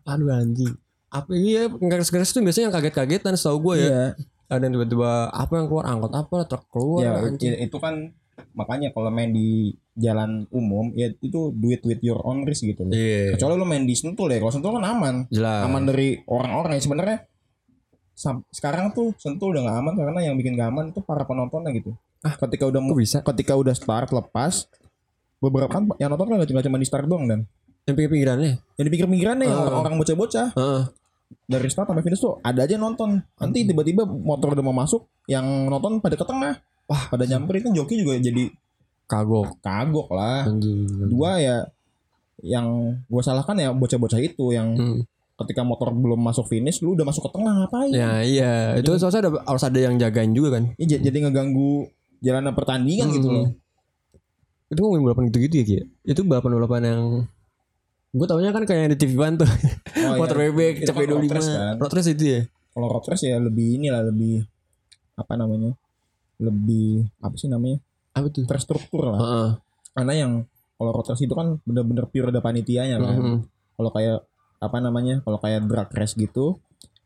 aduh 0.03 0.35
anjing 0.35 0.75
apa 1.15 1.29
ini 1.31 1.49
ya 1.55 1.63
ngeres-ngeres 1.71 2.29
tuh 2.29 2.43
biasanya 2.43 2.67
yang 2.67 2.75
kaget-kagetan 2.75 3.33
setahu 3.39 3.71
gue 3.71 3.75
ya. 3.79 3.87
Iya. 3.87 4.03
Ada 4.45 4.61
yang 4.67 4.73
tiba-tiba 4.77 5.11
apa 5.31 5.53
yang 5.57 5.65
keluar? 5.65 5.85
Angkot 5.89 6.13
apa? 6.13 6.37
Truk 6.45 6.63
keluar 6.69 7.01
ya 7.01 7.11
anjing. 7.23 7.55
itu 7.57 7.77
kan 7.79 8.13
makanya 8.51 8.91
kalau 8.91 9.09
main 9.09 9.31
di 9.31 9.73
jalan 9.95 10.43
umum 10.51 10.91
ya 10.91 11.07
itu 11.07 11.55
duit 11.55 11.79
with 11.87 12.03
your 12.03 12.19
own 12.21 12.43
risk 12.43 12.67
gitu 12.67 12.83
loh. 12.85 12.91
Iya. 12.93 13.33
Kecuali 13.39 13.53
lo 13.55 13.65
main 13.65 13.87
di 13.87 13.95
sentul 13.95 14.27
ya 14.29 14.37
kalau 14.43 14.53
sentul 14.53 14.75
kan 14.75 14.85
aman. 14.85 15.15
Jelas. 15.31 15.63
Aman 15.65 15.87
dari 15.87 16.19
orang-orang 16.27 16.77
yang 16.77 16.83
sebenarnya 16.83 17.17
sekarang 18.51 18.95
tuh 18.95 19.11
sentul 19.19 19.51
udah 19.51 19.67
gak 19.67 19.77
aman 19.83 19.93
karena 19.99 20.19
yang 20.23 20.35
bikin 20.39 20.55
gak 20.55 20.71
aman 20.71 20.95
itu 20.95 21.03
para 21.03 21.27
penontonnya 21.27 21.75
gitu. 21.75 21.91
Ah, 22.23 22.33
ketika 22.39 22.63
udah 22.65 22.79
bisa? 22.95 23.19
ketika 23.21 23.53
udah 23.59 23.75
start 23.75 24.09
lepas 24.15 24.71
beberapa 25.43 25.67
kan 25.67 25.83
yang 25.99 26.09
nonton 26.15 26.31
kan 26.31 26.39
gak 26.39 26.63
cuma 26.63 26.79
di 26.79 26.87
start 26.87 27.05
doang 27.11 27.27
dan. 27.27 27.39
Yang 27.85 27.95
pinggir-pinggirannya 28.01 28.51
yang 28.79 28.85
di 28.87 28.91
pinggir-pinggirannya 28.91 29.45
yang 29.45 29.59
Ah. 29.61 29.67
orang-orang 29.69 29.95
bocah-bocah. 30.01 30.47
Heeh. 30.57 30.83
Dari 31.41 31.67
start 31.67 31.85
sampai 31.85 32.01
finish 32.01 32.19
tuh 32.19 32.39
ada 32.39 32.61
aja 32.61 32.75
nonton. 32.75 33.19
Nanti 33.35 33.59
Hmm. 33.59 33.67
tiba-tiba 33.69 34.03
motor 34.03 34.51
udah 34.51 34.63
mau 34.63 34.73
masuk 34.73 35.05
yang 35.25 35.43
nonton 35.65 35.99
pada 35.99 36.13
ke 36.13 36.23
tengah. 36.23 36.57
Wah 36.85 37.03
pada 37.07 37.23
nyamperin 37.23 37.61
kan 37.61 37.73
joki 37.73 37.97
juga 37.97 38.15
jadi 38.15 38.49
kagok. 39.05 39.59
kagok 39.59 40.09
lah. 40.09 40.45
Dua 41.05 41.37
ya 41.37 41.57
yang 42.37 42.67
gue 43.01 43.21
salahkan 43.21 43.55
ya 43.55 43.69
bocah-bocah 43.71 44.19
itu 44.19 44.51
yang 44.51 44.73
Hmm. 44.73 45.01
ketika 45.37 45.61
motor 45.61 45.89
belum 45.89 46.17
masuk 46.17 46.45
finish 46.45 46.79
lu 46.79 46.93
udah 46.93 47.03
masuk 47.03 47.25
ke 47.25 47.31
tengah 47.31 47.53
ngapain? 47.57 47.91
Ya 47.91 48.19
iya. 48.21 48.53
Itu 48.75 48.95
soalnya 48.95 49.19
ada 49.21 49.31
harus 49.41 49.63
ada 49.63 49.75
yang 49.77 49.95
jagain 49.95 50.31
juga 50.31 50.55
kan? 50.55 50.71
Ya, 50.75 50.85
j- 50.87 51.03
jadi 51.03 51.17
ngeganggu 51.21 51.87
jalannya 52.19 52.51
pertandingan 52.51 53.07
gitu 53.11 53.27
Hmm. 53.27 53.35
loh. 53.35 53.47
Itu 54.65 54.79
ngomongin 54.81 55.03
balapan 55.05 55.23
gitu-gitu 55.29 55.55
ya 55.55 55.65
Ki? 55.65 55.77
itu 56.05 56.21
balapan-balapan 56.21 56.81
yang 56.83 57.01
gue 58.15 58.25
taunya 58.25 58.49
kan 58.49 58.63
kayak 58.63 58.95
di 58.95 58.97
TV 58.97 59.13
One 59.17 59.35
tuh 59.35 59.49
Oh, 59.97 60.15
motor 60.17 60.37
iya. 60.37 60.43
bebek 60.47 60.73
Itu 60.77 60.87
kan 60.87 60.95
cepet 60.95 61.09
road 61.09 61.23
25 61.25 61.35
race 61.35 61.49
kan. 61.49 61.73
road 61.75 61.93
race 61.93 62.09
itu 62.09 62.23
ya 62.25 62.41
kalau 62.69 62.87
road 62.89 63.05
race 63.05 63.23
ya 63.23 63.37
lebih 63.37 63.67
inilah 63.75 64.01
lebih 64.05 64.35
apa 65.13 65.33
namanya 65.33 65.71
lebih 66.37 67.07
apa 67.17 67.35
sih 67.35 67.47
namanya 67.47 67.79
apa 68.11 68.27
tuh 68.29 68.43
terstruktur 68.43 69.07
lah 69.07 69.19
Heeh. 69.19 69.49
karena 69.93 70.13
yang 70.15 70.31
kalau 70.73 70.91
road 70.91 71.07
race 71.07 71.21
itu 71.21 71.31
kan 71.31 71.59
bener-bener 71.61 72.05
pure 72.05 72.29
ada 72.29 72.39
panitianya 72.39 72.97
kan 72.97 73.15
Mhm. 73.15 73.37
kalau 73.73 73.91
kayak 73.91 74.23
apa 74.57 74.77
namanya 74.79 75.19
kalau 75.21 75.35
kayak 75.37 75.63
drag 75.63 75.89
race 75.91 76.13
gitu 76.13 76.59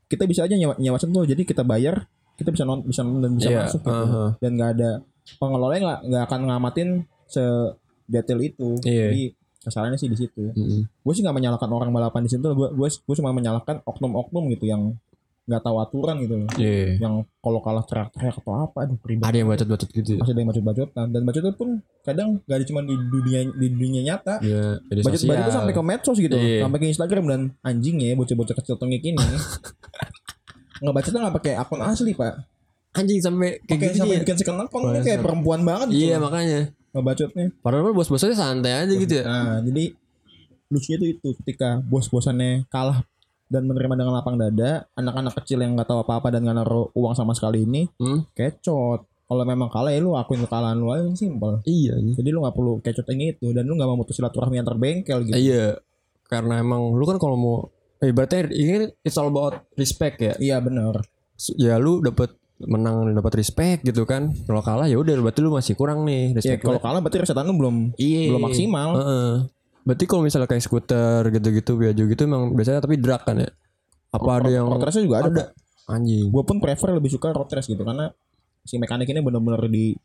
kita 0.05 0.25
bisa 0.25 0.41
aja 0.41 0.53
nyewa, 0.53 0.73
nyewa 0.75 0.97
sentuh 0.97 1.21
jadi 1.23 1.37
kita 1.39 1.61
bayar 1.61 2.05
kita 2.35 2.49
bisa 2.49 2.63
nonton 2.63 2.85
bisa 2.85 3.01
nonton 3.01 3.21
dan 3.21 3.33
bisa 3.35 3.49
Iya, 3.49 3.59
masuk 3.63 3.81
gitu 3.81 3.93
aha. 4.05 4.25
dan 4.37 4.51
nggak 4.51 4.71
ada 4.75 4.89
pengelolanya 5.37 5.81
nggak 5.83 5.99
nggak 6.05 6.23
akan 6.25 6.39
ngamatin 6.43 6.89
se 7.25 7.43
detail 8.05 8.39
itu 8.39 8.69
Iya. 8.81 9.05
jadi 9.07 9.23
kesalahannya 9.59 9.95
sih 9.95 10.07
di 10.07 10.15
situ 10.15 10.51
Mhm. 10.51 10.81
gue 11.03 11.13
sih 11.13 11.21
nggak 11.21 11.35
menyalahkan 11.35 11.67
orang 11.67 11.89
balapan 11.89 12.23
di 12.23 12.31
situ 12.31 12.43
gue 12.43 12.69
gue 12.71 12.87
gue 12.89 13.15
cuma 13.15 13.31
menyalahkan 13.31 13.83
oknum-oknum 13.83 14.47
gitu 14.51 14.65
yang 14.65 14.95
nggak 15.43 15.65
tahu 15.65 15.81
aturan 15.81 16.21
gitu 16.21 16.37
loh. 16.37 16.49
Iya. 16.55 17.01
yang 17.01 17.25
kalau 17.41 17.57
kalah 17.59 17.81
teriak-teriak 17.81 18.37
atau 18.37 18.53
apa 18.61 18.85
aduh 18.85 19.01
ribet. 19.01 19.25
Ada 19.25 19.37
yang 19.41 19.49
bacot-bacot 19.49 19.89
gitu 19.89 20.09
ya? 20.13 20.19
Masih 20.21 20.33
ada 20.37 20.39
yang 20.39 20.49
bacot-bacotan. 20.53 21.05
Dan 21.09 21.21
bacotnya 21.25 21.53
pun 21.57 21.69
kadang 22.05 22.27
gak 22.45 22.53
ada 22.53 22.65
cuma 22.69 22.85
di 22.85 22.93
dunia 22.93 23.39
di 23.49 23.67
dunia 23.73 24.01
nyata. 24.05 24.45
Iya, 24.45 24.77
media 24.85 25.01
bacot 25.01 25.17
sosial. 25.17 25.29
bacot 25.33 25.41
itu 25.41 25.53
sampai 25.57 25.73
ke 25.73 25.81
medsos 25.81 26.17
gitu 26.21 26.35
loh, 26.37 26.45
Iya. 26.45 26.61
sampai 26.61 26.77
ke 26.77 26.87
Instagram 26.93 27.23
dan 27.25 27.41
anjing 27.59 27.97
ya 27.97 28.13
bocah-bocah 28.13 28.55
kecil 28.61 28.75
tengik 28.77 29.01
ini. 29.01 29.17
Nggak 30.81 30.93
bacotnya 30.95 31.19
nggak 31.19 31.35
pakai 31.41 31.53
akun 31.57 31.81
asli 31.81 32.11
pak. 32.13 32.33
Anjing 32.89 33.19
sampai 33.19 33.49
kayak 33.59 33.69
pakai 33.69 33.87
gitu 33.87 33.99
sampai 33.99 34.15
ya 34.15 34.21
bikin 34.21 34.37
second 34.37 34.59
account 34.59 34.83
kayak 35.01 35.19
perempuan 35.19 35.61
banget 35.61 35.87
gitu 35.89 36.01
iya 36.05 36.17
makanya 36.17 36.73
ngebacotnya 36.91 37.45
padahal 37.59 37.83
mah 37.83 37.93
bos-bosnya 37.93 38.33
santai 38.33 38.73
aja 38.79 38.93
gitu 38.93 39.13
ya 39.13 39.23
Nah, 39.23 39.59
jadi 39.61 39.93
lucunya 40.67 40.97
tuh 40.97 41.09
itu 41.09 41.27
ketika 41.41 41.81
bos-bosannya 41.81 42.65
kalah 42.67 43.01
dan 43.45 43.65
menerima 43.65 43.95
dengan 43.95 44.13
lapang 44.13 44.37
dada, 44.37 44.85
anak-anak 44.93 45.33
kecil 45.35 45.57
yang 45.57 45.73
nggak 45.73 45.85
tahu 45.85 45.99
apa-apa 45.99 46.29
dan 46.29 46.45
nggak 46.45 46.53
naruh 46.55 46.93
uang 46.93 47.13
sama 47.13 47.33
sekali 47.33 47.63
ini 47.63 47.89
Hmm? 47.97 48.21
kecot. 48.31 49.01
Kalau 49.25 49.41
memang 49.43 49.69
kalah 49.69 49.89
ya 49.89 49.97
lu 49.97 50.13
akuin 50.13 50.41
kekalahan 50.41 50.73
lu 50.73 50.89
aja 50.89 51.05
simpel. 51.13 51.57
iya 51.63 51.93
anjing. 51.93 52.13
Jadi 52.13 52.29
lu 52.29 52.41
nggak 52.41 52.53
perlu 52.53 52.77
kecot 52.79 53.05
yang 53.07 53.21
itu 53.27 53.47
dan 53.49 53.63
lu 53.63 53.73
nggak 53.73 53.85
mau 53.85 53.97
mutus 53.97 54.13
silaturahmi 54.13 54.57
antar 54.57 54.73
bengkel 54.73 55.21
gitu. 55.23 55.33
iya 55.35 55.77
karena 56.25 56.57
emang 56.57 56.93
lu 56.93 57.01
kan 57.03 57.17
kalau 57.17 57.33
mau 57.33 57.55
eh 57.97 58.09
berarti 58.09 58.49
ini 58.49 58.85
it's 58.99 59.17
all 59.17 59.27
about 59.27 59.65
respect 59.73 60.17
ya 60.17 60.33
Iya 60.37 60.61
bener. 60.61 61.01
ya 61.57 61.75
lu 61.75 61.99
dapet 61.99 62.37
menang 62.61 63.07
dapat 63.09 63.33
respect 63.37 63.81
gitu 63.81 64.03
kan 64.03 64.35
kalau 64.43 64.59
kalah 64.59 64.83
ya 64.83 64.95
udah 64.95 65.15
berarti 65.17 65.39
lu 65.39 65.49
masih 65.49 65.73
kurang 65.73 66.03
nih 66.03 66.31
Ya 66.31 66.35
respect 66.35 66.61
kalau 66.61 66.75
lu. 66.75 66.83
kalah 66.83 66.99
berarti 66.99 67.17
resetan 67.19 67.43
lu 67.43 67.55
belum 67.55 67.75
iya 67.95 68.29
belum 68.29 68.43
maksimal. 68.43 68.89
Heeh. 68.93 69.29
berarti 69.81 70.03
kalau 70.05 70.21
misalnya 70.21 70.45
kayak 70.45 70.61
skuter 70.61 71.23
gitu-gitu 71.29 71.71
biaju 71.73 72.03
gitu 72.05 72.21
emang 72.21 72.51
biasanya 72.51 72.79
tapi 72.79 72.95
drag 72.95 73.23
kan 73.23 73.37
ya 73.37 73.49
apa 74.09 74.29
ada 74.35 74.49
yang 74.49 74.65
road 74.65 74.81
race 74.81 74.99
juga 74.99 75.17
ada. 75.19 75.29
ada 75.29 75.43
anjing 75.87 76.27
Gue 76.27 76.43
pun 76.43 76.57
prefer 76.57 76.91
lebih 76.91 77.09
suka 77.09 77.29
road 77.29 77.47
race 77.47 77.65
gitu 77.65 77.79
karena 77.79 78.11
si 78.61 78.75
mekanik 78.75 79.07
ini 79.07 79.19
bener-bener 79.19 79.65
di 79.65 79.95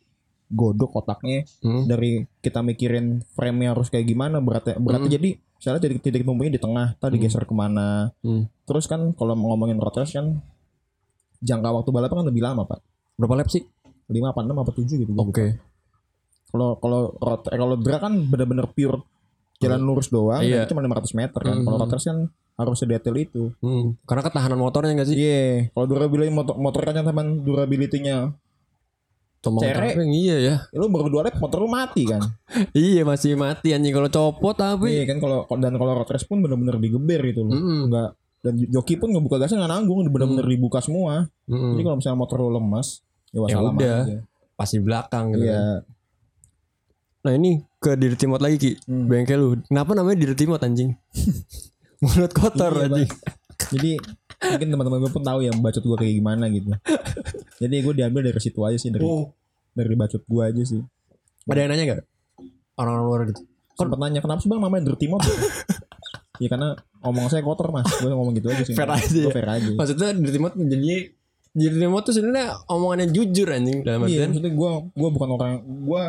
godok 0.47 0.95
otaknya 0.95 1.43
Hmm? 1.59 1.85
dari 1.85 2.23
kita 2.39 2.61
mikirin 2.61 3.19
frame-nya 3.31 3.73
harus 3.73 3.89
kayak 3.89 4.07
gimana 4.07 4.39
beratnya 4.39 4.77
beratnya 4.77 5.09
Hmm. 5.09 5.17
jadi 5.17 5.29
misalnya 5.57 5.81
titik 5.81 6.01
titik 6.01 6.23
tumpunya 6.23 6.49
di 6.49 6.61
tengah 6.61 6.95
tadi 6.95 7.17
digeser 7.17 7.43
ke 7.43 7.53
mana 7.53 8.13
Hmm. 8.21 8.47
terus 8.63 8.85
kan 8.85 9.11
kalau 9.13 9.35
ngomongin 9.35 9.75
road 9.75 9.97
race 9.97 10.13
kan 10.13 10.39
jangka 11.45 11.69
waktu 11.71 11.91
balapnya 11.91 12.19
kan 12.19 12.27
lebih 12.27 12.43
lama 12.43 12.63
pak 12.65 12.81
berapa 13.15 13.35
lap 13.37 13.49
sih 13.49 13.63
5 14.07 14.17
apa 14.27 14.41
6 14.41 14.53
apa 14.55 14.71
7 14.73 14.85
gitu 14.99 15.13
oke 15.13 15.15
Gua 15.15 15.45
lupa. 15.45 15.55
kalau 16.47 16.71
kalau 16.77 17.01
road 17.19 17.43
eh, 17.45 17.59
kalau 17.59 17.75
drag 17.77 18.01
kan 18.01 18.15
bener-bener 18.23 18.67
pure 18.69 19.05
jalan 19.57 19.81
lurus 19.81 20.09
doang 20.09 20.41
Iya. 20.41 20.63
itu 20.63 20.71
cuma 20.71 20.83
500 20.83 21.13
meter 21.15 21.41
kan 21.41 21.57
kalau 21.61 21.77
Hmm. 21.79 21.91
race 21.91 22.05
kan 22.05 22.19
harus 22.55 22.77
sedetail 22.77 23.17
itu 23.17 23.43
Hmm. 23.59 23.99
karena 24.03 24.23
ketahanan 24.23 24.57
motornya 24.57 24.95
gak 24.95 25.09
sih 25.09 25.17
iya 25.17 25.43
kalau 25.71 25.87
durability 25.87 26.31
motor 26.31 26.55
motor 26.57 26.81
kan 26.83 26.97
teman 26.97 27.41
durability-nya 27.41 28.35
Tomang 29.39 29.61
Cere. 29.61 29.77
trapping, 29.93 30.09
iya 30.11 30.37
ya 30.41 30.55
ya 30.65 30.79
lu 30.79 30.89
baru 30.89 31.09
dua 31.11 31.23
lap 31.23 31.37
motor 31.37 31.61
lu 31.61 31.69
mati 31.69 32.03
kan 32.03 32.25
iya 32.75 33.05
masih 33.05 33.37
mati 33.37 33.71
anjing 33.71 33.93
kalau 33.93 34.09
copot 34.09 34.55
tapi 34.55 34.89
iya 34.91 35.05
kan 35.05 35.19
kalau 35.19 35.45
dan 35.55 35.75
kalau 35.75 35.93
road 35.95 36.09
race 36.09 36.25
pun 36.25 36.41
bener-bener 36.41 36.79
digeber 36.79 37.21
gitu 37.23 37.41
loh 37.43 37.53
Mm-mm. 37.53 37.81
enggak 37.87 38.11
dan 38.45 38.61
joki 38.61 38.95
pun 38.95 39.09
ngebuka 39.09 39.41
gasnya 39.41 39.59
nggak 39.59 39.73
nanggung 39.73 40.05
bener-bener 40.05 40.45
dibuka 40.45 40.79
semua. 40.79 41.25
Mm-mm. 41.45 41.75
jadi 41.75 41.83
kalau 41.83 41.97
misalnya 41.97 42.19
motor 42.19 42.37
lu 42.39 42.53
lemas 42.53 43.01
ya 43.31 43.41
Ya 43.43 43.59
udah. 43.59 43.99
aja. 44.05 44.19
pasti 44.55 44.77
belakang 44.79 45.33
gitu 45.33 45.43
kan. 45.43 45.49
iya 45.49 45.63
nah 47.21 47.33
ini 47.33 47.51
ke 47.75 47.97
diri 47.97 48.15
timot 48.15 48.39
lagi 48.39 48.57
ki. 48.57 48.73
Hmm. 48.85 49.09
bengkel 49.09 49.39
lu. 49.39 49.49
Kenapa 49.65 49.91
namanya 49.93 50.17
diri 50.19 50.35
timot 50.35 50.61
anjing? 50.61 50.93
Mulut 52.05 52.31
kotor 52.31 52.69
Iya, 52.71 52.85
anjing. 52.87 53.09
Jadi 53.73 53.91
mungkin 54.45 54.69
teman-teman 54.69 54.99
gue 55.01 55.11
pun 55.11 55.25
tahu 55.25 55.39
ya 55.41 55.53
bacot 55.55 55.81
gue 55.81 55.97
kayak 55.99 56.15
gimana 56.15 56.45
gitu. 56.47 56.69
Jadi 57.65 57.75
gue 57.81 57.95
diambil 57.95 58.21
dari 58.23 58.37
situ 58.39 58.61
aja 58.61 58.77
sih 58.77 58.93
dari 58.93 59.01
Oh. 59.03 59.33
dari 59.73 59.97
bacot 59.97 60.21
gue 60.21 60.43
aja 60.45 60.63
sih. 60.63 60.85
Ada 61.45 61.59
yang 61.59 61.71
nanya 61.73 61.85
gak 61.91 62.01
orang-orang 62.77 63.05
luar 63.05 63.21
gitu. 63.27 63.41
Sempet 63.75 63.99
nanya 63.99 64.21
kenapa 64.21 64.39
sih 64.39 64.47
bang 64.47 64.61
namanya 64.61 64.83
Dirty 64.85 65.07
Mod 65.09 65.25
ya 66.43 66.49
karena 66.49 66.77
omong 67.05 67.29
saya 67.29 67.45
kotor 67.45 67.69
mas. 67.71 67.87
Gue 68.01 68.11
ngomong 68.11 68.35
gitu 68.35 68.49
aja 68.49 68.65
sih. 68.65 68.75
Fair 68.75 68.91
aja. 68.91 69.05
Ya? 69.13 69.29
fair 69.29 69.49
aja. 69.49 69.71
Maksudnya 69.77 70.11
diri 70.17 70.33
timot 70.33 70.53
jadi 70.57 71.13
diri 71.55 71.77
timot 71.79 72.03
tuh 72.03 72.15
sebenarnya 72.17 72.57
omongannya 72.67 73.09
jujur 73.13 73.49
anjing. 73.53 73.85
Dalam 73.85 74.09
iya 74.09 74.27
artian 74.27 74.29
maksudnya 74.33 74.53
gue 74.57 74.71
gue 74.91 75.09
bukan 75.13 75.29
orang 75.37 75.53
gue 75.63 76.03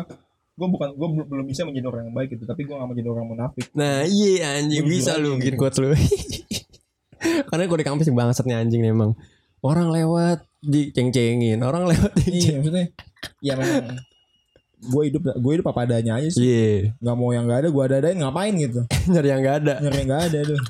gue 0.56 0.68
bukan 0.72 0.88
gue 0.96 1.08
belum 1.12 1.26
belum 1.28 1.46
bisa 1.46 1.62
menjadi 1.68 1.86
orang 1.92 2.02
yang 2.08 2.16
baik 2.16 2.28
gitu 2.32 2.44
tapi 2.48 2.64
gue 2.64 2.72
gak 2.72 2.88
mau 2.88 2.96
jadi 2.96 3.08
orang 3.12 3.26
munafik. 3.28 3.64
Nah 3.76 4.08
iya 4.08 4.58
anjing. 4.58 4.82
Bisa 4.88 5.20
lu 5.20 5.36
gitu. 5.36 5.40
bikin 5.44 5.54
quotes 5.60 5.78
lu. 5.78 5.92
Karena 7.52 7.64
gue 7.68 7.78
di 7.78 7.86
kampus 7.86 8.08
bangsatnya 8.10 8.56
anjing 8.64 8.80
nih 8.80 8.92
emang. 8.96 9.12
Orang 9.60 9.92
lewat 9.92 10.48
diceng-cengin. 10.64 11.60
Orang 11.60 11.86
lewat 11.92 12.12
iya 12.24 12.56
maksudnya 12.58 12.86
ya 13.44 13.54
memang. 13.54 14.00
Gue 14.76 15.02
hidup 15.12 15.22
gue 15.28 15.52
hidup 15.60 15.66
apa 15.68 15.84
adanya 15.84 16.16
aja 16.18 16.28
sih. 16.32 16.40
Iya. 16.42 16.96
Nggak 17.04 17.16
mau 17.20 17.30
yang 17.36 17.44
nggak 17.44 17.60
ada 17.60 17.68
gue 17.68 17.82
ada 17.84 17.96
adain 18.00 18.18
ngapain 18.18 18.54
gitu? 18.56 18.80
Nyari 19.12 19.28
yang 19.28 19.40
gak 19.44 19.56
ada. 19.62 19.74
Nyari 19.78 19.96
yang 20.00 20.08
nggak 20.08 20.24
ada 20.32 20.40
tuh 20.42 20.60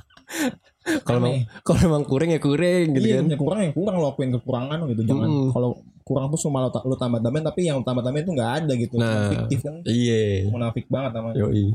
kalau 1.03 1.19
emang 1.19 1.35
kalau 1.61 1.81
emang 1.85 2.03
kurang 2.03 2.29
ya 2.31 2.39
kurang 2.39 2.87
gitu 2.93 3.05
iya 3.05 3.17
kan 3.19 3.25
punya 3.27 3.39
kurang 3.39 3.61
yang 3.61 3.75
kurang 3.75 3.95
lo 3.97 4.07
akuin 4.09 4.31
kekurangan 4.33 4.79
gitu 4.87 5.03
jangan 5.05 5.29
Mm. 5.29 5.49
kalau 5.51 5.71
kurang 6.01 6.25
tuh 6.31 6.41
cuma 6.41 6.59
lo, 6.63 6.71
lo 6.71 6.95
tambah 6.95 7.19
tambahin 7.19 7.45
tapi 7.45 7.61
yang 7.67 7.79
tambah 7.83 8.01
tambahin 8.01 8.23
itu 8.23 8.33
nggak 8.33 8.53
ada 8.63 8.73
gitu 8.73 8.95
Nah. 8.97 9.27
fiktif 9.29 9.59
kan 9.61 9.75
iya 9.85 10.47
munafik 10.47 10.87
banget 10.87 11.11
namanya 11.13 11.37
Yoi. 11.43 11.75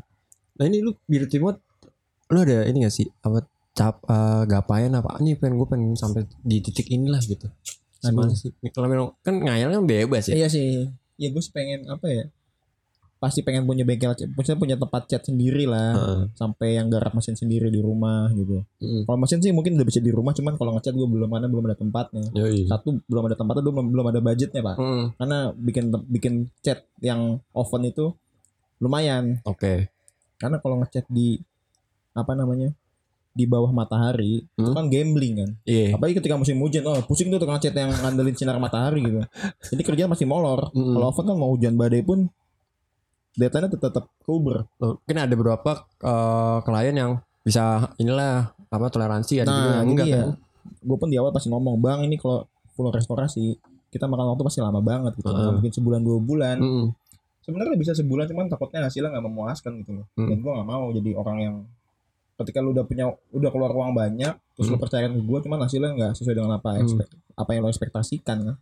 Nah 0.51 0.63
ini 0.65 0.77
lu 0.79 0.91
biru 1.03 1.25
timot 1.25 1.59
lu 2.27 2.39
ada 2.39 2.63
ini 2.63 2.81
gak 2.81 2.93
sih 2.93 3.07
apa 3.19 3.43
cap 3.71 3.99
eh, 4.03 4.43
gapain 4.45 4.87
apa 4.89 5.19
nih 5.19 5.35
pengen 5.35 5.55
gue 5.55 5.67
pengen 5.67 5.91
sampai 5.93 6.23
di 6.43 6.59
titik 6.59 6.87
inilah 6.87 7.19
gitu. 7.19 7.47
Gimana 7.99 8.31
sih? 8.31 8.49
Kalau 8.71 8.87
memang 8.87 9.13
kan 9.19 9.35
ngayal 9.35 9.69
kan 9.69 9.83
bebas 9.83 10.31
ya. 10.31 10.35
iya 10.35 10.47
sih 10.47 10.87
ya 11.15 11.27
gue 11.27 11.43
pengen 11.51 11.85
apa 11.85 12.07
ya 12.07 12.23
pasti 13.21 13.45
pengen 13.45 13.69
punya 13.69 13.85
bengkel 13.85 14.17
maksudnya 14.33 14.57
punya 14.57 14.75
tempat 14.81 15.05
cat 15.05 15.21
sendiri 15.21 15.69
lah. 15.69 15.93
Heeh. 15.93 16.21
Sampai 16.33 16.73
yang 16.81 16.89
garap 16.89 17.13
mesin 17.13 17.37
sendiri 17.37 17.69
di 17.69 17.77
rumah 17.77 18.33
gitu. 18.33 18.65
Mm. 18.81 19.05
Kalau 19.05 19.17
mesin 19.21 19.37
sih 19.37 19.53
mungkin 19.53 19.77
udah 19.77 19.85
bisa 19.85 20.01
di 20.01 20.09
rumah, 20.09 20.33
cuman 20.33 20.57
kalau 20.57 20.73
ngecat 20.73 20.97
gue 20.97 21.05
belum 21.05 21.29
ada 21.29 21.45
belum 21.45 21.69
ada 21.69 21.77
tempatnya. 21.77 22.33
Yoi. 22.33 22.65
Satu 22.65 22.97
belum 23.05 23.29
ada 23.29 23.37
tempatnya, 23.37 23.61
belum 23.61 23.93
belum 23.93 24.05
ada 24.09 24.19
budgetnya 24.25 24.61
pak. 24.65 24.75
Mm. 24.81 25.03
Karena 25.21 25.37
bikin 25.53 25.83
bikin 26.09 26.33
cat 26.65 26.81
yang 26.97 27.37
oven 27.53 27.83
itu 27.85 28.09
lumayan. 28.81 29.37
Oke. 29.45 29.93
Karena 30.41 30.57
kalau 30.57 30.81
ngecat 30.81 31.05
di 31.05 31.37
apa 32.17 32.33
namanya 32.33 32.73
di 33.31 33.47
bawah 33.47 33.71
matahari 33.71 34.43
itu 34.43 34.59
Hmm. 34.65 34.75
kan 34.75 34.89
gambling 34.91 35.33
kan. 35.39 35.49
Iya. 35.63 35.95
Apalagi 35.95 36.19
ketika 36.19 36.35
musim 36.35 36.57
hujan, 36.59 36.83
oh 36.83 36.99
pusing 37.05 37.29
tuh 37.31 37.37
tukang 37.37 37.61
cat 37.61 37.71
yang 37.71 37.93
ngandelin 37.93 38.33
sinar 38.35 38.57
matahari 38.57 39.05
gitu. 39.05 39.21
Jadi 39.71 39.81
kerjaan 39.85 40.09
masih 40.09 40.25
molor. 40.25 40.73
Mm. 40.73 40.97
Kalau 40.97 41.05
oven 41.05 41.25
kan 41.29 41.37
mau 41.37 41.53
hujan 41.53 41.77
badai 41.77 42.01
pun 42.01 42.27
datanya 43.33 43.67
tetap 43.67 43.89
tetap 43.89 44.05
kuber. 44.21 44.67
Mungkin 44.77 45.17
ada 45.17 45.31
beberapa 45.31 45.71
eh, 45.97 46.57
klien 46.61 46.93
yang 46.93 47.11
bisa 47.41 47.63
inilah 47.95 48.49
apa 48.67 48.85
toleransi 48.87 49.41
ada 49.41 49.47
juga 49.47 49.61
Nah, 49.63 49.73
yang 49.73 49.81
ini 49.81 49.91
enggak 49.91 50.07
dia. 50.07 50.17
kan. 50.17 50.29
Gue 50.79 50.97
pun 50.97 51.07
di 51.07 51.17
awal 51.17 51.31
pasti 51.31 51.47
ngomong, 51.47 51.75
bang 51.77 51.99
ini 52.03 52.15
kalau 52.15 52.45
full 52.71 52.87
restorasi 52.87 53.57
kita 53.87 54.05
makan 54.05 54.31
waktu 54.31 54.43
pasti 54.43 54.59
lama 54.59 54.79
banget 54.79 55.15
gitu. 55.15 55.25
Nggak 55.25 55.41
Heeh. 55.41 55.53
mungkin 55.53 55.71
sebulan 55.73 56.01
dua 56.01 56.17
bulan. 56.17 56.57
Mm. 56.57 56.87
Sebenarnya 57.41 57.75
bisa 57.75 57.91
sebulan 57.91 58.25
cuman 58.27 58.45
takutnya 58.47 58.85
hasilnya 58.85 59.09
nggak 59.09 59.25
memuaskan 59.25 59.71
gitu 59.79 59.91
loh. 59.93 60.05
Hmm. 60.13 60.29
Dan 60.29 60.37
gue 60.39 60.51
nggak 60.51 60.67
mau 60.67 60.85
jadi 60.91 61.11
orang 61.13 61.37
yang 61.39 61.55
ketika 62.37 62.57
lu 62.57 62.71
udah 62.71 62.81
punya 62.83 63.05
udah 63.31 63.49
keluar 63.49 63.69
uang 63.71 63.91
banyak 63.91 64.33
terus 64.51 64.65
lu 64.65 64.73
Hmm. 64.73 64.81
percayakan 64.81 65.11
ke 65.11 65.21
gue 65.21 65.39
cuman 65.41 65.59
hasilnya 65.59 65.89
nggak 65.91 66.11
sesuai 66.15 66.35
dengan 66.35 66.51
apa 66.55 66.69
Hmm. 66.71 66.81
ekspek- 66.81 67.11
apa 67.35 67.49
yang 67.51 67.61
lo 67.61 67.69
ekspektasikan 67.69 68.37
kan. 68.43 68.55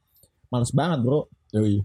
Males 0.48 0.72
banget 0.72 1.00
bro. 1.00 1.28
Yoi. 1.52 1.84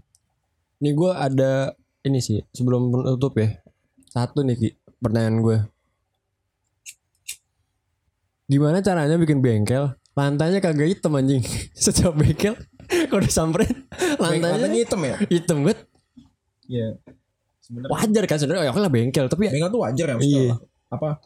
Ini 0.77 0.89
gue 0.91 1.11
ada 1.11 1.75
ini 2.05 2.21
sih 2.21 2.39
sebelum 2.53 2.93
penutup 2.93 3.33
ya. 3.35 3.49
Satu 4.07 4.45
nih 4.45 4.55
Ki, 4.55 4.69
pertanyaan 5.01 5.41
gue. 5.41 5.57
Gimana 8.45 8.79
caranya 8.79 9.17
bikin 9.17 9.41
bengkel? 9.41 9.97
Lantainya 10.15 10.61
kagak 10.61 10.87
hitam 10.87 11.17
anjing. 11.17 11.41
Setiap 11.75 12.13
bengkel 12.15 12.53
kalau 13.09 13.21
disamperin 13.21 13.89
Lantainya 14.21 14.61
lantainya 14.61 14.79
hitam 14.85 15.01
ya? 15.01 15.15
hitam 15.27 15.57
banget. 15.65 15.79
Iya. 16.69 16.87
Sebenarnya 17.59 17.89
Wajar 17.91 18.23
kan 18.29 18.37
sebenarnya 18.37 18.63
ya 18.69 18.73
lah 18.77 18.91
bengkel 18.93 19.25
tapi 19.25 19.49
ya, 19.49 19.51
bengkel 19.57 19.71
tuh 19.73 19.81
wajar 19.81 20.07
ya 20.13 20.15
Iya. 20.21 20.53
apa 20.93 21.17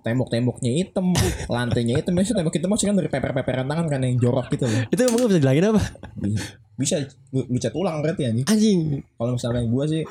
tembok-temboknya 0.00 0.72
hitam, 0.76 1.12
lantainya 1.46 2.00
hitam, 2.00 2.12
biasanya 2.16 2.42
tembok 2.42 2.54
hitam 2.56 2.68
maksudnya 2.72 2.90
kan 2.92 2.98
dari 2.98 3.10
peper-peperan 3.12 3.66
tangan 3.68 3.86
kan 3.86 4.00
yang 4.00 4.16
jorok 4.16 4.46
gitu 4.52 4.64
loh. 4.64 4.80
itu 4.88 5.00
emang 5.04 5.28
bisa 5.28 5.40
dilangin 5.40 5.64
apa? 5.70 5.82
Bisa, 6.20 6.46
bisa 6.76 6.96
lu, 7.32 7.40
lu 7.48 7.58
cat 7.60 7.74
ulang 7.76 7.96
berarti 8.00 8.22
ya 8.24 8.30
nih. 8.32 8.44
Anjing. 8.48 8.80
Kalau 9.04 9.30
misalnya 9.36 9.62
gua 9.68 9.84
sih 9.84 10.02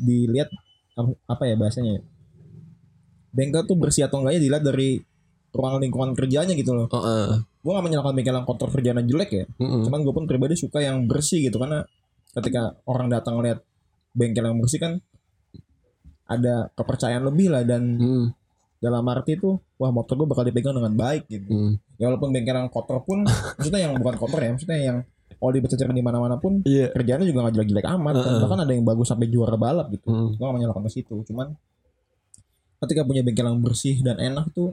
dilihat 0.00 0.48
apa, 1.26 1.42
ya 1.46 1.54
bahasanya 1.54 1.98
ya? 1.98 2.02
Bengkel 3.30 3.62
tuh 3.64 3.78
bersih 3.78 4.10
atau 4.10 4.20
enggaknya 4.20 4.40
dilihat 4.42 4.64
dari 4.66 4.98
ruang 5.54 5.82
lingkungan 5.82 6.14
kerjanya 6.18 6.54
gitu 6.58 6.74
loh. 6.74 6.90
Heeh. 6.90 7.46
Gua 7.62 7.78
gak 7.78 7.86
menyalahkan 7.86 8.14
bengkel 8.16 8.34
yang 8.34 8.46
kotor 8.48 8.68
kerjanya 8.74 9.06
jelek 9.06 9.30
ya. 9.30 9.44
Mm-mm. 9.60 9.86
Cuman 9.86 10.00
gue 10.02 10.14
pun 10.14 10.24
pribadi 10.26 10.58
suka 10.58 10.82
yang 10.82 11.06
bersih 11.06 11.46
gitu 11.46 11.62
karena 11.62 11.86
ketika 12.34 12.78
orang 12.86 13.10
datang 13.10 13.38
lihat 13.42 13.62
bengkel 14.14 14.46
yang 14.46 14.58
bersih 14.58 14.82
kan 14.82 14.98
ada 16.30 16.70
kepercayaan 16.78 17.26
lebih 17.26 17.50
lah 17.50 17.66
dan 17.66 17.82
Mm. 17.98 18.26
Dalam 18.80 19.04
arti 19.06 19.36
itu 19.36 19.60
wah 19.76 19.92
motor 19.92 20.16
gue 20.16 20.24
bakal 20.24 20.42
dipegang 20.42 20.72
dengan 20.72 20.96
baik 20.96 21.28
gitu. 21.28 21.52
Mm. 21.52 21.72
Ya 22.00 22.08
walaupun 22.08 22.32
bengkel 22.32 22.56
yang 22.56 22.72
kotor 22.72 23.04
pun 23.04 23.28
maksudnya 23.60 23.80
yang 23.84 23.92
bukan 23.94 24.16
kotor 24.16 24.40
ya, 24.40 24.50
maksudnya 24.56 24.78
yang 24.80 24.98
oli 25.40 25.60
berceceran 25.60 25.92
di 25.92 26.00
mana-mana 26.00 26.36
pun 26.36 26.60
Iya. 26.64 26.92
kerjaannya 26.92 27.24
juga 27.24 27.48
gak 27.48 27.54
jelek-jelek 27.56 27.86
amat. 27.86 28.12
Dan 28.16 28.24
Heeh. 28.24 28.40
bahkan 28.40 28.58
ada 28.60 28.72
yang 28.72 28.84
bagus 28.84 29.06
sampai 29.06 29.28
juara 29.28 29.56
balap 29.56 29.92
gitu. 29.92 30.08
Mm. 30.08 30.36
Gue 30.36 30.44
gak 30.44 30.56
menyalahkan 30.56 30.82
ke 30.84 30.92
situ. 30.92 31.14
Cuman 31.28 31.52
ketika 32.80 33.04
punya 33.04 33.20
bengkel 33.20 33.44
yang 33.44 33.60
bersih 33.60 34.00
dan 34.00 34.16
enak 34.16 34.48
tuh 34.50 34.72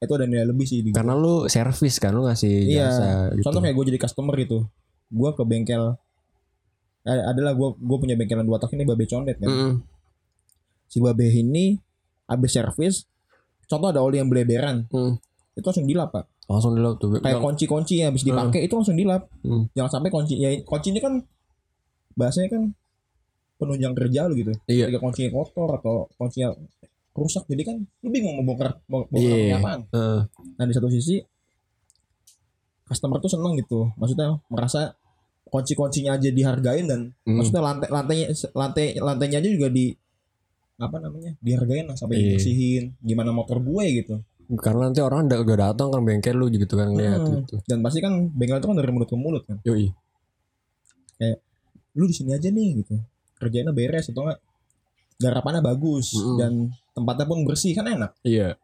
itu 0.00 0.12
ada 0.16 0.24
nilai 0.24 0.48
lebih 0.48 0.64
sih 0.64 0.80
Karena 0.96 1.12
lu 1.12 1.44
servis 1.44 2.00
kan 2.00 2.16
lu 2.16 2.24
ngasih 2.24 2.72
Iya. 2.72 2.88
jasa 2.88 3.08
gitu. 3.36 3.44
Contoh 3.44 3.60
kayak 3.60 3.76
gue 3.76 3.84
jadi 3.92 4.00
customer 4.00 4.32
gitu. 4.40 4.58
Gue 5.12 5.30
ke 5.32 5.44
bengkel 5.44 5.82
eh, 7.00 7.20
adalah 7.24 7.52
gue 7.52 7.68
gue 7.76 7.98
punya 8.00 8.16
bengkelan 8.16 8.44
dua 8.44 8.56
tak 8.56 8.72
ini 8.72 8.84
babe 8.84 9.04
condet 9.04 9.36
kan. 9.36 9.48
Mm-mm. 9.48 9.72
Si 10.88 10.96
babe 10.98 11.24
ini 11.24 11.76
habis 12.30 12.50
servis 12.52 12.94
contoh 13.66 13.90
ada 13.90 13.98
oli 13.98 14.16
yang 14.16 14.26
beleberan 14.26 14.86
Mm. 14.86 15.18
itu 15.52 15.66
langsung 15.66 15.84
dilap 15.84 16.10
pak 16.10 16.26
Langsung 16.46 16.74
dilap 16.74 16.98
tuh. 16.98 17.14
kayak 17.16 17.38
kunci-kunci 17.38 17.94
yang 17.96 18.10
habis 18.10 18.22
dipakai 18.22 18.62
itu 18.62 18.72
langsung 18.72 18.94
dilap 18.94 19.26
Hmm. 19.40 19.66
jangan 19.72 19.90
sampai 19.92 20.10
kunci 20.10 20.34
ya 20.36 20.50
kuncinya 20.62 20.98
kan 21.00 21.14
bahasanya 22.12 22.48
kan 22.48 22.62
penunjang 23.56 23.92
kerja 23.92 24.24
lu 24.24 24.34
gitu 24.36 24.50
Iya. 24.64 24.86
ketika 24.86 24.98
kuncinya 25.00 25.30
kotor 25.32 25.68
atau 25.72 25.94
kuncinya 26.12 26.50
rusak 27.12 27.42
jadi 27.44 27.62
kan 27.64 27.76
lu 28.00 28.08
bingung 28.08 28.34
mau 28.36 28.46
bongkar 28.48 28.78
mau 28.86 29.02
bongkar 29.04 29.20
Iya. 29.20 29.34
pakai 29.36 29.56
apaan 29.56 29.80
Heeh. 29.90 30.20
Nah 30.56 30.64
di 30.64 30.72
satu 30.72 30.88
sisi 30.88 31.16
customer 32.82 33.18
tuh 33.18 33.30
seneng 33.30 33.54
gitu, 33.54 33.86
maksudnya 33.94 34.42
merasa 34.48 34.98
kunci-kuncinya 35.46 36.14
aja 36.14 36.26
dihargain 36.28 36.86
dan 36.86 37.00
Mm. 37.22 37.36
maksudnya 37.36 37.62
lantai 37.62 37.88
lantainya 37.88 38.26
lantai 38.52 38.86
lantainya 38.96 39.38
aja 39.38 39.48
juga 39.48 39.68
di 39.68 39.94
apa 40.80 40.96
namanya 40.96 41.36
dihargain 41.38 41.84
lah 41.84 41.94
sampai 41.94 42.16
Iya. 42.16 42.24
dibersihin. 42.34 42.84
Gimana 42.98 43.30
motor 43.30 43.60
gue 43.60 43.84
gitu. 44.00 44.14
Karena 44.58 44.90
nanti 44.90 44.98
orang 44.98 45.30
udah 45.30 45.38
udah 45.44 45.56
datang 45.70 45.92
kan 45.92 46.00
bengkel 46.02 46.34
lu 46.34 46.50
gitu 46.50 46.74
kan 46.74 46.90
lihat 46.96 47.20
Hmm. 47.22 47.44
gitu. 47.44 47.62
Dan 47.68 47.84
pasti 47.84 48.00
kan 48.00 48.32
bengkel 48.32 48.58
itu 48.58 48.66
kan 48.66 48.76
dari 48.76 48.90
mulut 48.90 49.06
ke 49.06 49.14
mulut 49.14 49.42
kan. 49.46 49.60
Yoi. 49.62 49.92
Lu 51.92 52.06
di 52.06 52.14
sini 52.14 52.32
aja 52.32 52.48
nih 52.48 52.82
gitu. 52.82 52.96
Kerjanya 53.36 53.70
beres 53.70 54.08
atau 54.08 54.24
enggak 54.24 54.40
garapannya 55.20 55.60
bagus 55.60 56.16
Mm-mm. 56.16 56.36
dan 56.40 56.52
tempatnya 56.96 57.26
pun 57.28 57.38
bersih 57.44 57.76
kan 57.76 57.84
enak. 57.84 58.10
Iya. 58.24 58.56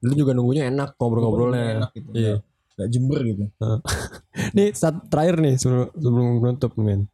Lu 0.00 0.12
juga 0.14 0.32
nunggunya 0.32 0.70
enak 0.70 0.96
ngobrol-ngobrolnya. 0.96 1.84
Enak 1.84 1.90
gitu. 1.92 2.10
Iya. 2.16 2.34
Gak 2.76 2.88
jember 2.92 3.20
gitu. 3.24 3.44
Nih 4.56 4.68
saat 4.72 5.08
terakhir 5.08 5.40
nih 5.40 5.56
sebelum 5.56 5.88
sebelum 5.96 6.26
menutup 6.38 6.72
men. 6.76 7.08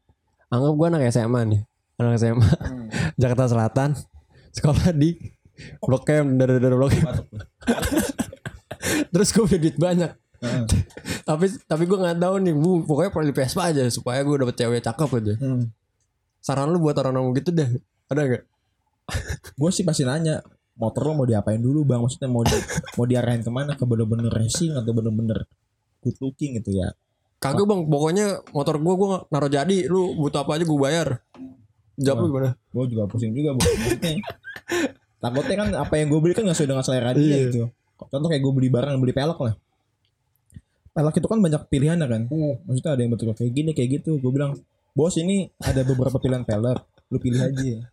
Anggap 0.48 0.72
gua 0.74 0.86
anak 0.90 1.08
SMA 1.08 1.40
nih. 1.48 1.60
Anak 2.02 2.18
SMA 2.18 2.50
Jakarta 3.20 3.46
Selatan. 3.46 3.90
Sekolah 4.52 4.92
di 4.92 5.16
Blok 5.80 6.10
M 6.10 6.36
dari 6.36 6.58
dari 6.58 6.74
Blok 6.74 6.92
M. 6.92 7.06
Terus 9.14 9.28
gue 9.30 9.42
punya 9.46 9.60
duit 9.62 9.78
banyak. 9.78 10.12
Heeh. 10.42 10.64
Tapi 11.22 11.46
tapi 11.70 11.86
gue 11.86 11.98
nggak 12.02 12.18
tahu 12.18 12.34
nih, 12.42 12.54
bu 12.54 12.82
pokoknya 12.82 13.10
perlu 13.14 13.26
di 13.30 13.34
Vespa 13.34 13.70
aja 13.70 13.86
supaya 13.88 14.20
gue 14.26 14.36
dapet 14.42 14.56
cewek 14.58 14.82
cakep 14.82 15.10
aja. 15.22 15.34
Hmm. 15.38 15.70
Saran 16.42 16.74
lu 16.74 16.82
buat 16.82 16.98
orang-orang 16.98 17.38
gitu 17.38 17.54
dah, 17.54 17.70
ada 18.10 18.22
gak? 18.26 18.44
gue 19.58 19.70
sih 19.70 19.86
pasti 19.86 20.06
nanya 20.06 20.42
motor 20.78 21.10
lo 21.10 21.22
mau 21.22 21.26
diapain 21.28 21.60
dulu 21.60 21.84
bang 21.84 22.00
maksudnya 22.00 22.30
mau 22.30 22.46
di, 22.46 22.54
mau 22.96 23.04
diarahin 23.04 23.42
ke 23.44 23.50
mana 23.50 23.76
ke 23.76 23.84
bener-bener 23.84 24.30
racing 24.30 24.72
atau 24.78 24.94
bener-bener 24.94 25.44
good 26.00 26.16
looking 26.22 26.56
gitu 26.58 26.80
ya 26.80 26.94
Kagak 27.42 27.66
bang, 27.66 27.90
pokoknya 27.90 28.26
motor 28.54 28.78
gue 28.78 28.94
gue 28.94 29.08
naruh 29.34 29.50
jadi, 29.50 29.90
lu 29.90 30.14
butuh 30.14 30.46
apa 30.46 30.54
aja 30.54 30.62
gue 30.62 30.78
bayar. 30.78 31.08
Jawab 31.96 32.18
lu 32.18 32.26
gimana? 32.30 32.50
gue 32.56 32.84
juga 32.88 33.02
pusing 33.04 33.32
juga 33.32 33.52
bu. 33.52 33.60
Takutnya 35.18 35.56
kan 35.56 35.68
apa 35.76 35.94
yang 35.96 36.08
gue 36.10 36.20
beli 36.20 36.34
kan 36.34 36.42
nggak 36.42 36.56
sesuai 36.56 36.70
dengan 36.70 36.84
selera 36.84 37.10
dia 37.12 37.22
Iya. 37.22 37.38
gitu. 37.46 37.62
Contoh 38.02 38.28
kayak 38.28 38.42
gue 38.42 38.52
beli 38.52 38.68
barang 38.68 38.98
beli 38.98 39.12
pelek 39.12 39.38
lah. 39.38 39.54
Pelek 40.92 41.14
itu 41.16 41.26
kan 41.26 41.38
banyak 41.38 41.62
pilihannya 41.68 42.06
kan. 42.06 42.20
Maksudnya 42.66 42.90
ada 42.92 43.00
yang 43.00 43.12
betul 43.12 43.30
kayak 43.30 43.52
gini 43.52 43.70
kayak 43.72 44.02
gitu. 44.02 44.18
Gue 44.18 44.32
bilang 44.32 44.58
bos 44.92 45.14
ini 45.16 45.48
ada 45.56 45.80
beberapa 45.82 46.18
pilihan 46.18 46.42
pelek 46.42 46.80
lu 47.08 47.18
pilih 47.18 47.38
aja. 47.38 47.86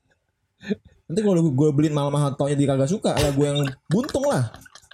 Nanti 1.05 1.19
kalau 1.21 1.41
gue 1.43 1.69
beliin 1.71 1.93
mahal-mahal 1.93 2.33
taunya 2.33 2.55
dia 2.55 2.67
kagak 2.67 2.89
suka 2.89 3.13
lah 3.13 3.31
gue 3.31 3.45
yang 3.45 3.59
buntung 3.87 4.25
lah. 4.25 4.49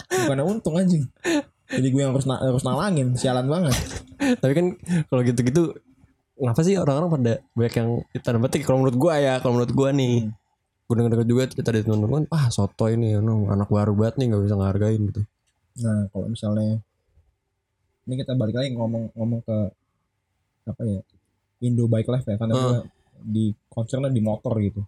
Bukannya 0.05 0.43
untung 0.43 0.75
anjing. 0.75 1.05
Jadi 1.65 1.87
gue 1.87 2.01
yang 2.01 2.13
harus 2.13 2.25
na- 2.25 2.37
harus 2.37 2.61
nalangin 2.61 3.15
sialan 3.15 3.47
banget. 3.47 3.73
Tapi 4.37 4.53
kan 4.53 4.65
kalau 5.07 5.21
gitu-gitu, 5.23 5.73
kenapa 6.35 6.59
sih 6.61 6.75
orang-orang 6.75 7.09
pada 7.15 7.33
banyak 7.55 7.73
yang 7.79 7.89
tanda 8.21 8.39
petik? 8.45 8.61
Kalau 8.67 8.83
menurut 8.83 8.97
gue 8.99 9.13
ya, 9.19 9.39
kalau 9.39 9.53
menurut 9.59 9.73
gue 9.73 9.89
nih, 9.95 10.15
gue 10.85 10.93
denger 10.95 11.25
juga 11.25 11.43
cerita 11.49 11.69
dari 11.73 11.83
teman-teman, 11.87 12.27
ah 12.29 12.51
soto 12.53 12.85
ini, 12.91 13.17
no, 13.17 13.49
anak 13.49 13.71
baru 13.71 13.95
banget 13.97 14.21
nih 14.21 14.25
nggak 14.31 14.43
bisa 14.45 14.55
ngehargain 14.59 15.01
gitu. 15.09 15.21
Nah, 15.81 16.07
kalau 16.11 16.27
misalnya 16.29 16.79
ini 18.05 18.13
kita 18.21 18.37
balik 18.37 18.55
lagi 18.55 18.69
ngomong-ngomong 18.77 19.41
ke 19.41 19.57
apa 20.65 20.81
ya 20.85 21.01
Indo 21.65 21.89
Bike 21.89 22.09
Life 22.09 22.27
ya 22.29 22.37
karena 22.37 22.53
Hmm. 22.53 22.63
gua 22.63 22.77
di 23.25 23.45
concernnya 23.71 24.11
di 24.13 24.21
motor 24.21 24.53
gitu. 24.61 24.81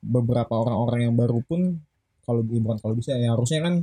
Beberapa 0.00 0.52
orang-orang 0.56 1.08
yang 1.08 1.14
baru 1.16 1.40
pun 1.44 1.80
kalau 2.24 2.44
bukan 2.44 2.76
kalau 2.80 2.94
bisa 2.94 3.16
ya 3.16 3.32
harusnya 3.32 3.64
kan 3.64 3.74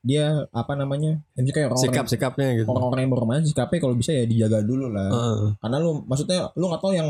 dia 0.00 0.24
apa 0.48 0.72
namanya 0.72 1.18
ya 1.32 1.40
misalnya 1.40 1.52
kayak 1.52 1.66
orang-orang 1.68 1.90
Sikap-sikapnya 1.90 2.48
gitu. 2.56 2.68
orang-orang 2.68 3.00
yang 3.02 3.12
baru 3.12 3.24
main 3.24 3.42
sikapnya 3.42 3.78
kalau 3.78 3.94
bisa 3.94 4.10
ya 4.12 4.24
dijaga 4.24 4.58
dulu 4.60 4.86
lah 4.88 5.08
Heeh. 5.08 5.38
karena 5.58 5.76
lu 5.78 5.90
maksudnya 6.02 6.38
lu 6.52 6.64
nggak 6.64 6.80
tahu 6.80 6.92
yang 6.92 7.08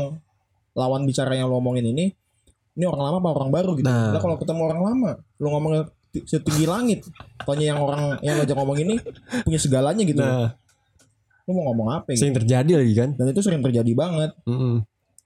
lawan 0.71 1.01
bicara 1.03 1.31
yang 1.31 1.45
lu 1.45 1.55
omongin 1.55 1.85
ini 1.85 2.09
ini 2.71 2.83
orang 2.83 3.01
lama 3.03 3.17
apa 3.19 3.29
orang 3.35 3.51
baru 3.51 3.71
gitu 3.75 3.85
Nah. 3.85 4.09
nah 4.11 4.19
kalau 4.19 4.35
ketemu 4.35 4.61
orang 4.63 4.81
lama 4.81 5.11
lu 5.35 5.47
ngomongnya 5.47 5.81
ti- 6.09 6.25
setinggi 6.25 6.65
langit 6.65 6.99
tanya 7.39 7.65
yang 7.67 7.79
orang 7.79 8.17
yang 8.19 8.35
ngajak 8.35 8.55
ngomong 8.55 8.77
ini 8.79 8.95
punya 9.43 9.59
segalanya 9.59 10.01
gitu 10.01 10.19
Nah, 10.19 10.49
lu 11.43 11.51
mau 11.51 11.69
ngomong 11.69 11.87
apa 11.95 12.09
gitu 12.09 12.21
sering 12.23 12.35
terjadi 12.35 12.71
lagi 12.75 12.93
kan? 12.95 13.09
dan 13.13 13.25
itu 13.27 13.41
sering 13.41 13.61
terjadi 13.61 13.91
banget 13.93 14.31
Mm-mm. 14.43 14.81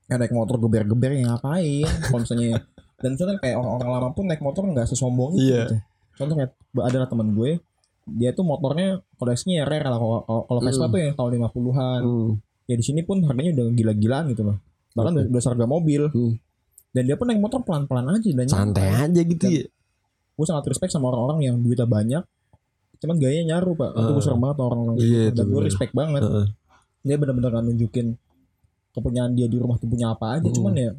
ya 0.06 0.16
naik 0.16 0.32
motor 0.32 0.56
geber-geber 0.58 1.12
yang 1.14 1.28
ngapain 1.30 1.88
kalau 2.02 2.20
misalnya 2.20 2.60
dan 2.98 3.10
misalnya 3.14 3.36
kayak 3.38 3.56
orang-orang 3.56 3.90
lama 3.90 4.10
pun 4.12 4.24
naik 4.26 4.40
motor 4.40 4.64
nggak 4.66 4.84
sesombong 4.86 5.32
itu 5.34 5.48
Iya. 5.50 5.64
gitu. 5.66 5.76
Contoh 6.14 6.36
kayak 6.36 6.52
adalah 6.80 7.06
teman 7.06 7.32
gue 7.32 7.60
dia 8.06 8.30
tuh 8.32 8.44
motornya 8.44 9.00
koleksinya 9.16 9.64
rare 9.64 9.86
lah 9.86 9.98
kalau 10.44 10.60
Vespa 10.60 10.86
Hmm. 10.86 10.92
tuh 10.92 11.00
yang 11.00 11.14
tahun 11.14 11.32
50-an 11.38 12.02
Hmm. 12.02 12.32
ya 12.64 12.76
di 12.76 12.84
sini 12.84 13.02
pun 13.02 13.22
harganya 13.22 13.52
udah 13.54 13.66
gila-gilaan 13.72 14.26
gitu 14.28 14.44
loh 14.44 14.58
bahkan 14.92 15.12
udah, 15.14 15.26
udah 15.28 15.42
seharga 15.42 15.66
mobil 15.66 16.02
Hmm. 16.08 16.36
dan 16.92 17.04
dia 17.04 17.16
pun 17.16 17.26
naik 17.26 17.40
motor 17.40 17.62
pelan-pelan 17.62 18.06
aja 18.12 18.30
dan 18.32 18.46
Santai 18.46 18.90
aja 18.90 19.22
gitu 19.22 19.46
ya. 19.46 19.64
gue 20.34 20.46
sangat 20.46 20.66
respect 20.66 20.90
sama 20.90 21.08
orang-orang 21.08 21.40
yang 21.44 21.56
duitnya 21.58 21.86
banyak 21.86 22.24
cuman 22.98 23.16
gayanya 23.18 23.44
nyaru 23.54 23.72
pak 23.74 23.90
itu 23.92 24.10
gue 24.10 24.16
Ah. 24.16 24.24
serem 24.24 24.40
banget 24.40 24.58
orang-orang 24.60 24.96
Iya, 24.96 25.04
gitu. 25.04 25.20
itu 25.26 25.36
dan 25.36 25.46
gue 25.46 25.62
respect 25.62 25.92
banget 25.94 26.22
Heeh. 26.24 26.46
dia 27.02 27.16
benar-benar 27.18 27.50
nggak 27.52 27.66
nunjukin 27.68 28.08
kepunyaan 28.92 29.32
dia 29.32 29.46
di 29.46 29.58
rumah 29.58 29.76
tuh 29.76 29.88
punya 29.88 30.12
apa 30.12 30.38
aja 30.38 30.46
Hmm. 30.46 30.56
cuman 30.56 30.74
ya 30.74 30.92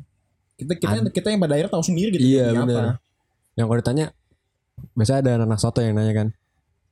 kita 0.54 0.72
kita 0.74 0.96
kita 1.10 1.26
yang 1.28 1.40
pada 1.40 1.54
akhirnya 1.54 1.72
tahu 1.72 1.84
sendiri 1.84 2.08
gitu 2.12 2.22
Iya, 2.22 2.44
punya 2.48 2.62
bener. 2.62 2.76
apa 2.76 2.92
Yang 3.54 3.66
kalau 3.66 3.78
ditanya 3.78 4.06
biasanya 4.92 5.20
ada 5.20 5.30
anak 5.44 5.58
soto 5.58 5.78
yang 5.78 5.94
nanya 5.94 6.14
kan, 6.14 6.28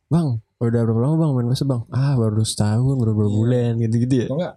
bang 0.09 0.29
udah 0.59 0.81
berapa 0.81 1.01
lama 1.01 1.17
bang 1.17 1.31
main 1.35 1.49
Vespa 1.51 1.67
bang? 1.69 1.83
Ah 1.91 2.15
baru 2.15 2.43
setahun, 2.43 2.95
baru 2.97 3.13
berapa 3.13 3.29
Iya. 3.29 3.37
bulan 3.37 3.73
gitu-gitu 3.81 4.15
ya. 4.17 4.27
atau 4.27 4.37
enggak 4.37 4.55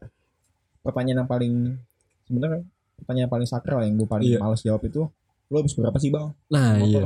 pertanyaan 0.82 1.18
yang 1.18 1.30
paling 1.30 1.54
sebenarnya 2.24 2.60
pertanyaan 2.96 3.30
paling 3.30 3.48
sakral 3.48 3.80
yang 3.82 3.94
gue 3.96 4.06
paling 4.06 4.28
Iya. 4.28 4.38
males 4.38 4.62
jawab 4.62 4.82
itu 4.84 5.02
lo 5.46 5.56
habis 5.56 5.74
berapa 5.74 5.98
sih 5.98 6.10
bang 6.10 6.30
Nah 6.48 6.78
iya. 6.80 7.06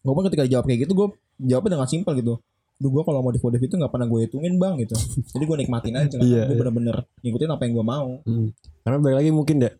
gue 0.00 0.12
pun 0.12 0.24
ketika 0.26 0.44
jawab 0.44 0.64
kayak 0.64 0.80
gitu 0.82 0.92
gue 0.94 1.08
jawabnya 1.44 1.70
dengan 1.74 1.86
simpel 1.86 2.14
gitu 2.14 2.34
Duh 2.76 2.92
gue 2.92 3.02
kalau 3.02 3.24
modif 3.24 3.40
modif 3.40 3.56
itu 3.58 3.72
nggak 3.72 3.88
pernah 3.88 4.04
gue 4.04 4.20
hitungin 4.22 4.54
bang 4.56 4.76
gitu 4.78 4.94
jadi 5.30 5.44
gue 5.44 5.56
nikmatin 5.58 5.94
aja 5.96 6.16
Iya, 6.16 6.44
gue 6.44 6.52
iya. 6.52 6.58
bener-bener 6.58 6.96
ngikutin 7.20 7.48
apa 7.48 7.62
yang 7.64 7.72
gue 7.72 7.86
mau 7.86 8.08
Hmm. 8.22 8.48
Karena 8.82 8.96
balik 9.00 9.16
lagi 9.16 9.30
mungkin 9.30 9.56
deh 9.58 9.72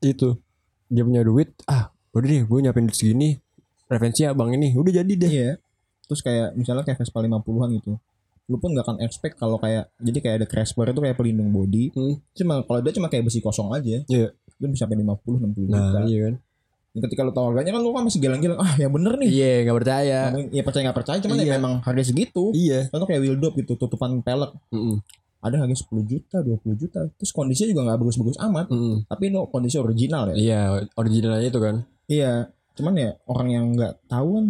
itu 0.00 0.36
dia 0.86 1.00
punya 1.00 1.20
duit, 1.20 1.48
ah 1.64 1.88
udah 2.12 2.24
deh 2.24 2.42
gue 2.42 2.58
nyiapin 2.60 2.84
duit 2.84 2.94
segini, 2.94 3.40
referensi 3.88 4.22
abang 4.24 4.50
ini, 4.52 4.72
udah 4.74 4.92
jadi 5.02 5.12
deh. 5.16 5.30
Iya. 5.30 5.50
Terus 6.04 6.20
kayak 6.20 6.56
misalnya 6.56 6.84
kayak 6.84 7.00
Vespa 7.00 7.20
50-an 7.20 7.70
gitu. 7.80 7.96
Lu 8.44 8.60
pun 8.60 8.76
gak 8.76 8.84
akan 8.84 9.00
expect 9.00 9.40
kalau 9.40 9.56
kayak 9.56 9.88
jadi 9.96 10.18
kayak 10.20 10.36
ada 10.44 10.46
crash 10.48 10.76
bar 10.76 10.92
itu 10.92 11.00
kayak 11.00 11.16
pelindung 11.16 11.48
body. 11.48 11.96
Hmm. 11.96 12.20
Cuma 12.36 12.60
kalau 12.68 12.84
dia 12.84 12.92
cuma 12.92 13.08
kayak 13.08 13.24
besi 13.24 13.40
kosong 13.40 13.72
aja. 13.72 14.04
Iya. 14.04 14.36
Lu 14.60 14.68
bisa 14.68 14.84
sampai 14.84 15.00
50 15.00 15.16
60 15.56 15.64
juta. 15.64 15.80
Nah 15.80 16.04
iya 16.04 16.28
kan. 16.28 16.34
Dan 16.94 17.00
ketika 17.08 17.20
lu 17.26 17.32
tahu 17.34 17.44
harganya 17.50 17.72
kan 17.74 17.82
lu 17.82 17.90
kan 17.90 18.02
masih 18.04 18.20
gilang-gilang. 18.20 18.60
Ah, 18.60 18.76
yang 18.76 18.92
bener 18.92 19.16
nih. 19.16 19.30
Iya 19.32 19.52
nggak 19.64 19.76
percaya. 19.80 20.18
Ngomong, 20.28 20.46
Ya 20.52 20.62
percaya 20.62 20.82
nggak 20.84 20.98
percaya 21.00 21.18
cuman 21.24 21.36
Iya. 21.40 21.44
ya 21.48 21.54
memang 21.56 21.74
harga 21.82 22.02
segitu. 22.04 22.44
Iya. 22.52 22.80
Contoh 22.92 23.06
kayak 23.08 23.20
wheel 23.24 23.36
dop 23.40 23.54
gitu, 23.56 23.72
tutupan 23.80 24.20
pelek. 24.20 24.52
Mm-mm. 24.70 25.00
Ada 25.40 25.56
harga 25.64 25.76
10 25.76 26.04
juta, 26.04 26.36
20 26.44 26.76
juta. 26.76 27.00
Terus 27.16 27.32
kondisinya 27.32 27.68
juga 27.72 27.82
nggak 27.88 27.98
bagus-bagus 28.04 28.36
amat. 28.44 28.66
Mm-mm. 28.68 29.08
Tapi 29.08 29.22
itu 29.32 29.40
kondisi 29.48 29.76
original 29.80 30.22
ya. 30.30 30.34
Iya 30.36 30.60
originalnya 31.00 31.48
itu 31.48 31.60
kan. 31.64 31.74
Iya. 32.06 32.52
Cuman 32.74 32.94
ya 32.94 33.10
orang 33.24 33.48
yang 33.48 33.64
nggak 33.72 33.94
tahu 34.06 34.28
kan 34.34 34.46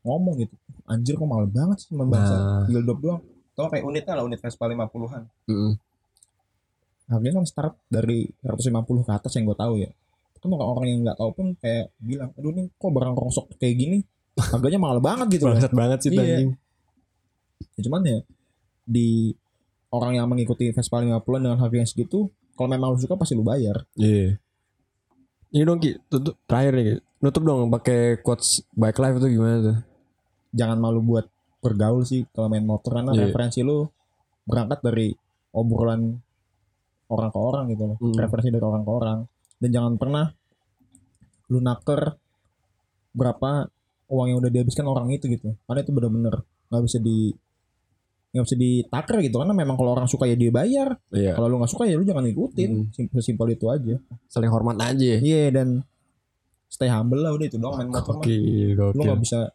ngomong 0.00 0.34
gitu. 0.38 0.54
Anjir 0.84 1.14
kok 1.14 1.28
mahal 1.28 1.44
banget 1.46 1.76
sih 1.78 1.88
cuma 1.92 2.04
bahasa 2.04 2.34
Nah. 2.34 2.64
wheel 2.64 2.80
dop 2.82 2.98
doang. 2.98 3.20
Tau 3.52 3.68
kayak 3.68 3.84
unitnya 3.84 4.14
lah 4.14 4.24
unit 4.24 4.38
Vespa 4.38 4.64
50-an. 4.64 5.22
Mm-mm. 5.46 5.72
Harganya 7.06 7.40
kan 7.40 7.44
start 7.44 7.74
dari 7.88 8.28
150 8.40 8.68
ke 9.02 9.10
atas 9.10 9.32
yang 9.34 9.44
gue 9.44 9.56
tahu 9.56 9.74
ya. 9.78 9.90
Kan 10.38 10.48
orang-orang 10.48 10.88
yang 10.88 11.00
nggak 11.02 11.18
tahu 11.18 11.30
pun 11.32 11.46
kayak 11.58 11.90
bilang, 11.98 12.30
aduh 12.32 12.52
nih 12.52 12.70
kok 12.70 12.88
barang 12.88 13.14
rongsok 13.14 13.44
kayak 13.56 13.76
gini. 13.76 13.98
Harganya 14.38 14.78
mahal 14.78 15.02
banget 15.02 15.26
gitu 15.34 15.44
loh. 15.44 15.54
Bangsat 15.56 15.74
banget 15.74 15.98
sih 16.00 16.10
Iya. 16.10 16.20
anjing. 16.22 16.50
Ya, 17.74 17.80
cuman 17.82 18.00
ya 18.06 18.18
di 18.84 19.34
orang 19.90 20.12
yang 20.14 20.26
mengikuti 20.28 20.70
Vespa 20.70 21.00
50-an 21.00 21.20
dengan 21.42 21.58
harga 21.58 21.76
yang 21.76 21.90
segitu, 21.90 22.30
kalau 22.54 22.68
memang 22.70 22.94
lu 22.94 23.00
suka 23.00 23.18
pasti 23.18 23.34
lu 23.34 23.42
bayar. 23.42 23.82
Iya. 23.92 24.38
Ini 25.48 25.64
dong 25.64 25.80
Ki, 25.80 25.96
tutup 26.12 26.36
terakhir 26.44 26.72
nih 26.76 26.84
Ki. 26.84 26.94
Nutup 27.18 27.42
dong 27.42 27.72
pakai 27.72 28.20
quotes 28.20 28.62
bike 28.76 29.00
life 29.00 29.16
itu 29.18 29.26
gimana 29.34 29.56
tuh? 29.64 29.76
Jangan 30.54 30.78
malu 30.78 31.00
buat 31.02 31.26
bergaul 31.58 32.06
sih 32.06 32.22
kalau 32.30 32.46
main 32.46 32.62
motor 32.62 32.94
karena 32.94 33.10
Iya. 33.10 33.28
referensi 33.28 33.66
lu 33.66 33.88
berangkat 34.46 34.78
dari 34.84 35.10
obrolan 35.50 36.14
orang 37.08 37.30
ke 37.32 37.38
orang 37.40 37.64
gitu 37.72 37.84
loh. 37.90 37.96
Hmm. 37.98 38.14
Referensi 38.14 38.48
dari 38.52 38.64
orang 38.64 38.82
ke 38.84 38.92
orang. 38.92 39.18
Dan 39.58 39.68
jangan 39.74 39.94
pernah 39.98 40.24
lu 41.48 41.58
naker 41.58 42.00
berapa 43.16 43.66
uang 44.08 44.26
yang 44.30 44.38
udah 44.38 44.50
dihabiskan 44.52 44.86
orang 44.86 45.10
itu 45.10 45.26
gitu. 45.26 45.56
Karena 45.66 45.80
itu 45.82 45.90
bener-bener 45.90 46.34
nggak 46.68 46.82
bisa 46.84 46.98
di 47.00 47.32
nggak 48.28 48.44
bisa 48.44 48.56
ditaker 48.56 49.16
gitu 49.20 49.36
karena 49.38 49.52
memang 49.52 49.74
kalau 49.74 49.90
orang 49.92 50.04
suka 50.04 50.24
ya 50.24 50.34
dia 50.34 50.52
bayar 50.52 51.00
Iya. 51.08 51.32
kalau 51.32 51.48
lu 51.48 51.56
nggak 51.58 51.72
suka 51.72 51.84
ya 51.84 51.96
lu 51.96 52.04
jangan 52.04 52.24
ikutin 52.24 52.70
Hmm. 52.70 52.92
Sim- 52.92 53.08
sesimpel 53.10 53.48
itu 53.50 53.66
aja 53.66 53.96
Saling 54.26 54.52
hormat 54.52 54.76
aja. 54.78 55.16
Iya 55.16 55.48
dan 55.50 55.80
stay 56.68 56.86
humble 56.86 57.18
lah 57.18 57.32
udah 57.32 57.46
itu 57.46 57.56
doang 57.56 57.76
main 57.76 57.88
motor 57.88 58.14
mah. 58.14 58.20
Oke, 58.20 58.36
Lu 58.76 59.00
nggak 59.00 59.20
bisa 59.20 59.48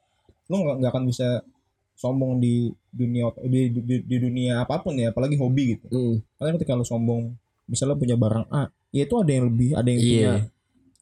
lu 0.49 0.55
nggak 0.59 0.89
akan 0.89 1.05
bisa 1.05 1.45
sombong 1.93 2.41
di 2.41 2.67
dunia 2.89 3.29
di, 3.39 3.69
di, 3.71 3.95
di 4.01 4.17
dunia 4.17 4.65
apa 4.65 4.81
pun 4.81 4.97
ya 4.97 5.13
apalagi 5.13 5.37
hobi 5.37 5.77
gitu. 5.77 5.85
Mm. 5.87 6.15
Karena 6.35 6.51
ketika 6.57 6.73
lu 6.73 6.83
sombong 6.83 7.37
misalnya 7.63 7.95
punya 7.95 8.17
barang 8.17 8.49
A, 8.49 8.65
ya 8.89 9.05
itu 9.05 9.15
ada 9.15 9.31
yang 9.31 9.45
lebih 9.47 9.69
ada 9.71 9.87
yang 9.87 10.01
Iya. 10.01 10.09
punya 10.09 10.33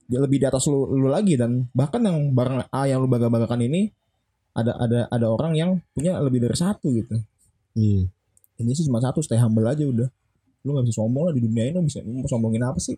dia 0.06 0.20
lebih 0.20 0.38
di 0.38 0.46
atas 0.46 0.68
lu, 0.68 0.92
lu 0.92 1.08
lagi 1.08 1.40
dan 1.40 1.72
bahkan 1.72 2.04
yang 2.04 2.36
barang 2.36 2.68
A 2.68 2.84
yang 2.84 3.00
lu 3.00 3.08
bangga-banggakan 3.08 3.64
ini 3.64 3.88
ada 4.52 4.76
ada 4.76 5.08
ada 5.08 5.26
orang 5.26 5.56
yang 5.56 5.70
punya 5.96 6.20
lebih 6.20 6.44
dari 6.44 6.54
satu 6.54 6.92
gitu. 6.92 7.16
Iya. 7.76 8.08
Ini 8.62 8.72
sih 8.78 8.86
cuma 8.86 9.02
satu 9.02 9.24
stay 9.24 9.40
humble 9.42 9.66
aja 9.66 9.84
udah. 9.84 10.10
Lu 10.62 10.78
nggak 10.78 10.86
bisa 10.86 11.02
sombong 11.02 11.30
lah 11.30 11.34
di 11.34 11.42
dunia 11.42 11.70
ini 11.70 11.74
lu 11.80 11.84
bisa 11.86 12.00
lu 12.06 12.22
mau 12.22 12.30
sombongin 12.30 12.62
apa 12.62 12.78
sih? 12.78 12.96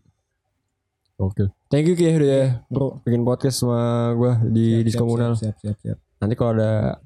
Oke. 1.21 1.47
Thank 1.69 1.87
you 1.87 1.95
Ki 1.95 2.09
udah 2.09 2.65
Bro, 2.67 3.05
bikin 3.05 3.21
podcast 3.23 3.61
sama 3.61 4.11
gua 4.17 4.41
di 4.43 4.81
Siap, 4.81 4.85
Diskomunal. 4.89 5.33
Siap, 5.37 5.55
siap, 5.61 5.77
siap, 5.77 5.77
siap. 5.79 5.97
Nanti 6.19 6.33
kalau 6.35 6.51
ada 6.57 6.97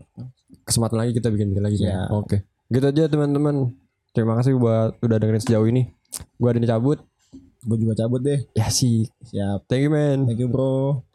kesempatan 0.63 0.97
lagi 0.97 1.11
kita 1.13 1.27
bikin-bikin 1.29 1.63
lagi. 1.63 1.77
Siap. 1.83 2.09
Oke. 2.15 2.47
Gitu 2.71 2.85
aja 2.87 3.03
teman-teman. 3.11 3.75
Terima 4.15 4.33
kasih 4.39 4.57
buat 4.57 4.97
udah 5.03 5.17
dengerin 5.21 5.43
sejauh 5.43 5.67
ini. 5.67 5.91
Gua 6.39 6.55
ada 6.55 6.63
cabut. 6.65 7.03
Gue 7.67 7.77
juga 7.83 7.99
cabut 7.99 8.23
deh. 8.23 8.47
Ya 8.55 8.71
sih. 8.71 9.11
Siap. 9.27 9.67
Thank 9.67 9.85
you 9.85 9.91
man. 9.91 10.23
Thank 10.23 10.39
you 10.39 10.47
bro. 10.47 11.06